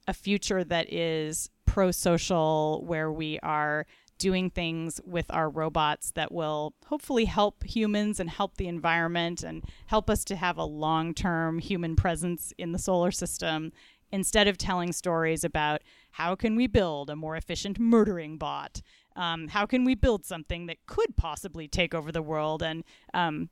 a 0.07 0.13
future 0.13 0.63
that 0.63 0.91
is 0.91 1.49
pro 1.65 1.91
social, 1.91 2.83
where 2.85 3.09
we 3.09 3.39
are 3.39 3.85
doing 4.21 4.51
things 4.51 5.01
with 5.03 5.25
our 5.31 5.49
robots 5.49 6.11
that 6.11 6.31
will 6.31 6.75
hopefully 6.85 7.25
help 7.25 7.63
humans 7.63 8.19
and 8.19 8.29
help 8.29 8.57
the 8.57 8.67
environment 8.67 9.41
and 9.41 9.65
help 9.87 10.11
us 10.11 10.23
to 10.23 10.35
have 10.35 10.57
a 10.57 10.63
long 10.63 11.15
term 11.15 11.57
human 11.57 11.95
presence 11.95 12.53
in 12.59 12.71
the 12.71 12.77
solar 12.77 13.09
system 13.09 13.71
instead 14.11 14.47
of 14.47 14.59
telling 14.59 14.91
stories 14.91 15.43
about 15.43 15.81
how 16.11 16.35
can 16.35 16.55
we 16.55 16.67
build 16.67 17.09
a 17.09 17.15
more 17.15 17.35
efficient 17.35 17.79
murdering 17.79 18.37
bot? 18.37 18.83
Um, 19.15 19.47
how 19.47 19.65
can 19.65 19.83
we 19.83 19.95
build 19.95 20.23
something 20.23 20.67
that 20.67 20.85
could 20.85 21.17
possibly 21.17 21.67
take 21.67 21.95
over 21.95 22.11
the 22.11 22.21
world? 22.21 22.61
And 22.61 22.83
um, 23.15 23.49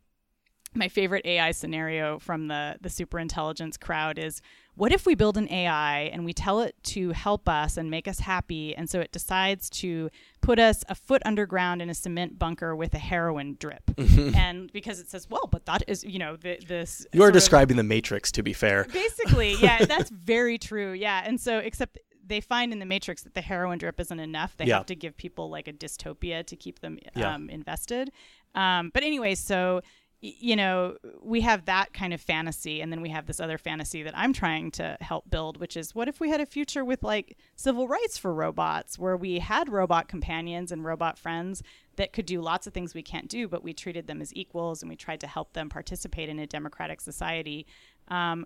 my 0.75 0.88
favorite 0.88 1.25
AI 1.25 1.51
scenario 1.51 2.19
from 2.19 2.47
the 2.47 2.77
the 2.82 2.89
superintelligence 2.89 3.79
crowd 3.79 4.19
is 4.19 4.41
what 4.75 4.93
if 4.93 5.05
we 5.05 5.13
build 5.13 5.36
an 5.36 5.51
AI 5.51 6.03
and 6.13 6.23
we 6.23 6.32
tell 6.32 6.62
it 6.62 6.73
to 6.84 7.12
help 7.12 7.49
us 7.49 7.75
and 7.75 7.91
make 7.91 8.08
us 8.08 8.19
happy 8.19 8.73
and 8.75 8.89
so 8.89 9.01
it 9.01 9.12
decides 9.12 9.69
to 9.69 10.10
put 10.41 10.58
us 10.58 10.86
a 10.88 10.95
foot 10.95 11.21
underground 11.25 11.82
in 11.82 11.89
a 11.89 11.93
cement 11.93 12.39
bunker 12.39 12.75
with 12.75 12.93
a 12.93 12.99
heroin 12.99 13.58
drip? 13.60 13.84
And 14.39 14.71
because 14.71 14.99
it 14.99 15.10
says 15.10 15.29
well 15.29 15.47
but 15.51 15.65
that 15.65 15.84
is 15.88 16.03
you 16.03 16.19
know 16.19 16.36
the, 16.36 16.60
this 16.65 17.05
you 17.13 17.23
are 17.23 17.32
describing 17.32 17.77
the 17.77 17.84
matrix 17.84 18.32
to 18.34 18.43
be 18.43 18.53
fair. 18.53 18.86
Basically 18.86 19.53
yeah 19.60 19.86
that's 19.86 20.10
very 20.10 20.58
true 20.58 20.93
yeah. 20.93 21.23
And 21.25 21.39
so 21.41 21.58
except 21.58 21.97
they 22.25 22.39
find 22.39 22.71
in 22.71 22.79
the 22.79 22.86
matrix 22.86 23.23
that 23.23 23.34
the 23.34 23.41
heroin 23.41 23.79
drip 23.79 23.99
isn't 23.99 24.19
enough. 24.19 24.55
They 24.55 24.65
yeah. 24.65 24.77
have 24.77 24.86
to 24.86 24.95
give 24.95 25.17
people 25.17 25.49
like 25.49 25.67
a 25.67 25.73
dystopia 25.73 26.45
to 26.45 26.55
keep 26.55 26.79
them 26.79 26.99
um, 27.15 27.49
yeah. 27.49 27.53
invested. 27.53 28.12
Um, 28.55 28.91
but 28.93 29.03
anyway 29.03 29.36
so 29.36 29.82
you 30.21 30.55
know, 30.58 30.97
we 31.21 31.41
have 31.41 31.65
that 31.65 31.93
kind 31.93 32.13
of 32.13 32.19
fantasy, 32.19 32.82
and 32.82 32.91
then 32.91 33.01
we 33.01 33.10
have 33.10 33.25
this 33.25 33.39
other 33.39 33.58
fantasy 33.58 34.03
that 34.03 34.17
I'm 34.17 34.34
trying 34.34 34.71
to 34.71 34.97
help 34.99 35.29
build, 35.29 35.58
which 35.62 35.77
is 35.77 35.95
what 35.95 36.10
if 36.10 36.19
we 36.19 36.29
had 36.29 36.41
a 36.41 36.45
future 36.45 36.84
with 36.84 37.03
like 37.03 37.38
civil 37.55 37.88
rights 37.88 38.17
for 38.17 38.34
robots, 38.34 38.99
where 38.99 39.15
we 39.15 39.39
had 39.39 39.69
robot 39.69 40.10
companions 40.10 40.73
and 40.73 40.84
robot 40.84 41.17
friends 41.17 41.63
that 41.95 42.12
could 42.12 42.25
do 42.25 42.41
lots 42.41 42.67
of 42.67 42.73
things 42.73 42.93
we 42.93 43.01
can't 43.01 43.29
do, 43.29 43.47
but 43.47 43.63
we 43.63 43.73
treated 43.73 44.08
them 44.08 44.21
as 44.21 44.36
equals 44.36 44.82
and 44.82 44.89
we 44.89 44.95
tried 44.97 45.21
to 45.21 45.27
help 45.27 45.53
them 45.53 45.69
participate 45.69 46.27
in 46.27 46.39
a 46.39 46.47
democratic 46.47 46.99
society. 46.99 47.65
Um, 48.10 48.45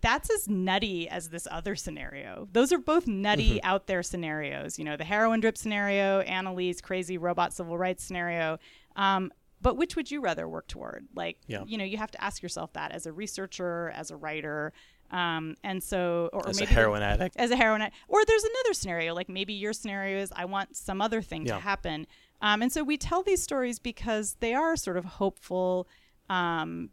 that's 0.00 0.30
as 0.30 0.48
nutty 0.48 1.08
as 1.08 1.30
this 1.30 1.48
other 1.50 1.76
scenario. 1.76 2.46
Those 2.52 2.72
are 2.72 2.78
both 2.78 3.06
nutty 3.06 3.56
mm-hmm. 3.56 3.66
out 3.66 3.86
there 3.86 4.02
scenarios. 4.02 4.78
You 4.78 4.84
know, 4.84 4.96
the 4.96 5.04
heroin 5.04 5.40
drip 5.40 5.56
scenario, 5.56 6.20
Annalise 6.20 6.80
crazy 6.80 7.16
robot 7.18 7.54
civil 7.54 7.78
rights 7.78 8.04
scenario. 8.04 8.58
Um, 8.96 9.32
but 9.64 9.78
which 9.78 9.96
would 9.96 10.10
you 10.10 10.20
rather 10.20 10.46
work 10.46 10.68
toward? 10.68 11.08
Like 11.16 11.38
yeah. 11.48 11.64
you 11.66 11.78
know 11.78 11.84
you 11.84 11.96
have 11.96 12.10
to 12.12 12.22
ask 12.22 12.42
yourself 12.42 12.74
that 12.74 12.92
as 12.92 13.06
a 13.06 13.12
researcher 13.12 13.90
as 13.96 14.12
a 14.12 14.16
writer 14.16 14.72
um, 15.10 15.56
and 15.64 15.82
so 15.82 16.28
or, 16.32 16.46
as 16.46 16.60
maybe 16.60 16.70
a 16.70 16.74
heroin 16.74 17.02
addict? 17.02 17.36
As 17.36 17.50
a 17.50 17.56
heroin 17.56 17.80
addict. 17.80 17.96
Or 18.06 18.24
there's 18.26 18.44
another 18.44 18.74
scenario 18.74 19.14
like 19.14 19.30
maybe 19.30 19.54
your 19.54 19.72
scenario 19.72 20.20
is 20.20 20.32
i 20.36 20.44
want 20.44 20.76
some 20.76 21.00
other 21.00 21.20
thing 21.20 21.46
yeah. 21.46 21.54
to 21.54 21.60
happen. 21.60 22.06
Um, 22.42 22.60
and 22.60 22.70
so 22.70 22.84
we 22.84 22.98
tell 22.98 23.22
these 23.22 23.42
stories 23.42 23.78
because 23.78 24.36
they 24.40 24.52
are 24.52 24.76
sort 24.76 24.98
of 24.98 25.06
hopeful 25.06 25.88
um, 26.28 26.90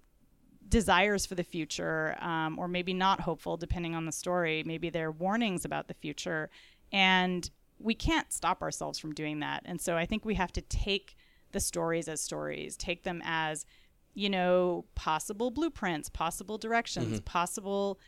desires 0.70 1.26
for 1.26 1.36
the 1.36 1.44
future 1.44 2.16
um, 2.22 2.58
or 2.58 2.70
maybe 2.70 2.94
not 2.94 3.20
hopeful 3.20 3.58
depending 3.58 3.96
on 3.96 4.06
the 4.06 4.14
story. 4.14 4.64
Maybe 4.66 4.90
they're 4.90 5.12
warnings 5.12 5.66
about 5.66 5.90
the 5.90 5.94
future. 5.94 6.50
And 6.94 7.50
we 7.80 7.96
can't 7.96 8.32
stop 8.32 8.62
ourselves 8.62 8.98
from 8.98 9.14
doing 9.14 9.42
that. 9.42 9.64
And 9.66 9.82
so 9.82 9.98
i 9.98 10.06
think 10.06 10.24
we 10.24 10.36
have 10.36 10.54
to 10.54 10.62
take 10.62 11.18
the 11.52 11.60
stories 11.60 12.08
as 12.08 12.22
stories, 12.22 12.78
take 12.78 13.04
them 13.04 13.22
as, 13.24 13.66
you 14.14 14.30
know, 14.30 14.86
possible 14.96 15.52
blueprints, 15.52 16.10
possible 16.10 16.58
directions, 16.58 17.16
mm-hmm. 17.16 17.26
possible 17.26 18.00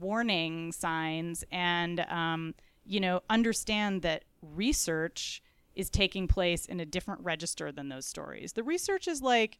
warning 0.00 0.72
signs, 0.72 1.44
and, 1.50 2.00
um, 2.08 2.54
you 2.84 3.00
know, 3.00 3.22
understand 3.30 4.02
that 4.02 4.24
research 4.42 5.42
is 5.74 5.88
taking 5.88 6.26
place 6.26 6.66
in 6.66 6.80
a 6.80 6.86
different 6.86 7.20
register 7.22 7.70
than 7.70 7.88
those 7.88 8.06
stories. 8.06 8.52
The 8.52 8.62
research 8.62 9.06
is 9.06 9.22
like, 9.22 9.58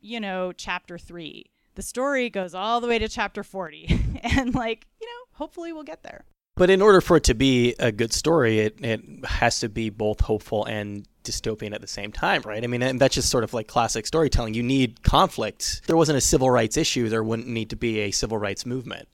you 0.00 0.20
know, 0.20 0.52
chapter 0.52 0.98
three. 0.98 1.50
The 1.74 1.82
story 1.82 2.30
goes 2.30 2.54
all 2.54 2.80
the 2.80 2.88
way 2.88 2.98
to 2.98 3.08
chapter 3.08 3.44
40. 3.44 4.20
and, 4.22 4.54
like, 4.54 4.86
you 5.00 5.06
know, 5.06 5.36
hopefully 5.36 5.72
we'll 5.72 5.84
get 5.84 6.02
there. 6.02 6.24
But 6.58 6.70
in 6.70 6.82
order 6.82 7.00
for 7.00 7.18
it 7.18 7.24
to 7.24 7.34
be 7.34 7.76
a 7.78 7.92
good 7.92 8.12
story, 8.12 8.58
it, 8.58 8.78
it 8.80 9.24
has 9.24 9.60
to 9.60 9.68
be 9.68 9.90
both 9.90 10.20
hopeful 10.20 10.64
and 10.64 11.06
dystopian 11.24 11.74
at 11.74 11.80
the 11.80 11.86
same 11.86 12.12
time, 12.12 12.42
right? 12.44 12.62
I 12.62 12.66
mean, 12.66 12.82
and 12.82 13.00
that's 13.00 13.14
just 13.14 13.30
sort 13.30 13.44
of 13.44 13.54
like 13.54 13.66
classic 13.66 14.06
storytelling. 14.06 14.54
You 14.54 14.62
need 14.62 15.02
conflict. 15.02 15.80
If 15.80 15.86
there 15.86 15.96
wasn't 15.96 16.18
a 16.18 16.22
civil 16.22 16.50
rights 16.50 16.76
issue, 16.76 17.08
there 17.08 17.22
wouldn't 17.22 17.48
need 17.48 17.70
to 17.70 17.76
be 17.76 18.00
a 18.00 18.10
civil 18.10 18.38
rights 18.38 18.64
movement. 18.66 19.08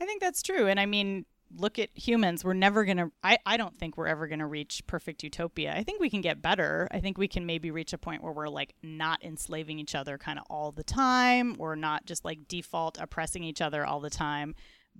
I 0.00 0.04
think 0.04 0.20
that's 0.20 0.42
true. 0.42 0.66
And 0.66 0.80
I 0.80 0.86
mean, 0.86 1.26
look 1.56 1.78
at 1.78 1.90
humans. 1.94 2.44
We're 2.44 2.54
never 2.54 2.84
going 2.84 2.96
to, 2.96 3.10
I, 3.22 3.56
don't 3.56 3.78
think 3.78 3.96
we're 3.96 4.06
ever 4.06 4.26
going 4.26 4.38
to 4.38 4.46
reach 4.46 4.82
perfect 4.86 5.22
utopia. 5.22 5.74
I 5.76 5.82
think 5.82 6.00
we 6.00 6.10
can 6.10 6.20
get 6.20 6.42
better. 6.42 6.88
I 6.90 7.00
think 7.00 7.18
we 7.18 7.28
can 7.28 7.46
maybe 7.46 7.70
reach 7.70 7.92
a 7.92 7.98
point 7.98 8.22
where 8.22 8.32
we're 8.32 8.48
like 8.48 8.74
not 8.82 9.22
enslaving 9.22 9.78
each 9.78 9.94
other 9.94 10.18
kind 10.18 10.38
of 10.38 10.44
all 10.48 10.72
the 10.72 10.84
time 10.84 11.56
or 11.58 11.76
not 11.76 12.06
just 12.06 12.24
like 12.24 12.48
default 12.48 12.98
oppressing 13.00 13.44
each 13.44 13.60
other 13.60 13.84
all 13.84 14.00
the 14.00 14.10
time. 14.10 14.54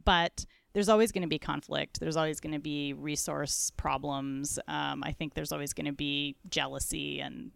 But 0.04 0.44
there's 0.72 0.88
always 0.88 1.12
going 1.12 1.22
to 1.22 1.28
be 1.28 1.38
conflict. 1.38 2.00
There's 2.00 2.16
always 2.16 2.40
going 2.40 2.54
to 2.54 2.60
be 2.60 2.92
resource 2.92 3.70
problems. 3.76 4.58
Um, 4.68 5.02
I 5.04 5.12
think 5.12 5.34
there's 5.34 5.52
always 5.52 5.72
going 5.72 5.86
to 5.86 5.92
be 5.92 6.36
jealousy 6.48 7.20
and 7.20 7.50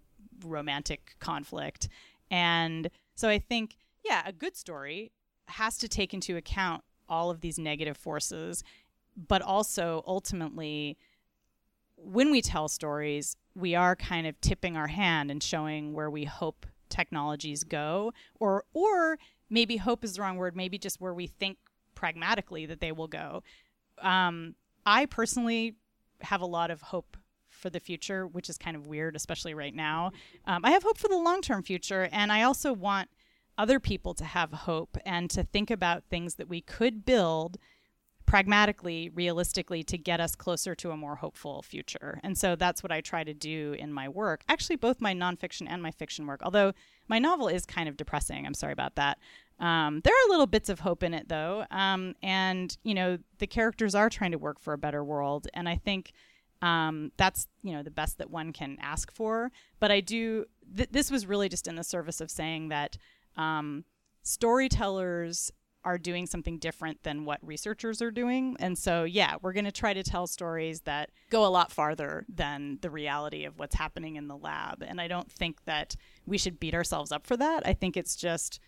romantic 0.45 1.17
conflict. 1.19 1.89
And 2.31 2.91
so 3.15 3.29
I 3.29 3.39
think, 3.39 3.77
yeah, 4.05 4.23
a 4.27 4.33
good 4.33 4.57
story 4.57 5.13
has 5.49 5.79
to 5.79 5.89
take 5.89 6.13
into 6.13 6.37
account 6.37 6.83
all 7.09 7.31
of 7.31 7.41
these 7.41 7.59
negative 7.59 7.97
forces, 7.97 8.65
but 9.17 9.41
also 9.41 10.03
ultimately 10.07 10.99
when 11.97 12.31
we 12.31 12.43
tell 12.43 12.69
stories, 12.69 13.37
we 13.55 13.75
are 13.75 13.97
kind 13.97 14.27
of 14.27 14.41
tipping 14.41 14.77
our 14.77 14.89
hand 14.89 15.31
and 15.31 15.43
showing 15.43 15.93
where 15.93 16.11
we 16.11 16.25
hope 16.25 16.67
technologies 16.89 17.65
go, 17.65 18.13
or 18.39 18.65
or 18.73 19.19
maybe 19.49 19.77
hope 19.79 20.05
is 20.05 20.15
the 20.15 20.23
wrong 20.23 20.37
word, 20.37 20.57
maybe 20.57 20.79
just 20.79 21.01
where 21.01 21.15
we 21.15 21.27
think 21.27 21.59
pragmatically 21.97 22.67
that 22.67 22.81
they 22.81 22.93
will 22.93 23.09
go. 23.09 23.43
Um, 24.01 24.55
I 24.85 25.07
personally 25.07 25.75
have 26.21 26.41
a 26.41 26.47
lot 26.47 26.71
of 26.71 26.81
hope 26.81 27.17
for 27.49 27.71
the 27.71 27.81
future, 27.81 28.27
which 28.27 28.49
is 28.49 28.57
kind 28.59 28.77
of 28.77 28.87
weird, 28.87 29.17
especially 29.17 29.55
right 29.55 29.75
now. 29.75 30.13
Um, 30.47 30.65
I 30.65 30.71
have 30.71 30.85
hope 30.85 30.99
for 30.99 31.09
the 31.09 31.17
long 31.17 31.41
term 31.43 31.65
future, 31.65 32.09
and 32.13 32.31
I 32.31 32.43
also 32.43 32.73
want 32.73 33.09
other 33.59 33.81
people 33.81 34.15
to 34.15 34.25
have 34.25 34.53
hope 34.53 34.97
and 35.05 35.31
to 35.31 35.43
think 35.43 35.71
about 35.71 36.05
things 36.11 36.35
that 36.37 36.49
we 36.49 36.61
could 36.61 37.05
build 37.05 37.57
pragmatically, 38.27 39.09
realistically, 39.15 39.83
to 39.85 39.97
get 39.97 40.21
us 40.21 40.35
closer 40.35 40.75
to 40.75 40.91
a 40.91 40.97
more 40.97 41.17
hopeful 41.17 41.63
future. 41.63 42.21
And 42.23 42.37
so 42.37 42.57
that's 42.57 42.83
what 42.83 42.93
I 42.93 43.01
try 43.01 43.25
to 43.25 43.33
do 43.33 43.75
in 43.79 43.93
my 43.93 44.09
work. 44.09 44.43
Actually, 44.49 44.77
both 44.77 45.01
my 45.01 45.15
nonfiction 45.15 45.67
and 45.69 45.83
my 45.83 45.93
fiction 45.93 46.27
work, 46.27 46.41
although 46.43 46.73
my 47.09 47.19
novel 47.19 47.49
is 47.49 47.65
kind 47.65 47.89
of 47.89 47.97
depressing. 47.97 48.45
I'm 48.45 48.55
sorry 48.55 48.73
about 48.73 48.97
that. 48.97 49.19
Um, 49.59 50.01
there 50.05 50.13
are 50.13 50.29
little 50.29 50.47
bits 50.47 50.69
of 50.69 50.81
hope 50.81 51.03
in 51.03 51.15
it, 51.15 51.29
though. 51.29 51.65
Um, 51.71 52.15
and, 52.23 52.77
you 52.83 52.95
know, 52.95 53.19
the 53.39 53.47
characters 53.47 53.95
are 53.95 54.11
trying 54.11 54.33
to 54.33 54.39
work 54.39 54.61
for 54.61 54.75
a 54.75 54.79
better 54.79 55.03
world. 55.03 55.49
And 55.55 55.69
I 55.69 55.77
think 55.77 56.13
um, 56.63 57.13
that's, 57.17 57.49
you 57.63 57.73
know, 57.73 57.83
the 57.83 57.91
best 57.91 58.19
that 58.19 58.31
one 58.31 58.53
can 58.53 58.77
ask 58.81 59.11
for. 59.13 59.51
But 59.81 59.91
I 59.91 60.01
do, 60.01 60.45
th- 60.77 60.91
this 60.91 61.11
was 61.11 61.27
really 61.27 61.49
just 61.49 61.69
in 61.69 61.77
the 61.77 61.85
service 61.85 62.21
of 62.21 62.31
saying 62.31 62.69
that 62.69 62.99
um, 63.37 63.85
storytellers 64.23 65.51
are 65.85 65.99
doing 65.99 66.27
something 66.27 66.59
different 66.59 67.01
than 67.05 67.25
what 67.25 67.39
researchers 67.47 68.03
are 68.03 68.11
doing. 68.11 68.57
And 68.59 68.77
so, 68.77 69.05
yeah, 69.05 69.37
we're 69.41 69.53
going 69.53 69.67
to 69.67 69.73
try 69.73 69.95
to 69.95 70.03
tell 70.03 70.27
stories 70.27 70.81
that 70.81 71.11
go 71.31 71.47
a 71.47 71.49
lot 71.49 71.71
farther 71.71 72.27
than 72.29 72.79
the 72.83 72.91
reality 72.91 73.45
of 73.45 73.59
what's 73.59 73.77
happening 73.77 74.17
in 74.17 74.27
the 74.27 74.37
lab. 74.37 74.83
And 74.83 75.01
I 75.01 75.07
don't 75.07 75.31
think 75.31 75.65
that 75.65 75.95
we 76.27 76.39
should 76.39 76.59
beat 76.59 76.75
ourselves 76.75 77.13
up 77.13 77.25
for 77.25 77.37
that. 77.37 77.65
I 77.65 77.73
think 77.73 77.97
it's 77.97 78.17
just 78.17 78.59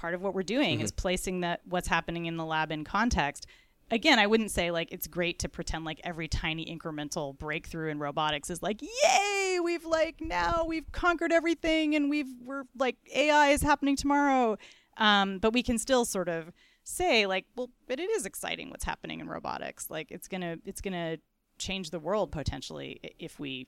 part 0.00 0.14
of 0.14 0.22
what 0.22 0.34
we're 0.34 0.42
doing 0.42 0.76
mm-hmm. 0.76 0.84
is 0.84 0.90
placing 0.90 1.40
that 1.40 1.60
what's 1.64 1.88
happening 1.88 2.24
in 2.26 2.36
the 2.38 2.44
lab 2.44 2.72
in 2.72 2.84
context. 2.84 3.46
Again, 3.90 4.18
I 4.18 4.26
wouldn't 4.26 4.50
say 4.50 4.70
like 4.70 4.92
it's 4.92 5.06
great 5.06 5.40
to 5.40 5.48
pretend 5.48 5.84
like 5.84 6.00
every 6.04 6.26
tiny 6.26 6.64
incremental 6.64 7.36
breakthrough 7.38 7.90
in 7.90 7.98
robotics 7.98 8.48
is 8.48 8.62
like, 8.62 8.80
yay, 8.80 9.58
we've 9.62 9.84
like 9.84 10.20
now 10.20 10.64
we've 10.66 10.90
conquered 10.92 11.32
everything 11.32 11.94
and 11.94 12.08
we've 12.08 12.32
we're 12.44 12.64
like 12.78 12.96
AI 13.14 13.48
is 13.48 13.62
happening 13.62 13.96
tomorrow 13.96 14.56
um, 14.96 15.38
but 15.38 15.52
we 15.52 15.62
can 15.62 15.78
still 15.78 16.04
sort 16.04 16.28
of 16.28 16.52
say 16.84 17.26
like, 17.26 17.46
well, 17.56 17.70
but 17.88 17.98
it 17.98 18.10
is 18.10 18.26
exciting 18.26 18.70
what's 18.70 18.84
happening 18.84 19.20
in 19.20 19.28
robotics. 19.28 19.90
Like 19.90 20.10
it's 20.10 20.28
gonna 20.28 20.58
it's 20.64 20.80
gonna 20.80 21.18
change 21.58 21.90
the 21.90 21.98
world 21.98 22.32
potentially 22.32 23.00
if 23.18 23.38
we 23.38 23.66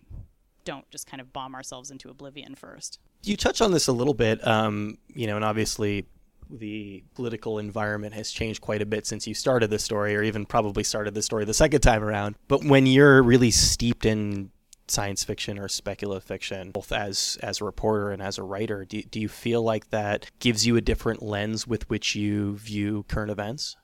don't 0.64 0.88
just 0.90 1.06
kind 1.06 1.20
of 1.20 1.32
bomb 1.32 1.54
ourselves 1.54 1.90
into 1.90 2.08
oblivion 2.08 2.54
first. 2.54 3.00
You 3.22 3.36
touch 3.36 3.60
on 3.60 3.72
this 3.72 3.88
a 3.88 3.92
little 3.92 4.14
bit, 4.14 4.46
um, 4.46 4.98
you 5.08 5.26
know, 5.26 5.36
and 5.36 5.44
obviously 5.44 6.06
the 6.52 7.02
political 7.14 7.58
environment 7.58 8.14
has 8.14 8.30
changed 8.30 8.60
quite 8.60 8.82
a 8.82 8.86
bit 8.86 9.06
since 9.06 9.26
you 9.26 9.34
started 9.34 9.70
the 9.70 9.78
story, 9.78 10.14
or 10.14 10.22
even 10.22 10.46
probably 10.46 10.84
started 10.84 11.14
the 11.14 11.22
story 11.22 11.44
the 11.44 11.54
second 11.54 11.80
time 11.80 12.04
around. 12.04 12.36
But 12.48 12.64
when 12.64 12.86
you're 12.86 13.22
really 13.22 13.50
steeped 13.50 14.04
in 14.04 14.50
science 14.88 15.24
fiction 15.24 15.58
or 15.58 15.68
speculative 15.68 16.24
fiction, 16.24 16.70
both 16.70 16.92
as 16.92 17.38
as 17.42 17.60
a 17.60 17.64
reporter 17.64 18.10
and 18.10 18.22
as 18.22 18.38
a 18.38 18.42
writer. 18.42 18.84
Do, 18.84 19.02
do 19.02 19.20
you 19.20 19.28
feel 19.28 19.62
like 19.62 19.90
that 19.90 20.30
gives 20.38 20.66
you 20.66 20.76
a 20.76 20.80
different 20.80 21.22
lens 21.22 21.66
with 21.66 21.88
which 21.88 22.14
you 22.14 22.56
view 22.56 23.04
current 23.08 23.30
events? 23.30 23.76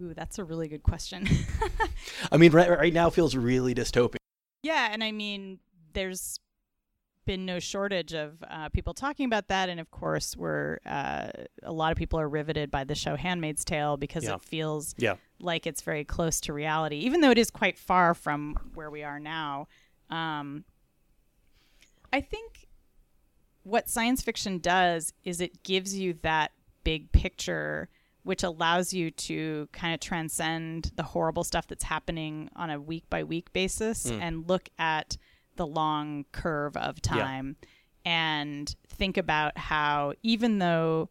Ooh, 0.00 0.14
that's 0.14 0.38
a 0.38 0.44
really 0.44 0.68
good 0.68 0.82
question. 0.82 1.28
I 2.32 2.36
mean, 2.36 2.52
right, 2.52 2.68
right 2.70 2.92
now 2.92 3.10
feels 3.10 3.36
really 3.36 3.74
dystopian. 3.74 4.16
Yeah, 4.62 4.88
and 4.90 5.02
I 5.02 5.12
mean, 5.12 5.58
there's 5.92 6.38
been 7.24 7.46
no 7.46 7.58
shortage 7.58 8.12
of 8.12 8.42
uh, 8.48 8.68
people 8.70 8.94
talking 8.94 9.26
about 9.26 9.48
that, 9.48 9.68
and 9.68 9.80
of 9.80 9.90
course, 9.90 10.36
we're 10.36 10.78
uh, 10.86 11.28
a 11.62 11.72
lot 11.72 11.92
of 11.92 11.98
people 11.98 12.18
are 12.18 12.28
riveted 12.28 12.70
by 12.70 12.84
the 12.84 12.94
show 12.94 13.16
*Handmaid's 13.16 13.64
Tale* 13.64 13.96
because 13.96 14.24
yeah. 14.24 14.34
it 14.34 14.42
feels 14.42 14.94
yeah. 14.98 15.14
like 15.40 15.66
it's 15.66 15.82
very 15.82 16.04
close 16.04 16.40
to 16.42 16.52
reality, 16.52 16.96
even 16.96 17.20
though 17.20 17.30
it 17.30 17.38
is 17.38 17.50
quite 17.50 17.78
far 17.78 18.14
from 18.14 18.56
where 18.74 18.90
we 18.90 19.02
are 19.02 19.20
now. 19.20 19.68
Um, 20.10 20.64
I 22.12 22.20
think 22.20 22.68
what 23.62 23.88
science 23.88 24.22
fiction 24.22 24.58
does 24.58 25.12
is 25.24 25.40
it 25.40 25.62
gives 25.62 25.96
you 25.96 26.14
that 26.22 26.52
big 26.84 27.12
picture 27.12 27.88
which 28.24 28.42
allows 28.42 28.92
you 28.92 29.10
to 29.10 29.68
kind 29.72 29.94
of 29.94 30.00
transcend 30.00 30.92
the 30.94 31.02
horrible 31.02 31.42
stuff 31.42 31.66
that's 31.66 31.84
happening 31.84 32.48
on 32.54 32.70
a 32.70 32.80
week 32.80 33.04
by 33.10 33.24
week 33.24 33.52
basis 33.52 34.06
mm. 34.06 34.20
and 34.20 34.48
look 34.48 34.68
at 34.78 35.16
the 35.56 35.66
long 35.66 36.24
curve 36.32 36.76
of 36.76 37.00
time 37.00 37.56
yeah. 37.60 37.68
and 38.12 38.76
think 38.88 39.16
about 39.16 39.56
how 39.56 40.12
even 40.22 40.58
though 40.58 41.08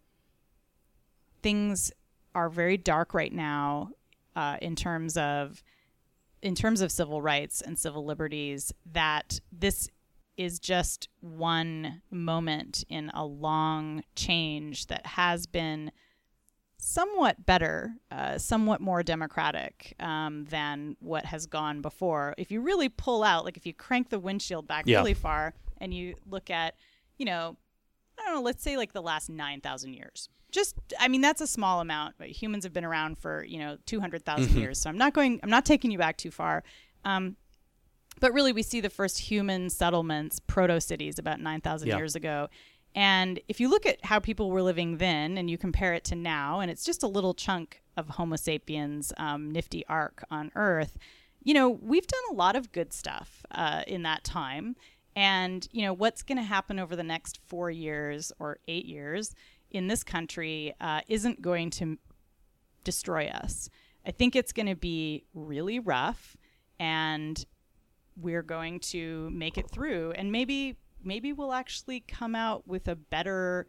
things 1.42 1.92
are 2.34 2.50
very 2.50 2.78
dark 2.78 3.14
right 3.14 3.34
now 3.34 3.90
uh, 4.36 4.58
in 4.62 4.76
terms 4.76 5.18
of 5.18 5.64
in 6.42 6.56
terms 6.56 6.82
of 6.82 6.92
civil 6.92 7.22
rights 7.22 7.62
and 7.62 7.78
civil 7.78 8.06
liberties 8.06 8.74
that 8.92 9.40
this 9.52 9.90
is 10.38 10.60
just 10.60 11.08
one 11.20 12.02
moment 12.10 12.84
in 12.90 13.12
a 13.14 13.26
long 13.26 14.04
change 14.16 14.88
that 14.88 15.06
has 15.06 15.46
been 15.46 15.92
somewhat 16.84 17.46
better, 17.46 17.94
uh, 18.10 18.40
somewhat 18.40 18.82
more 18.82 19.04
democratic 19.04 19.94
um, 20.00 20.46
than 20.46 20.98
what 21.00 21.26
has 21.26 21.46
gone 21.46 21.80
before. 21.80 22.34
If 22.40 22.50
you 22.50 22.60
really 22.60 22.90
pull 22.90 23.24
out, 23.24 23.46
like 23.46 23.56
if 23.56 23.68
you 23.68 23.74
crank 23.74 24.10
the 24.10 24.18
windshield 24.18 24.68
back 24.68 24.88
yeah. 24.88 24.98
really 24.98 25.14
far 25.14 25.54
and 25.78 25.94
you 25.94 26.16
look 26.28 26.50
at, 26.50 26.74
you 27.20 27.26
know, 27.26 27.56
I 28.20 28.26
don't 28.26 28.34
know, 28.34 28.42
let's 28.42 28.64
say 28.64 28.78
like 28.78 28.94
the 28.94 29.02
last 29.02 29.30
9,000 29.30 29.94
years. 29.94 30.28
Just, 30.52 30.76
I 31.00 31.08
mean, 31.08 31.22
that's 31.22 31.40
a 31.40 31.46
small 31.46 31.82
amount, 31.82 32.16
but 32.18 32.30
humans 32.30 32.64
have 32.64 32.74
been 32.74 32.84
around 32.84 33.20
for, 33.20 33.44
you 33.44 33.60
know, 33.60 33.78
200,000 33.86 34.48
mm-hmm. 34.48 34.58
years. 34.58 34.82
So 34.82 34.90
I'm 34.90 34.98
not 34.98 35.14
going, 35.14 35.40
I'm 35.44 35.52
not 35.52 35.66
taking 35.66 35.92
you 35.92 36.00
back 36.00 36.18
too 36.18 36.32
far. 36.32 36.64
Um, 37.06 37.38
but 38.20 38.34
really, 38.34 38.54
we 38.54 38.64
see 38.64 38.82
the 38.82 38.90
first 38.90 39.20
human 39.20 39.70
settlements, 39.70 40.40
proto 40.40 40.82
cities, 40.82 41.20
about 41.20 41.40
9,000 41.40 41.88
yeah. 41.88 41.98
years 41.98 42.16
ago. 42.16 42.50
And 42.94 43.40
if 43.48 43.60
you 43.60 43.70
look 43.70 43.86
at 43.86 44.04
how 44.06 44.20
people 44.20 44.52
were 44.52 44.62
living 44.62 44.98
then 44.98 45.38
and 45.38 45.50
you 45.50 45.58
compare 45.58 45.94
it 45.94 46.04
to 46.06 46.16
now, 46.16 46.60
and 46.60 46.70
it's 46.70 46.84
just 46.84 47.04
a 47.04 47.08
little 47.08 47.34
chunk 47.34 47.82
of 47.96 48.10
Homo 48.10 48.36
sapiens' 48.36 49.14
um, 49.18 49.50
nifty 49.52 49.86
arc 49.88 50.24
on 50.30 50.52
Earth, 50.56 50.98
you 51.44 51.54
know, 51.54 51.70
we've 51.70 52.08
done 52.08 52.22
a 52.32 52.34
lot 52.34 52.56
of 52.56 52.72
good 52.72 52.94
stuff 52.94 53.46
uh, 53.52 53.84
in 53.88 54.04
that 54.04 54.24
time. 54.24 54.76
And, 55.16 55.68
you 55.72 55.84
know, 55.84 55.94
what's 55.94 56.22
going 56.22 56.38
to 56.38 56.44
happen 56.44 56.80
over 56.80 56.96
the 56.96 57.04
next 57.04 57.40
four 57.46 57.70
years 57.70 58.32
or 58.40 58.60
eight 58.68 58.86
years 58.86 59.36
in 59.70 59.88
this 59.88 60.04
country 60.04 60.74
uh, 60.80 61.02
isn't 61.08 61.42
going 61.42 61.70
to 61.72 61.98
destroy 62.84 63.28
us. 63.28 63.70
I 64.06 64.12
think 64.12 64.36
it's 64.36 64.52
going 64.52 64.68
to 64.68 64.76
be 64.76 65.26
really 65.34 65.80
rough 65.80 66.36
and 66.80 67.44
we're 68.16 68.42
going 68.42 68.80
to 68.80 69.30
make 69.32 69.58
it 69.58 69.70
through. 69.70 70.12
And 70.12 70.32
maybe 70.32 70.78
maybe 71.04 71.34
we'll 71.34 71.54
actually 71.54 72.00
come 72.02 72.36
out 72.36 72.68
with 72.68 72.88
a 72.88 72.96
better 72.96 73.68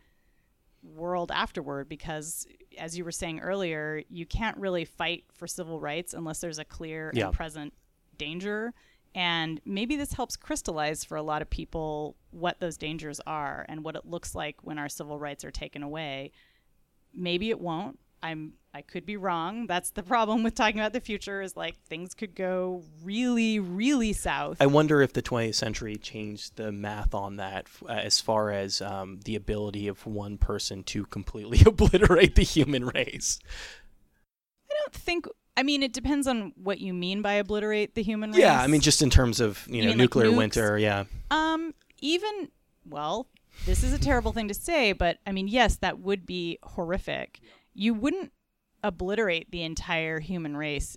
world 0.82 1.30
afterward 1.32 1.88
because 1.88 2.46
as 2.76 2.98
you 2.98 3.04
were 3.04 3.12
saying 3.12 3.38
earlier 3.38 4.02
you 4.08 4.26
can't 4.26 4.56
really 4.56 4.84
fight 4.84 5.24
for 5.32 5.46
civil 5.46 5.78
rights 5.78 6.12
unless 6.12 6.40
there's 6.40 6.58
a 6.58 6.64
clear 6.64 7.12
yeah. 7.14 7.26
and 7.26 7.34
present 7.34 7.72
danger. 8.18 8.72
And 9.14 9.60
maybe 9.66 9.96
this 9.96 10.14
helps 10.14 10.36
crystallize 10.36 11.04
for 11.04 11.16
a 11.16 11.22
lot 11.22 11.42
of 11.42 11.50
people 11.50 12.16
what 12.30 12.60
those 12.60 12.76
dangers 12.78 13.20
are 13.26 13.66
and 13.68 13.84
what 13.84 13.94
it 13.94 14.06
looks 14.06 14.34
like 14.34 14.56
when 14.62 14.78
our 14.78 14.88
civil 14.88 15.18
rights 15.18 15.44
are 15.44 15.50
taken 15.50 15.82
away. 15.82 16.32
Maybe 17.14 17.50
it 17.50 17.60
won't. 17.60 17.98
I'm 18.22 18.54
I 18.74 18.80
could 18.80 19.04
be 19.04 19.18
wrong. 19.18 19.66
That's 19.66 19.90
the 19.90 20.02
problem 20.02 20.42
with 20.42 20.54
talking 20.54 20.80
about 20.80 20.94
the 20.94 21.00
future 21.00 21.42
is 21.42 21.56
like 21.56 21.78
things 21.84 22.14
could 22.14 22.34
go 22.34 22.82
really 23.04 23.58
really 23.58 24.12
south. 24.12 24.56
I 24.60 24.66
wonder 24.66 25.02
if 25.02 25.12
the 25.12 25.22
20th 25.22 25.56
century 25.56 25.96
changed 25.96 26.56
the 26.56 26.72
math 26.72 27.14
on 27.14 27.36
that 27.36 27.66
uh, 27.86 27.92
as 27.92 28.20
far 28.20 28.50
as 28.50 28.80
um, 28.80 29.20
the 29.24 29.36
ability 29.36 29.88
of 29.88 30.06
one 30.06 30.38
person 30.38 30.82
to 30.84 31.04
completely 31.06 31.60
obliterate 31.66 32.34
the 32.34 32.44
human 32.44 32.86
race. 32.86 33.38
I 34.70 34.74
don't 34.82 34.94
think 34.94 35.26
I 35.54 35.62
mean, 35.62 35.82
it 35.82 35.92
depends 35.92 36.26
on 36.26 36.52
what 36.56 36.78
you 36.78 36.94
mean 36.94 37.20
by 37.20 37.34
obliterate 37.34 37.94
the 37.94 38.02
human 38.02 38.32
race. 38.32 38.40
Yeah, 38.40 38.62
I 38.62 38.68
mean, 38.68 38.80
just 38.80 39.02
in 39.02 39.10
terms 39.10 39.38
of 39.38 39.66
you, 39.68 39.82
you 39.82 39.88
know 39.90 39.94
nuclear 39.94 40.28
like 40.28 40.38
winter. 40.38 40.78
Yeah. 40.78 41.04
Um. 41.30 41.74
Even 42.00 42.48
well, 42.88 43.28
this 43.66 43.84
is 43.84 43.92
a 43.92 43.98
terrible 43.98 44.32
thing 44.32 44.48
to 44.48 44.54
say, 44.54 44.92
but 44.92 45.18
I 45.26 45.32
mean, 45.32 45.46
yes, 45.46 45.76
that 45.76 45.98
would 45.98 46.24
be 46.24 46.58
horrific 46.62 47.40
you 47.74 47.94
wouldn't 47.94 48.32
obliterate 48.82 49.50
the 49.50 49.62
entire 49.62 50.20
human 50.20 50.56
race 50.56 50.96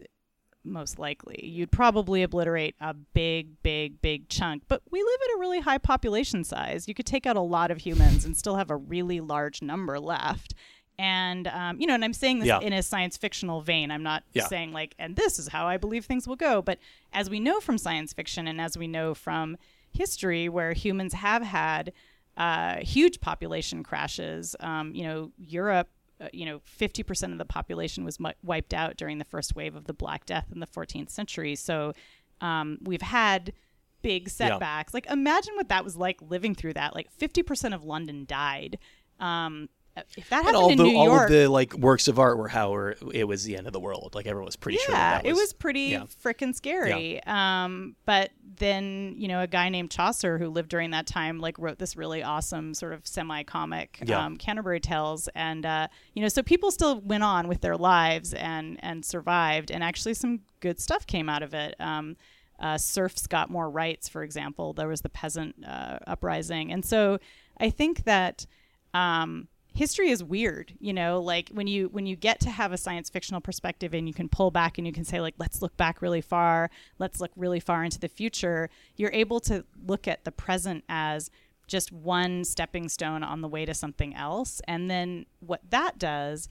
most 0.63 0.97
likely. 0.97 1.45
You'd 1.45 1.71
probably 1.71 2.23
obliterate 2.23 2.75
a 2.81 2.93
big, 2.93 3.61
big, 3.61 4.01
big 4.01 4.29
chunk. 4.29 4.63
But 4.67 4.81
we 4.89 4.99
live 5.03 5.19
at 5.23 5.35
a 5.37 5.39
really 5.39 5.59
high 5.59 5.77
population 5.77 6.43
size. 6.43 6.87
You 6.87 6.95
could 6.95 7.05
take 7.05 7.27
out 7.27 7.35
a 7.35 7.41
lot 7.41 7.69
of 7.69 7.77
humans 7.77 8.25
and 8.25 8.35
still 8.35 8.55
have 8.55 8.71
a 8.71 8.75
really 8.75 9.19
large 9.21 9.61
number 9.61 9.99
left. 9.99 10.55
And 10.97 11.47
um, 11.49 11.79
you 11.79 11.85
know, 11.85 11.93
and 11.93 12.03
I'm 12.03 12.13
saying 12.13 12.39
this 12.39 12.47
Yeah. 12.47 12.59
in 12.61 12.73
a 12.73 12.81
science 12.81 13.15
fictional 13.17 13.61
vein. 13.61 13.91
I'm 13.91 14.01
not 14.01 14.23
Yeah. 14.33 14.47
saying 14.47 14.71
like, 14.71 14.95
and 14.97 15.15
this 15.15 15.37
is 15.37 15.49
how 15.49 15.67
I 15.67 15.77
believe 15.77 16.05
things 16.05 16.27
will 16.27 16.35
go. 16.37 16.61
But 16.63 16.79
as 17.13 17.29
we 17.29 17.39
know 17.39 17.59
from 17.59 17.77
science 17.77 18.13
fiction, 18.13 18.47
and 18.47 18.59
as 18.59 18.75
we 18.77 18.87
know 18.87 19.13
from 19.13 19.57
history, 19.91 20.49
where 20.49 20.73
humans 20.73 21.13
have 21.13 21.43
had 21.43 21.93
uh, 22.37 22.77
huge 22.77 23.21
population 23.21 23.83
crashes, 23.83 24.55
um, 24.59 24.93
you 24.95 25.03
know, 25.03 25.31
Europe. 25.37 25.89
Uh, 26.19 26.27
you 26.31 26.45
know, 26.45 26.61
50% 26.79 27.31
of 27.31 27.37
the 27.37 27.45
population 27.45 28.05
was 28.05 28.19
mu- 28.19 28.29
wiped 28.41 28.73
out 28.73 28.95
during 28.95 29.17
the 29.17 29.25
first 29.25 29.55
wave 29.55 29.75
of 29.75 29.85
the 29.85 29.93
Black 29.93 30.25
Death 30.25 30.47
in 30.51 30.59
the 30.59 30.67
14th 30.67 31.09
century. 31.09 31.55
So 31.55 31.93
um, 32.41 32.77
we've 32.81 33.01
had 33.01 33.51
big 34.01 34.29
setbacks. 34.29 34.93
Like, 34.93 35.07
imagine 35.07 35.55
what 35.55 35.69
that 35.69 35.83
was 35.83 35.97
like 35.97 36.21
living 36.21 36.55
through 36.55 36.73
that. 36.73 36.95
Like, 36.95 37.09
50% 37.17 37.73
of 37.73 37.83
London 37.83 38.25
died. 38.25 38.77
Um, 39.19 39.69
if 40.17 40.29
that 40.29 40.37
happened 40.43 40.55
all 40.57 40.69
in 40.71 40.77
the 40.77 40.83
New 40.83 40.97
all 40.97 41.05
York, 41.05 41.29
of 41.29 41.29
the 41.35 41.47
like 41.47 41.73
works 41.73 42.07
of 42.07 42.19
art 42.19 42.37
were 42.37 42.47
how 42.47 42.73
it 43.13 43.23
was 43.25 43.43
the 43.43 43.55
end 43.57 43.67
of 43.67 43.73
the 43.73 43.79
world. 43.79 44.13
Like 44.15 44.25
everyone 44.25 44.45
was 44.45 44.55
pretty 44.55 44.77
sure. 44.79 44.93
yeah, 44.93 45.17
That, 45.17 45.23
that 45.23 45.29
it 45.29 45.33
was 45.33 45.53
pretty 45.53 45.79
yeah. 45.81 46.03
frickin' 46.23 46.53
scary. 46.55 47.23
Um, 47.23 47.95
but 48.05 48.31
then 48.57 49.15
you 49.17 49.27
know, 49.27 49.41
a 49.41 49.47
guy 49.47 49.69
named 49.69 49.91
Chaucer 49.91 50.37
who 50.37 50.49
lived 50.49 50.69
during 50.69 50.91
that 50.91 51.07
time, 51.07 51.39
like 51.39 51.57
wrote 51.59 51.77
this 51.79 51.95
really 51.95 52.23
awesome 52.23 52.73
sort 52.73 52.93
of 52.93 53.05
semi-comic 53.07 53.99
Yeah. 54.05 54.25
um, 54.25 54.37
Canterbury 54.37 54.79
Tales, 54.79 55.27
and 55.35 55.65
uh, 55.65 55.87
you 56.13 56.21
know, 56.21 56.27
so 56.29 56.41
people 56.43 56.71
still 56.71 57.01
went 57.01 57.23
on 57.23 57.47
with 57.47 57.61
their 57.61 57.77
lives 57.77 58.33
and 58.33 58.77
and 58.83 59.05
survived, 59.05 59.71
and 59.71 59.83
actually 59.83 60.13
some 60.13 60.41
good 60.59 60.79
stuff 60.79 61.05
came 61.07 61.29
out 61.29 61.43
of 61.43 61.53
it. 61.53 61.75
Um, 61.79 62.17
uh, 62.59 62.77
serfs 62.77 63.27
got 63.27 63.49
more 63.49 63.69
rights, 63.69 64.07
for 64.07 64.23
example. 64.23 64.71
There 64.73 64.87
was 64.87 65.01
the 65.01 65.09
peasant 65.09 65.55
uh, 65.67 65.99
uprising, 66.07 66.71
and 66.71 66.83
so 66.85 67.19
I 67.59 67.69
think 67.69 68.03
that. 68.05 68.45
Um, 68.93 69.49
history 69.75 70.09
is 70.09 70.23
weird 70.23 70.73
you 70.79 70.93
know 70.93 71.21
like 71.21 71.49
when 71.53 71.67
you 71.67 71.89
when 71.89 72.05
you 72.05 72.15
get 72.15 72.39
to 72.39 72.49
have 72.49 72.71
a 72.71 72.77
science 72.77 73.09
fictional 73.09 73.41
perspective 73.41 73.93
and 73.93 74.07
you 74.07 74.13
can 74.13 74.29
pull 74.29 74.49
back 74.49 74.77
and 74.77 74.87
you 74.87 74.93
can 74.93 75.03
say 75.03 75.19
like 75.19 75.35
let's 75.37 75.61
look 75.61 75.75
back 75.77 76.01
really 76.01 76.21
far 76.21 76.69
let's 76.97 77.19
look 77.19 77.31
really 77.35 77.59
far 77.59 77.83
into 77.83 77.99
the 77.99 78.07
future 78.07 78.69
you're 78.95 79.11
able 79.11 79.39
to 79.39 79.65
look 79.85 80.07
at 80.07 80.23
the 80.23 80.31
present 80.31 80.83
as 80.87 81.29
just 81.67 81.91
one 81.91 82.43
stepping 82.43 82.87
stone 82.89 83.23
on 83.23 83.41
the 83.41 83.47
way 83.47 83.65
to 83.65 83.73
something 83.73 84.13
else. 84.15 84.61
And 84.67 84.89
then 84.89 85.25
what 85.39 85.61
that 85.69 85.97
does 85.97 86.47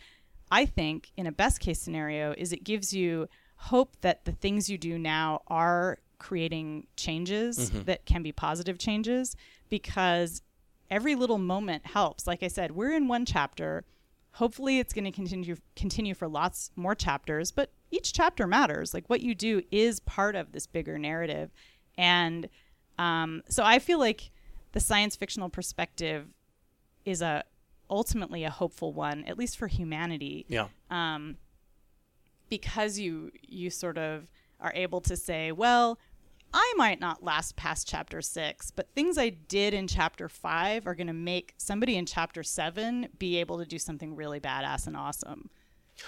i 0.50 0.66
think 0.66 1.10
in 1.16 1.26
a 1.26 1.32
best 1.32 1.58
case 1.58 1.80
scenario 1.80 2.34
is 2.36 2.52
it 2.52 2.62
gives 2.62 2.92
you 2.92 3.26
hope 3.56 3.96
that 4.02 4.26
the 4.26 4.32
things 4.32 4.68
you 4.68 4.76
do 4.76 4.98
now 4.98 5.40
are 5.48 5.98
creating 6.18 6.86
changes 6.96 7.70
mm-hmm. 7.70 7.82
that 7.84 8.04
can 8.04 8.22
be 8.22 8.30
positive 8.30 8.78
changes 8.78 9.34
because 9.70 10.42
every 10.90 11.14
little 11.14 11.38
moment 11.38 11.86
helps. 11.86 12.26
Like 12.26 12.42
I 12.42 12.48
said, 12.48 12.72
we're 12.72 12.92
in 12.92 13.08
one 13.08 13.24
chapter. 13.24 13.84
Hopefully 14.32 14.78
it's 14.78 14.92
going 14.92 15.04
to 15.04 15.10
continue 15.10 15.56
continue 15.76 16.14
for 16.14 16.28
lots 16.28 16.70
more 16.76 16.94
chapters, 16.94 17.52
but 17.52 17.70
each 17.90 18.12
chapter 18.12 18.46
matters. 18.46 18.92
Like 18.92 19.08
what 19.08 19.20
you 19.20 19.34
do 19.34 19.62
is 19.70 20.00
part 20.00 20.34
of 20.34 20.52
this 20.52 20.66
bigger 20.66 20.98
narrative. 20.98 21.52
And 21.96 22.48
um, 22.98 23.42
so 23.48 23.62
I 23.62 23.78
feel 23.78 23.98
like 23.98 24.30
the 24.72 24.80
science 24.80 25.14
fictional 25.16 25.48
perspective 25.48 26.26
is 27.04 27.22
a 27.22 27.44
ultimately 27.90 28.44
a 28.44 28.50
hopeful 28.50 28.92
one, 28.92 29.24
at 29.24 29.38
least 29.38 29.56
for 29.56 29.68
humanity 29.68 30.46
yeah. 30.48 30.68
um, 30.90 31.36
because 32.48 32.98
you 32.98 33.30
you 33.42 33.70
sort 33.70 33.98
of 33.98 34.26
are 34.60 34.72
able 34.74 35.00
to 35.02 35.16
say, 35.16 35.52
well, 35.52 35.98
I 36.56 36.72
might 36.76 37.00
not 37.00 37.24
last 37.24 37.56
past 37.56 37.88
chapter 37.88 38.22
six, 38.22 38.70
but 38.70 38.88
things 38.94 39.18
I 39.18 39.30
did 39.30 39.74
in 39.74 39.88
chapter 39.88 40.28
five 40.28 40.86
are 40.86 40.94
going 40.94 41.08
to 41.08 41.12
make 41.12 41.52
somebody 41.58 41.96
in 41.96 42.06
chapter 42.06 42.44
seven 42.44 43.08
be 43.18 43.38
able 43.38 43.58
to 43.58 43.66
do 43.66 43.76
something 43.76 44.14
really 44.14 44.38
badass 44.38 44.86
and 44.86 44.96
awesome. 44.96 45.50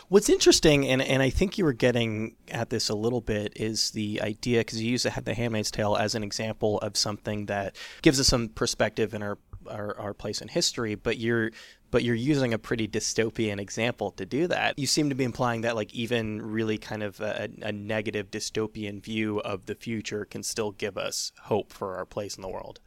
What's 0.09 0.28
interesting, 0.28 0.86
and, 0.86 1.03
and 1.03 1.20
I 1.20 1.30
think 1.30 1.59
you 1.59 1.64
were 1.64 1.72
getting 1.72 2.36
at 2.51 2.70
this 2.70 2.88
a 2.88 2.94
little 2.94 3.20
bit, 3.20 3.55
is 3.57 3.90
the 3.90 4.20
idea 4.22 4.61
because 4.61 4.80
you 4.80 4.90
use 4.90 5.03
the, 5.03 5.34
Handmaid's 5.34 5.70
Tale 5.72 5.97
as 5.97 6.14
an 6.14 6.22
example 6.22 6.78
of 6.78 6.97
something 6.97 7.47
that 7.47 7.76
gives 8.03 8.20
us 8.20 8.28
some 8.28 8.49
perspective 8.49 9.14
in 9.14 9.22
our, 9.22 9.38
our 9.68 9.99
our 9.99 10.14
place 10.14 10.40
in 10.40 10.49
history, 10.49 10.94
but 10.94 11.18
you're 11.18 11.51
but 11.91 12.03
you're 12.03 12.14
using 12.14 12.53
a 12.53 12.59
pretty 12.59 12.89
dystopian 12.89 13.61
example 13.61 14.11
to 14.12 14.26
do 14.26 14.47
that. 14.49 14.78
You 14.78 14.87
seem 14.87 15.09
to 15.09 15.14
be 15.14 15.24
implying 15.24 15.62
that 15.62 15.76
like 15.76 15.95
even 15.95 16.43
really 16.43 16.78
kind 16.78 17.03
of 17.03 17.20
a, 17.20 17.49
a 17.62 17.72
negative 17.72 18.30
dystopian 18.30 19.03
view 19.03 19.41
of 19.41 19.66
the 19.66 19.74
future 19.74 20.24
can 20.24 20.43
still 20.43 20.72
give 20.72 20.99
us 20.99 21.32
hope 21.43 21.72
for 21.72 21.97
our 21.97 22.05
place 22.05 22.37
in 22.37 22.43
the 22.43 22.49
world. 22.49 22.80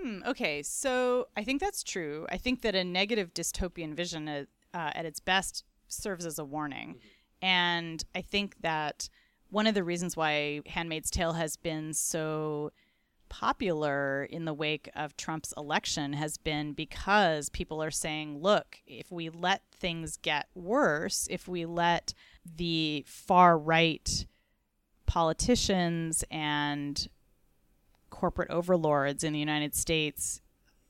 Hmm, 0.00 0.20
okay, 0.26 0.62
so 0.62 1.28
I 1.36 1.44
think 1.44 1.60
that's 1.60 1.82
true. 1.82 2.26
I 2.30 2.38
think 2.38 2.62
that 2.62 2.74
a 2.74 2.84
negative 2.84 3.34
dystopian 3.34 3.94
vision 3.94 4.28
uh, 4.28 4.44
uh, 4.74 4.90
at 4.94 5.04
its 5.04 5.20
best 5.20 5.64
serves 5.88 6.24
as 6.24 6.38
a 6.38 6.44
warning. 6.44 6.96
And 7.42 8.02
I 8.14 8.22
think 8.22 8.56
that 8.62 9.08
one 9.50 9.66
of 9.66 9.74
the 9.74 9.84
reasons 9.84 10.16
why 10.16 10.62
Handmaid's 10.66 11.10
Tale 11.10 11.34
has 11.34 11.56
been 11.56 11.92
so 11.92 12.72
popular 13.32 14.24
in 14.24 14.44
the 14.44 14.52
wake 14.52 14.90
of 14.94 15.16
Trump's 15.16 15.54
election 15.56 16.12
has 16.12 16.36
been 16.36 16.74
because 16.74 17.48
people 17.48 17.82
are 17.82 17.90
saying, 17.90 18.42
look, 18.42 18.82
if 18.86 19.10
we 19.10 19.30
let 19.30 19.62
things 19.72 20.18
get 20.18 20.48
worse, 20.54 21.26
if 21.30 21.48
we 21.48 21.64
let 21.64 22.12
the 22.44 23.02
far 23.08 23.56
right 23.56 24.26
politicians 25.06 26.22
and 26.30 27.08
corporate 28.10 28.50
overlords 28.50 29.24
in 29.24 29.32
the 29.32 29.38
United 29.38 29.74
States 29.74 30.42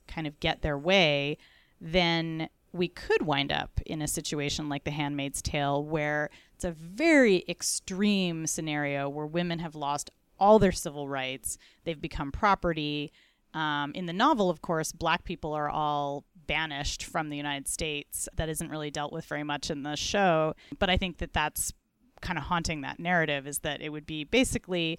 kind 0.08 0.26
of 0.26 0.40
get 0.40 0.62
their 0.62 0.76
way, 0.76 1.38
then 1.80 2.48
we 2.72 2.88
could 2.88 3.22
wind 3.22 3.52
up 3.52 3.80
in 3.86 4.02
a 4.02 4.08
situation 4.08 4.68
like 4.68 4.82
The 4.82 4.90
Handmaid's 4.90 5.42
Tale, 5.42 5.84
where 5.84 6.28
it's 6.56 6.64
a 6.64 6.72
very 6.72 7.44
extreme 7.48 8.48
scenario 8.48 9.08
where 9.08 9.26
women 9.26 9.60
have 9.60 9.76
lost 9.76 10.10
all 10.42 10.58
their 10.58 10.72
civil 10.72 11.08
rights, 11.08 11.56
they've 11.84 12.00
become 12.00 12.32
property. 12.32 13.12
Um, 13.54 13.92
in 13.94 14.06
the 14.06 14.12
novel, 14.12 14.50
of 14.50 14.60
course, 14.60 14.90
black 14.90 15.24
people 15.24 15.52
are 15.52 15.70
all 15.70 16.24
banished 16.48 17.04
from 17.04 17.28
the 17.28 17.36
United 17.36 17.68
States. 17.68 18.28
That 18.34 18.48
isn't 18.48 18.68
really 18.68 18.90
dealt 18.90 19.12
with 19.12 19.24
very 19.26 19.44
much 19.44 19.70
in 19.70 19.84
the 19.84 19.94
show, 19.94 20.54
but 20.80 20.90
I 20.90 20.96
think 20.96 21.18
that 21.18 21.32
that's 21.32 21.72
kind 22.20 22.38
of 22.38 22.44
haunting 22.44 22.80
that 22.80 22.98
narrative 22.98 23.46
is 23.46 23.60
that 23.60 23.80
it 23.80 23.90
would 23.90 24.06
be 24.06 24.24
basically 24.24 24.98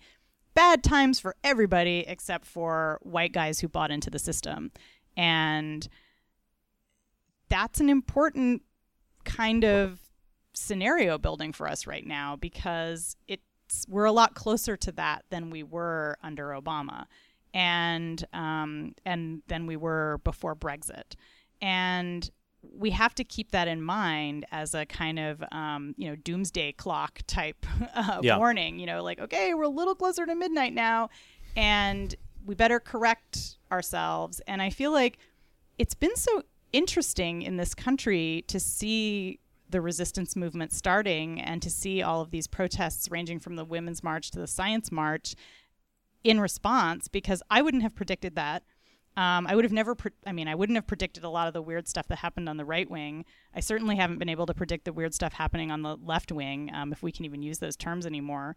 bad 0.53 0.81
times 0.81 1.19
for 1.19 1.35
everybody 1.43 2.05
except 2.07 2.45
for 2.45 2.99
white 3.01 3.33
guys 3.33 3.59
who 3.59 3.67
bought 3.67 3.91
into 3.91 4.09
the 4.09 4.19
system. 4.19 4.71
And 5.17 5.87
that's 7.49 7.81
an 7.81 7.89
important 7.89 8.61
kind 9.25 9.65
of 9.65 9.99
scenario 10.53 11.17
building 11.17 11.51
for 11.51 11.67
us 11.67 11.85
right 11.85 12.05
now 12.05 12.37
because 12.37 13.17
it's 13.73 13.85
we're 13.89 14.05
a 14.05 14.11
lot 14.11 14.35
closer 14.35 14.77
to 14.77 14.91
that 14.93 15.25
than 15.29 15.49
we 15.49 15.63
were 15.63 16.17
under 16.23 16.49
Obama 16.49 17.05
and 17.53 18.23
um, 18.33 18.93
and 19.05 19.41
than 19.47 19.67
we 19.67 19.75
were 19.75 20.19
before 20.23 20.55
Brexit. 20.55 21.15
And 21.61 22.29
we 22.77 22.91
have 22.91 23.13
to 23.15 23.23
keep 23.23 23.51
that 23.51 23.67
in 23.67 23.81
mind 23.81 24.45
as 24.51 24.73
a 24.73 24.85
kind 24.85 25.19
of 25.19 25.43
um, 25.51 25.93
you 25.97 26.09
know 26.09 26.15
doomsday 26.15 26.73
clock 26.73 27.19
type 27.27 27.65
uh, 27.95 28.19
Yeah. 28.21 28.37
warning. 28.37 28.79
You 28.79 28.85
know, 28.85 29.03
like 29.03 29.19
okay, 29.19 29.53
we're 29.53 29.63
a 29.63 29.69
little 29.69 29.95
closer 29.95 30.25
to 30.25 30.35
midnight 30.35 30.73
now, 30.73 31.09
and 31.55 32.13
we 32.45 32.55
better 32.55 32.79
correct 32.79 33.57
ourselves. 33.71 34.41
And 34.47 34.61
I 34.61 34.69
feel 34.69 34.91
like 34.91 35.17
it's 35.77 35.93
been 35.93 36.15
so 36.15 36.43
interesting 36.71 37.41
in 37.43 37.57
this 37.57 37.73
country 37.75 38.43
to 38.47 38.59
see 38.59 39.39
the 39.73 39.81
resistance 39.81 40.35
movement 40.37 40.71
starting 40.71 41.41
and 41.41 41.61
to 41.61 41.69
see 41.69 42.01
all 42.01 42.21
of 42.21 42.31
these 42.31 42.47
protests 42.47 43.11
ranging 43.11 43.39
from 43.41 43.57
the 43.57 43.65
women's 43.65 44.01
march 44.01 44.31
to 44.31 44.39
the 44.39 44.47
science 44.47 44.89
march 44.91 45.35
in 46.23 46.39
response 46.39 47.09
because 47.09 47.43
I 47.49 47.61
wouldn't 47.61 47.83
have 47.83 47.93
predicted 47.93 48.35
that. 48.35 48.63
Um, 49.17 49.45
I 49.45 49.55
would 49.55 49.65
have 49.65 49.71
never, 49.73 49.93
pre- 49.93 50.11
I 50.25 50.31
mean, 50.31 50.47
I 50.47 50.55
wouldn't 50.55 50.75
have 50.77 50.87
predicted 50.87 51.23
a 51.23 51.29
lot 51.29 51.47
of 51.47 51.53
the 51.53 51.61
weird 51.61 51.87
stuff 51.87 52.07
that 52.07 52.19
happened 52.19 52.47
on 52.49 52.57
the 52.57 52.65
right 52.65 52.89
wing. 52.89 53.25
I 53.53 53.59
certainly 53.59 53.95
haven't 53.97 54.17
been 54.19 54.29
able 54.29 54.45
to 54.47 54.53
predict 54.53 54.85
the 54.85 54.93
weird 54.93 55.13
stuff 55.13 55.33
happening 55.33 55.69
on 55.69 55.81
the 55.81 55.97
left 55.97 56.31
wing, 56.31 56.71
um, 56.73 56.91
if 56.93 57.03
we 57.03 57.11
can 57.11 57.25
even 57.25 57.43
use 57.43 57.59
those 57.59 57.75
terms 57.75 58.05
anymore. 58.05 58.55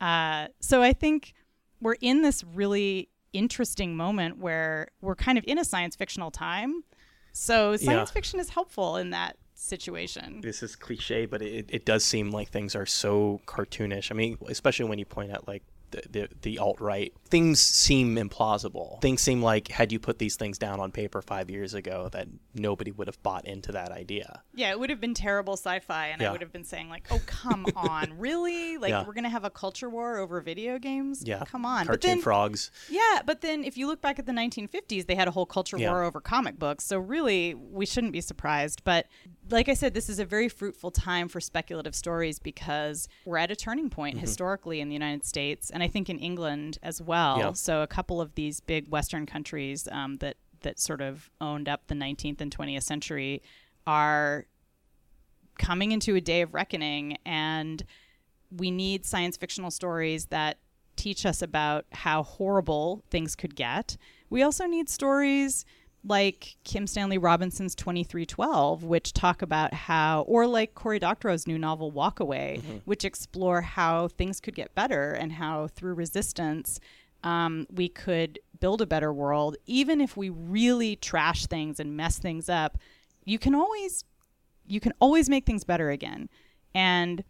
Uh, 0.00 0.46
so 0.60 0.80
I 0.80 0.92
think 0.92 1.34
we're 1.80 1.96
in 2.00 2.22
this 2.22 2.42
really 2.44 3.08
interesting 3.32 3.96
moment 3.96 4.38
where 4.38 4.88
we're 5.02 5.14
kind 5.16 5.36
of 5.36 5.44
in 5.46 5.58
a 5.58 5.64
science 5.64 5.96
fictional 5.96 6.30
time. 6.30 6.84
So 7.32 7.76
science 7.76 8.10
Yeah. 8.10 8.14
fiction 8.14 8.40
is 8.40 8.48
helpful 8.50 8.96
in 8.96 9.10
that 9.10 9.36
situation. 9.58 10.40
This 10.40 10.62
is 10.62 10.76
cliche, 10.76 11.26
but 11.26 11.42
it, 11.42 11.66
it 11.68 11.84
does 11.84 12.04
seem 12.04 12.30
like 12.30 12.48
things 12.50 12.74
are 12.74 12.86
so 12.86 13.40
cartoonish. 13.46 14.10
I 14.10 14.14
mean, 14.14 14.38
especially 14.48 14.86
when 14.88 14.98
you 14.98 15.04
point 15.04 15.32
out 15.32 15.46
like 15.48 15.62
the, 15.90 16.02
the, 16.10 16.28
the 16.42 16.58
alt 16.58 16.78
right, 16.82 17.14
things 17.30 17.62
seem 17.62 18.16
implausible. 18.16 19.00
Things 19.00 19.22
seem 19.22 19.40
like 19.40 19.68
had 19.68 19.90
you 19.90 19.98
put 19.98 20.18
these 20.18 20.36
things 20.36 20.58
down 20.58 20.80
on 20.80 20.92
paper 20.92 21.22
five 21.22 21.48
years 21.48 21.72
ago, 21.72 22.10
that 22.12 22.28
nobody 22.54 22.90
would 22.90 23.06
have 23.06 23.22
bought 23.22 23.46
into 23.46 23.72
that 23.72 23.90
idea. 23.90 24.42
Yeah, 24.54 24.70
it 24.70 24.78
would 24.78 24.90
have 24.90 25.00
been 25.00 25.14
terrible 25.14 25.54
sci-fi, 25.54 26.08
and 26.08 26.20
Yeah. 26.20 26.28
I 26.28 26.32
would 26.32 26.42
have 26.42 26.52
been 26.52 26.64
saying 26.64 26.90
like, 26.90 27.06
"Oh, 27.10 27.22
come 27.24 27.64
on, 27.74 28.18
really? 28.18 28.76
Like, 28.76 28.90
Yeah. 28.90 29.06
we're 29.06 29.14
gonna 29.14 29.30
have 29.30 29.44
a 29.44 29.50
culture 29.50 29.88
war 29.88 30.18
over 30.18 30.42
video 30.42 30.78
games? 30.78 31.22
Yeah, 31.24 31.42
come 31.46 31.64
on." 31.64 31.86
cartoon 31.86 31.92
but 31.94 32.02
then, 32.02 32.20
frogs. 32.20 32.70
yeah, 32.90 33.22
but 33.24 33.40
then 33.40 33.64
if 33.64 33.78
you 33.78 33.86
look 33.86 34.02
back 34.02 34.18
at 34.18 34.26
the 34.26 34.32
1950s, 34.32 35.06
they 35.06 35.14
had 35.14 35.26
a 35.26 35.30
whole 35.30 35.46
culture 35.46 35.78
Yeah. 35.78 35.90
war 35.90 36.02
over 36.02 36.20
comic 36.20 36.58
books. 36.58 36.84
So 36.84 36.98
really, 36.98 37.54
we 37.54 37.86
shouldn't 37.86 38.12
be 38.12 38.20
surprised. 38.20 38.82
But 38.84 39.06
like 39.50 39.68
I 39.68 39.74
said, 39.74 39.94
this 39.94 40.08
is 40.08 40.18
a 40.18 40.24
very 40.24 40.48
fruitful 40.48 40.90
time 40.90 41.28
for 41.28 41.40
speculative 41.40 41.94
stories 41.94 42.38
because 42.38 43.08
we're 43.24 43.38
at 43.38 43.50
a 43.50 43.56
turning 43.56 43.90
point 43.90 44.16
Mm-hmm. 44.16 44.20
historically 44.26 44.80
in 44.80 44.88
the 44.88 44.94
United 44.94 45.24
States, 45.24 45.70
and 45.70 45.82
I 45.82 45.88
think 45.88 46.08
in 46.10 46.18
England 46.18 46.78
as 46.82 47.00
well. 47.00 47.38
Yeah. 47.38 47.52
So 47.52 47.82
a 47.82 47.86
couple 47.86 48.20
of 48.20 48.34
these 48.34 48.60
big 48.60 48.88
Western 48.88 49.26
countries 49.26 49.88
um, 49.90 50.16
that 50.18 50.36
that 50.60 50.80
sort 50.80 51.00
of 51.00 51.30
owned 51.40 51.68
up 51.68 51.86
the 51.86 51.94
19th 51.94 52.40
and 52.40 52.56
20th 52.56 52.82
century 52.82 53.40
are 53.86 54.46
coming 55.58 55.92
into 55.92 56.14
a 56.16 56.20
day 56.20 56.42
of 56.42 56.52
reckoning, 56.54 57.16
and 57.24 57.84
we 58.50 58.70
need 58.70 59.04
science 59.04 59.36
fictional 59.36 59.70
stories 59.70 60.26
that 60.26 60.58
teach 60.96 61.24
us 61.24 61.42
about 61.42 61.84
how 61.92 62.22
horrible 62.24 63.04
things 63.10 63.36
could 63.36 63.54
get. 63.54 63.96
We 64.30 64.42
also 64.42 64.66
need 64.66 64.88
stories 64.88 65.64
like 66.04 66.56
Kim 66.64 66.86
Stanley 66.86 67.18
Robinson's 67.18 67.74
2312, 67.74 68.84
which 68.84 69.12
talk 69.12 69.42
about 69.42 69.74
how, 69.74 70.22
or 70.22 70.46
like 70.46 70.74
Cory 70.74 70.98
Doctorow's 70.98 71.46
new 71.46 71.58
novel 71.58 71.90
Walk 71.90 72.20
Away, 72.20 72.60
which 72.84 73.04
explore 73.04 73.60
how 73.62 74.08
things 74.08 74.40
could 74.40 74.54
get 74.54 74.74
better 74.74 75.12
and 75.12 75.32
how 75.32 75.66
through 75.68 75.94
resistance 75.94 76.80
um, 77.24 77.66
we 77.70 77.88
could 77.88 78.38
build 78.60 78.80
a 78.80 78.86
better 78.86 79.12
world. 79.12 79.56
Even 79.66 80.00
if 80.00 80.16
we 80.16 80.30
really 80.30 80.96
trash 80.96 81.46
things 81.46 81.80
and 81.80 81.96
mess 81.96 82.18
things 82.18 82.48
up, 82.48 82.78
you 83.24 83.38
can 83.38 83.54
always 83.54 84.04
you 84.66 84.80
can 84.80 84.92
always 85.00 85.28
make 85.30 85.46
things 85.46 85.64
better 85.64 85.90
again. 85.90 86.28
And 86.74 87.24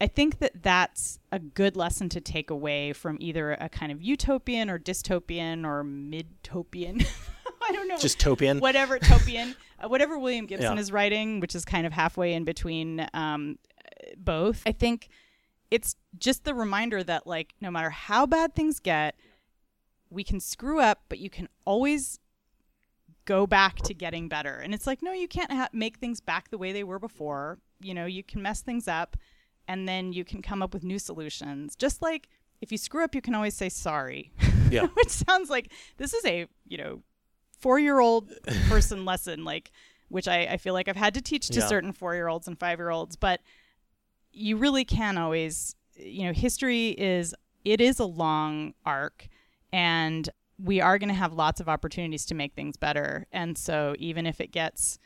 I 0.00 0.06
think 0.06 0.38
that 0.38 0.62
that's 0.62 1.18
a 1.32 1.38
good 1.38 1.76
lesson 1.76 2.08
to 2.10 2.20
take 2.20 2.50
away 2.50 2.92
from 2.92 3.18
either 3.20 3.52
a 3.52 3.68
kind 3.68 3.92
of 3.92 4.00
utopian 4.00 4.70
or 4.70 4.78
dystopian 4.78 5.66
or 5.66 5.84
mid-topian. 5.84 7.04
I 7.68 7.72
don't 7.72 7.88
know. 7.88 7.98
Just 7.98 8.18
topian. 8.18 8.58
Whatever 8.60 8.98
topian, 8.98 9.54
uh, 9.84 9.88
whatever 9.88 10.18
William 10.18 10.46
Gibson 10.46 10.74
Yeah. 10.74 10.80
is 10.80 10.90
writing, 10.92 11.40
which 11.40 11.54
is 11.54 11.64
kind 11.64 11.86
of 11.86 11.92
halfway 11.92 12.32
in 12.32 12.44
between 12.44 13.06
um, 13.14 13.58
both. 14.16 14.62
I 14.66 14.72
think 14.72 15.08
it's 15.70 15.96
just 16.18 16.44
the 16.44 16.54
reminder 16.54 17.02
that 17.04 17.26
like 17.26 17.54
no 17.60 17.70
matter 17.70 17.90
how 17.90 18.26
bad 18.26 18.54
things 18.54 18.78
get, 18.80 19.14
we 20.10 20.24
can 20.24 20.40
screw 20.40 20.80
up, 20.80 21.02
but 21.08 21.18
you 21.18 21.28
can 21.28 21.48
always 21.66 22.18
go 23.26 23.46
back 23.46 23.76
to 23.82 23.92
getting 23.92 24.28
better. 24.28 24.54
And 24.54 24.72
it's 24.72 24.86
like, 24.86 25.02
no, 25.02 25.12
you 25.12 25.28
can't 25.28 25.52
ha- 25.52 25.68
make 25.72 25.98
things 25.98 26.20
back 26.20 26.50
the 26.50 26.56
way 26.56 26.72
they 26.72 26.84
were 26.84 26.98
before. 26.98 27.58
You 27.80 27.92
know, 27.92 28.06
you 28.06 28.22
can 28.22 28.40
mess 28.40 28.62
things 28.62 28.88
up 28.88 29.16
and 29.68 29.86
then 29.86 30.14
you 30.14 30.24
can 30.24 30.40
come 30.40 30.62
up 30.62 30.72
with 30.72 30.82
new 30.82 30.98
solutions. 30.98 31.76
Just 31.76 32.00
like 32.00 32.30
if 32.62 32.72
you 32.72 32.78
screw 32.78 33.04
up, 33.04 33.14
you 33.14 33.20
can 33.20 33.34
always 33.34 33.54
say 33.54 33.68
sorry. 33.68 34.32
Yeah. 34.70 34.86
Which 34.94 35.10
sounds 35.10 35.50
like 35.50 35.70
this 35.98 36.14
is 36.14 36.24
a, 36.24 36.46
you 36.66 36.78
know, 36.78 37.02
four 37.60 37.78
year 37.78 37.98
old 38.00 38.32
person 38.68 39.04
lesson, 39.04 39.44
like, 39.44 39.70
which 40.08 40.28
I, 40.28 40.42
I 40.42 40.56
feel 40.56 40.74
like 40.74 40.88
I've 40.88 40.96
had 40.96 41.14
to 41.14 41.22
teach 41.22 41.48
to 41.48 41.60
Yeah. 41.60 41.66
certain 41.68 41.92
four 41.92 42.14
year 42.14 42.28
olds 42.28 42.46
and 42.48 42.58
five 42.58 42.78
year 42.78 42.90
olds. 42.90 43.16
But 43.16 43.40
you 44.32 44.56
really 44.56 44.84
can 44.84 45.18
always, 45.18 45.74
you 45.96 46.24
know, 46.26 46.32
history 46.32 46.90
is, 46.90 47.34
it 47.64 47.80
is 47.80 47.98
a 47.98 48.04
long 48.04 48.74
arc 48.84 49.28
and 49.72 50.28
we 50.62 50.80
are 50.80 50.98
going 50.98 51.08
to 51.08 51.14
have 51.14 51.32
lots 51.32 51.60
of 51.60 51.68
opportunities 51.68 52.24
to 52.26 52.34
make 52.34 52.54
things 52.54 52.76
better. 52.76 53.26
And 53.32 53.56
so 53.56 53.94
even 53.98 54.26
if 54.26 54.40
it 54.40 54.50
gets 54.50 54.98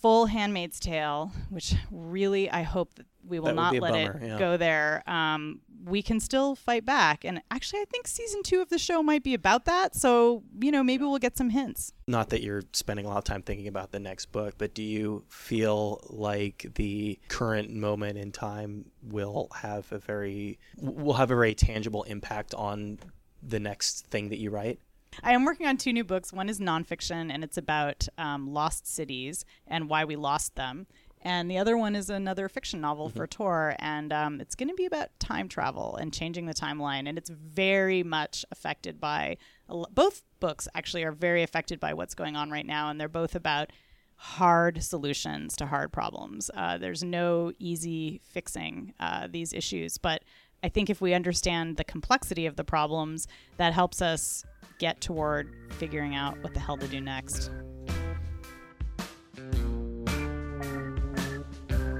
full 0.00 0.26
Handmaid's 0.26 0.80
Tale, 0.80 1.32
which 1.50 1.74
really 1.90 2.50
I 2.50 2.62
hope 2.62 2.94
that 2.94 3.06
we 3.26 3.40
will 3.40 3.46
That 3.46 3.54
not 3.54 3.74
let 3.74 3.92
bummer, 3.92 4.20
it 4.22 4.28
yeah. 4.28 4.38
go 4.38 4.56
there, 4.56 5.02
um, 5.06 5.60
we 5.84 6.02
can 6.02 6.20
still 6.20 6.54
fight 6.54 6.84
back. 6.84 7.24
And 7.24 7.42
actually, 7.50 7.80
I 7.80 7.84
think 7.86 8.06
season 8.06 8.42
two 8.42 8.60
of 8.60 8.68
the 8.68 8.78
show 8.78 9.02
might 9.02 9.22
be 9.22 9.34
about 9.34 9.64
that. 9.64 9.94
So, 9.94 10.42
you 10.60 10.70
know, 10.70 10.82
maybe 10.82 11.04
we'll 11.04 11.18
get 11.18 11.36
some 11.36 11.50
hints. 11.50 11.92
Not 12.06 12.28
that 12.30 12.42
you're 12.42 12.62
spending 12.72 13.06
a 13.06 13.08
lot 13.08 13.18
of 13.18 13.24
time 13.24 13.42
thinking 13.42 13.68
about 13.68 13.92
the 13.92 13.98
next 13.98 14.26
book, 14.26 14.54
but 14.58 14.74
do 14.74 14.82
you 14.82 15.24
feel 15.28 16.00
like 16.08 16.66
the 16.74 17.18
current 17.28 17.70
moment 17.70 18.18
in 18.18 18.32
time 18.32 18.86
will 19.02 19.48
have 19.54 19.90
a 19.92 19.98
very 19.98 20.58
will 20.78 21.14
have 21.14 21.30
a 21.30 21.34
very 21.34 21.54
tangible 21.54 22.04
impact 22.04 22.54
on 22.54 22.98
the 23.42 23.60
next 23.60 24.06
thing 24.06 24.28
that 24.28 24.38
you 24.38 24.50
write? 24.50 24.80
I 25.22 25.32
am 25.32 25.44
working 25.44 25.66
on 25.66 25.76
two 25.76 25.92
new 25.92 26.04
books. 26.04 26.32
One 26.32 26.48
is 26.48 26.60
nonfiction, 26.60 27.32
and 27.32 27.42
it's 27.42 27.56
about 27.56 28.08
um, 28.18 28.52
lost 28.52 28.86
cities 28.86 29.44
and 29.66 29.88
why 29.88 30.04
we 30.04 30.16
lost 30.16 30.56
them. 30.56 30.86
And 31.22 31.50
the 31.50 31.58
other 31.58 31.76
one 31.76 31.96
is 31.96 32.08
another 32.08 32.48
fiction 32.48 32.80
novel 32.80 33.08
for 33.08 33.26
Tor, 33.26 33.74
and 33.80 34.12
um, 34.12 34.40
it's 34.40 34.54
going 34.54 34.68
to 34.68 34.74
be 34.74 34.86
about 34.86 35.08
time 35.18 35.48
travel 35.48 35.96
and 35.96 36.12
changing 36.12 36.46
the 36.46 36.54
timeline. 36.54 37.08
And 37.08 37.18
it's 37.18 37.30
very 37.30 38.02
much 38.02 38.44
affected 38.52 39.00
by 39.00 39.38
both 39.90 40.22
books. 40.38 40.68
Actually, 40.74 41.02
are 41.02 41.12
very 41.12 41.42
affected 41.42 41.80
by 41.80 41.94
what's 41.94 42.14
going 42.14 42.36
on 42.36 42.50
right 42.50 42.66
now, 42.66 42.90
and 42.90 43.00
they're 43.00 43.08
both 43.08 43.34
about 43.34 43.72
hard 44.16 44.82
solutions 44.82 45.56
to 45.56 45.66
hard 45.66 45.92
problems. 45.92 46.50
Uh, 46.54 46.78
there's 46.78 47.02
no 47.02 47.52
easy 47.58 48.20
fixing 48.22 48.94
uh, 49.00 49.26
these 49.28 49.52
issues, 49.52 49.98
but 49.98 50.22
I 50.62 50.68
think 50.68 50.88
if 50.88 51.00
we 51.00 51.12
understand 51.12 51.76
the 51.76 51.84
complexity 51.84 52.46
of 52.46 52.56
the 52.56 52.64
problems, 52.64 53.28
that 53.56 53.72
helps 53.72 54.00
us 54.00 54.44
get 54.78 55.00
toward 55.00 55.54
figuring 55.70 56.14
out 56.14 56.40
what 56.42 56.54
the 56.54 56.60
hell 56.60 56.76
to 56.76 56.88
do 56.88 57.00
next. 57.00 57.50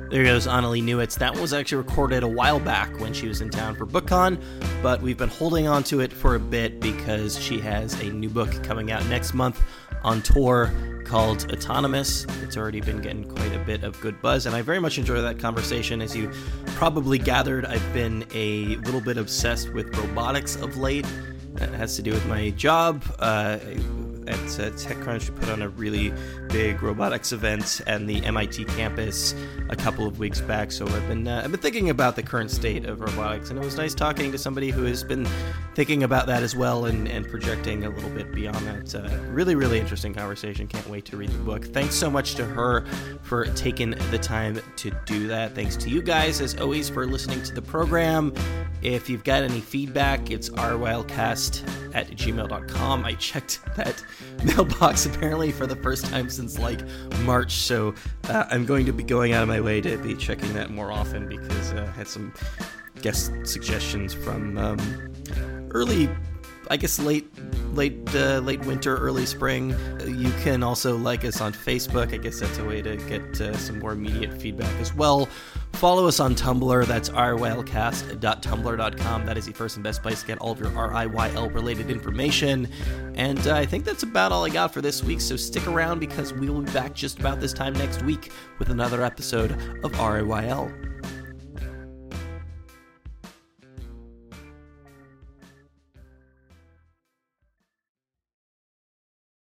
There 0.09 0.23
goes 0.23 0.47
Annalee 0.47 0.85
Newitz. 0.85 1.19
That 1.19 1.37
was 1.37 1.53
actually 1.53 1.79
recorded 1.79 2.23
a 2.23 2.29
while 2.29 2.61
back 2.61 3.01
when 3.01 3.13
she 3.13 3.27
was 3.27 3.41
in 3.41 3.51
town 3.51 3.75
for 3.75 3.87
BookCon, 3.87 4.41
but 4.81 5.03
we've 5.03 5.19
been 5.19 5.29
holding 5.29 5.67
on 5.67 5.83
to 5.85 6.01
it 6.01 6.13
for 6.13 6.37
a 6.37 6.39
bit 6.39 6.79
because 6.81 7.37
she 7.43 7.59
has 7.59 8.01
a 8.01 8.11
new 8.11 8.29
book 8.29 8.63
coming 8.63 8.93
out 8.93 9.05
next 9.07 9.35
month 9.35 9.61
on 10.05 10.23
Tor 10.23 10.73
called 11.05 11.53
Autonomous. 11.53 12.25
It's 12.43 12.57
already 12.57 12.81
been 12.81 13.01
getting 13.01 13.25
quite 13.25 13.53
a 13.53 13.59
bit 13.59 13.83
of 13.83 14.01
good 14.01 14.23
buzz, 14.23 14.47
and 14.47 14.55
I 14.55 14.63
very 14.63 14.79
much 14.79 14.97
enjoy 14.97 15.21
that 15.21 15.41
conversation. 15.41 16.01
As 16.01 16.15
you 16.15 16.31
probably 16.77 17.19
gathered, 17.19 17.67
I've 17.67 17.93
been 17.93 18.25
a 18.33 18.77
little 18.77 19.01
bit 19.01 19.17
obsessed 19.17 19.73
with 19.73 19.97
robotics 19.97 20.55
of 20.55 20.77
late. 20.77 21.07
That 21.57 21.71
has 21.71 21.97
to 21.97 22.03
do 22.03 22.13
with 22.13 22.27
my 22.27 22.51
job. 22.51 23.03
Uh, 23.19 23.59
at 24.27 24.35
uh, 24.35 24.71
TechCrunch, 24.71 25.35
put 25.37 25.49
on 25.49 25.63
a 25.63 25.69
really 25.69 26.13
big 26.49 26.83
robotics 26.83 27.33
event 27.33 27.81
and 27.87 28.09
the 28.09 28.25
MIT 28.25 28.65
campus 28.67 29.35
a 29.69 29.77
couple 29.77 30.07
of 30.07 30.19
weeks 30.19 30.41
back. 30.41 30.73
So 30.73 30.87
I've 30.87 31.09
been 31.09 31.27
uh, 31.27 31.43
I've 31.45 31.51
been 31.51 31.61
thinking 31.61 31.91
about 31.91 32.17
the 32.17 32.23
current 32.23 32.51
state 32.51 32.85
of 32.87 33.01
robotics, 33.01 33.51
and 33.51 33.59
it 33.59 33.65
was 33.65 33.77
nice 33.77 33.95
talking 33.95 34.33
to 34.33 34.39
somebody 34.39 34.71
who 34.71 34.85
has 34.85 35.05
been 35.05 35.27
thinking 35.75 36.03
about 36.03 36.27
that 36.27 36.43
as 36.43 36.57
well 36.57 36.87
and, 36.87 37.09
and 37.09 37.29
projecting 37.29 37.85
a 37.85 37.91
little 37.91 38.11
bit 38.11 38.33
beyond 38.33 38.67
that. 38.67 38.95
Uh, 38.95 39.09
really, 39.31 39.55
really 39.55 39.79
interesting 39.79 40.15
conversation. 40.15 40.67
Can't 40.67 40.89
wait 40.89 41.05
to 41.07 41.17
read 41.17 41.31
the 41.31 41.39
book. 41.39 41.65
Thanks 41.67 41.95
so 41.95 42.11
much 42.11 42.35
to 42.37 42.45
her 42.45 42.85
for 43.23 43.47
taking 43.55 43.91
the 44.11 44.19
time 44.19 44.61
to 44.77 44.91
do 45.05 45.27
that. 45.29 45.55
Thanks 45.55 45.77
to 45.77 45.91
you 45.91 46.03
guys, 46.03 46.41
as 46.41 46.59
always, 46.61 46.89
for 46.89 47.07
listening 47.07 47.43
to 47.43 47.55
the 47.55 47.63
program. 47.63 48.33
If 48.83 49.09
you've 49.11 49.25
got 49.25 49.43
any 49.43 49.61
feedback, 49.61 50.31
it's 50.31 50.49
rwildcast 50.51 51.95
at 51.95 52.09
gmail.com. 52.11 53.05
I 53.05 53.13
checked 53.15 53.61
that 53.77 54.05
mailbox 54.45 55.07
apparently 55.07 55.53
for 55.53 55.67
the 55.67 55.77
first 55.77 56.07
time 56.07 56.29
since 56.31 56.59
like 56.59 56.81
March, 57.21 57.53
so 57.53 57.95
uh, 58.29 58.45
I'm 58.51 58.67
going 58.67 58.87
to 58.87 58.93
be 58.93 59.03
going 59.03 59.33
out 59.33 59.43
of 59.43 59.49
my 59.49 59.61
way 59.61 59.81
to 59.81 59.97
be 59.99 60.15
checking 60.15 60.53
that 60.55 60.71
more 60.71 60.93
often 60.93 61.29
because 61.29 61.73
uh, 61.73 61.87
I 61.89 61.97
had 61.97 62.09
some 62.09 62.33
guest 63.03 63.33
suggestions 63.45 64.15
from 64.15 64.59
um, 64.59 65.69
early 65.71 66.09
I 66.71 66.77
guess 66.77 66.99
late, 66.99 67.27
late, 67.75 67.97
uh, 68.15 68.41
late 68.41 68.65
winter, 68.67 68.97
early 68.97 69.27
spring. 69.27 69.71
You 70.07 70.31
can 70.43 70.63
also 70.63 70.97
like 70.97 71.25
us 71.25 71.41
on 71.41 71.53
Facebook. 71.53 72.13
I 72.13 72.17
guess 72.17 72.41
that's 72.41 72.59
a 72.59 72.65
way 72.65 72.83
to 72.83 72.97
get 72.97 73.41
uh, 73.41 73.57
some 73.57 73.79
more 73.79 73.93
immediate 73.93 74.41
feedback 74.41 74.75
as 74.81 74.93
well. 74.95 75.29
Follow 75.75 76.07
us 76.07 76.21
on 76.21 76.35
Tumblr. 76.35 76.87
That's 76.87 77.11
rylcast.tumblr.com. 77.11 79.27
That 79.27 79.37
is 79.37 79.47
the 79.47 79.53
first 79.53 79.77
and 79.77 79.85
best 79.85 80.03
place 80.03 80.23
to 80.23 80.27
get 80.27 80.39
all 80.39 80.53
of 80.53 80.59
your 80.59 80.71
RIYL 80.71 81.53
related 81.53 81.91
information. 81.91 82.69
And 83.15 83.47
uh, 83.47 83.55
I 83.55 83.67
think 83.67 83.85
that's 83.85 84.03
about 84.03 84.33
all 84.33 84.45
I 84.45 84.49
got 84.49 84.73
for 84.73 84.81
this 84.81 85.05
week. 85.05 85.21
So 85.21 85.37
stick 85.37 85.67
around 85.67 85.99
because 85.99 86.33
we 86.33 86.49
will 86.49 86.63
be 86.63 86.73
back 86.73 86.95
just 86.95 87.19
about 87.19 87.41
this 87.41 87.53
time 87.53 87.75
next 87.75 88.03
week 88.03 88.33
with 88.59 88.71
another 88.71 89.05
episode 89.05 89.53
of 89.85 89.93
RIYL. 89.93 90.96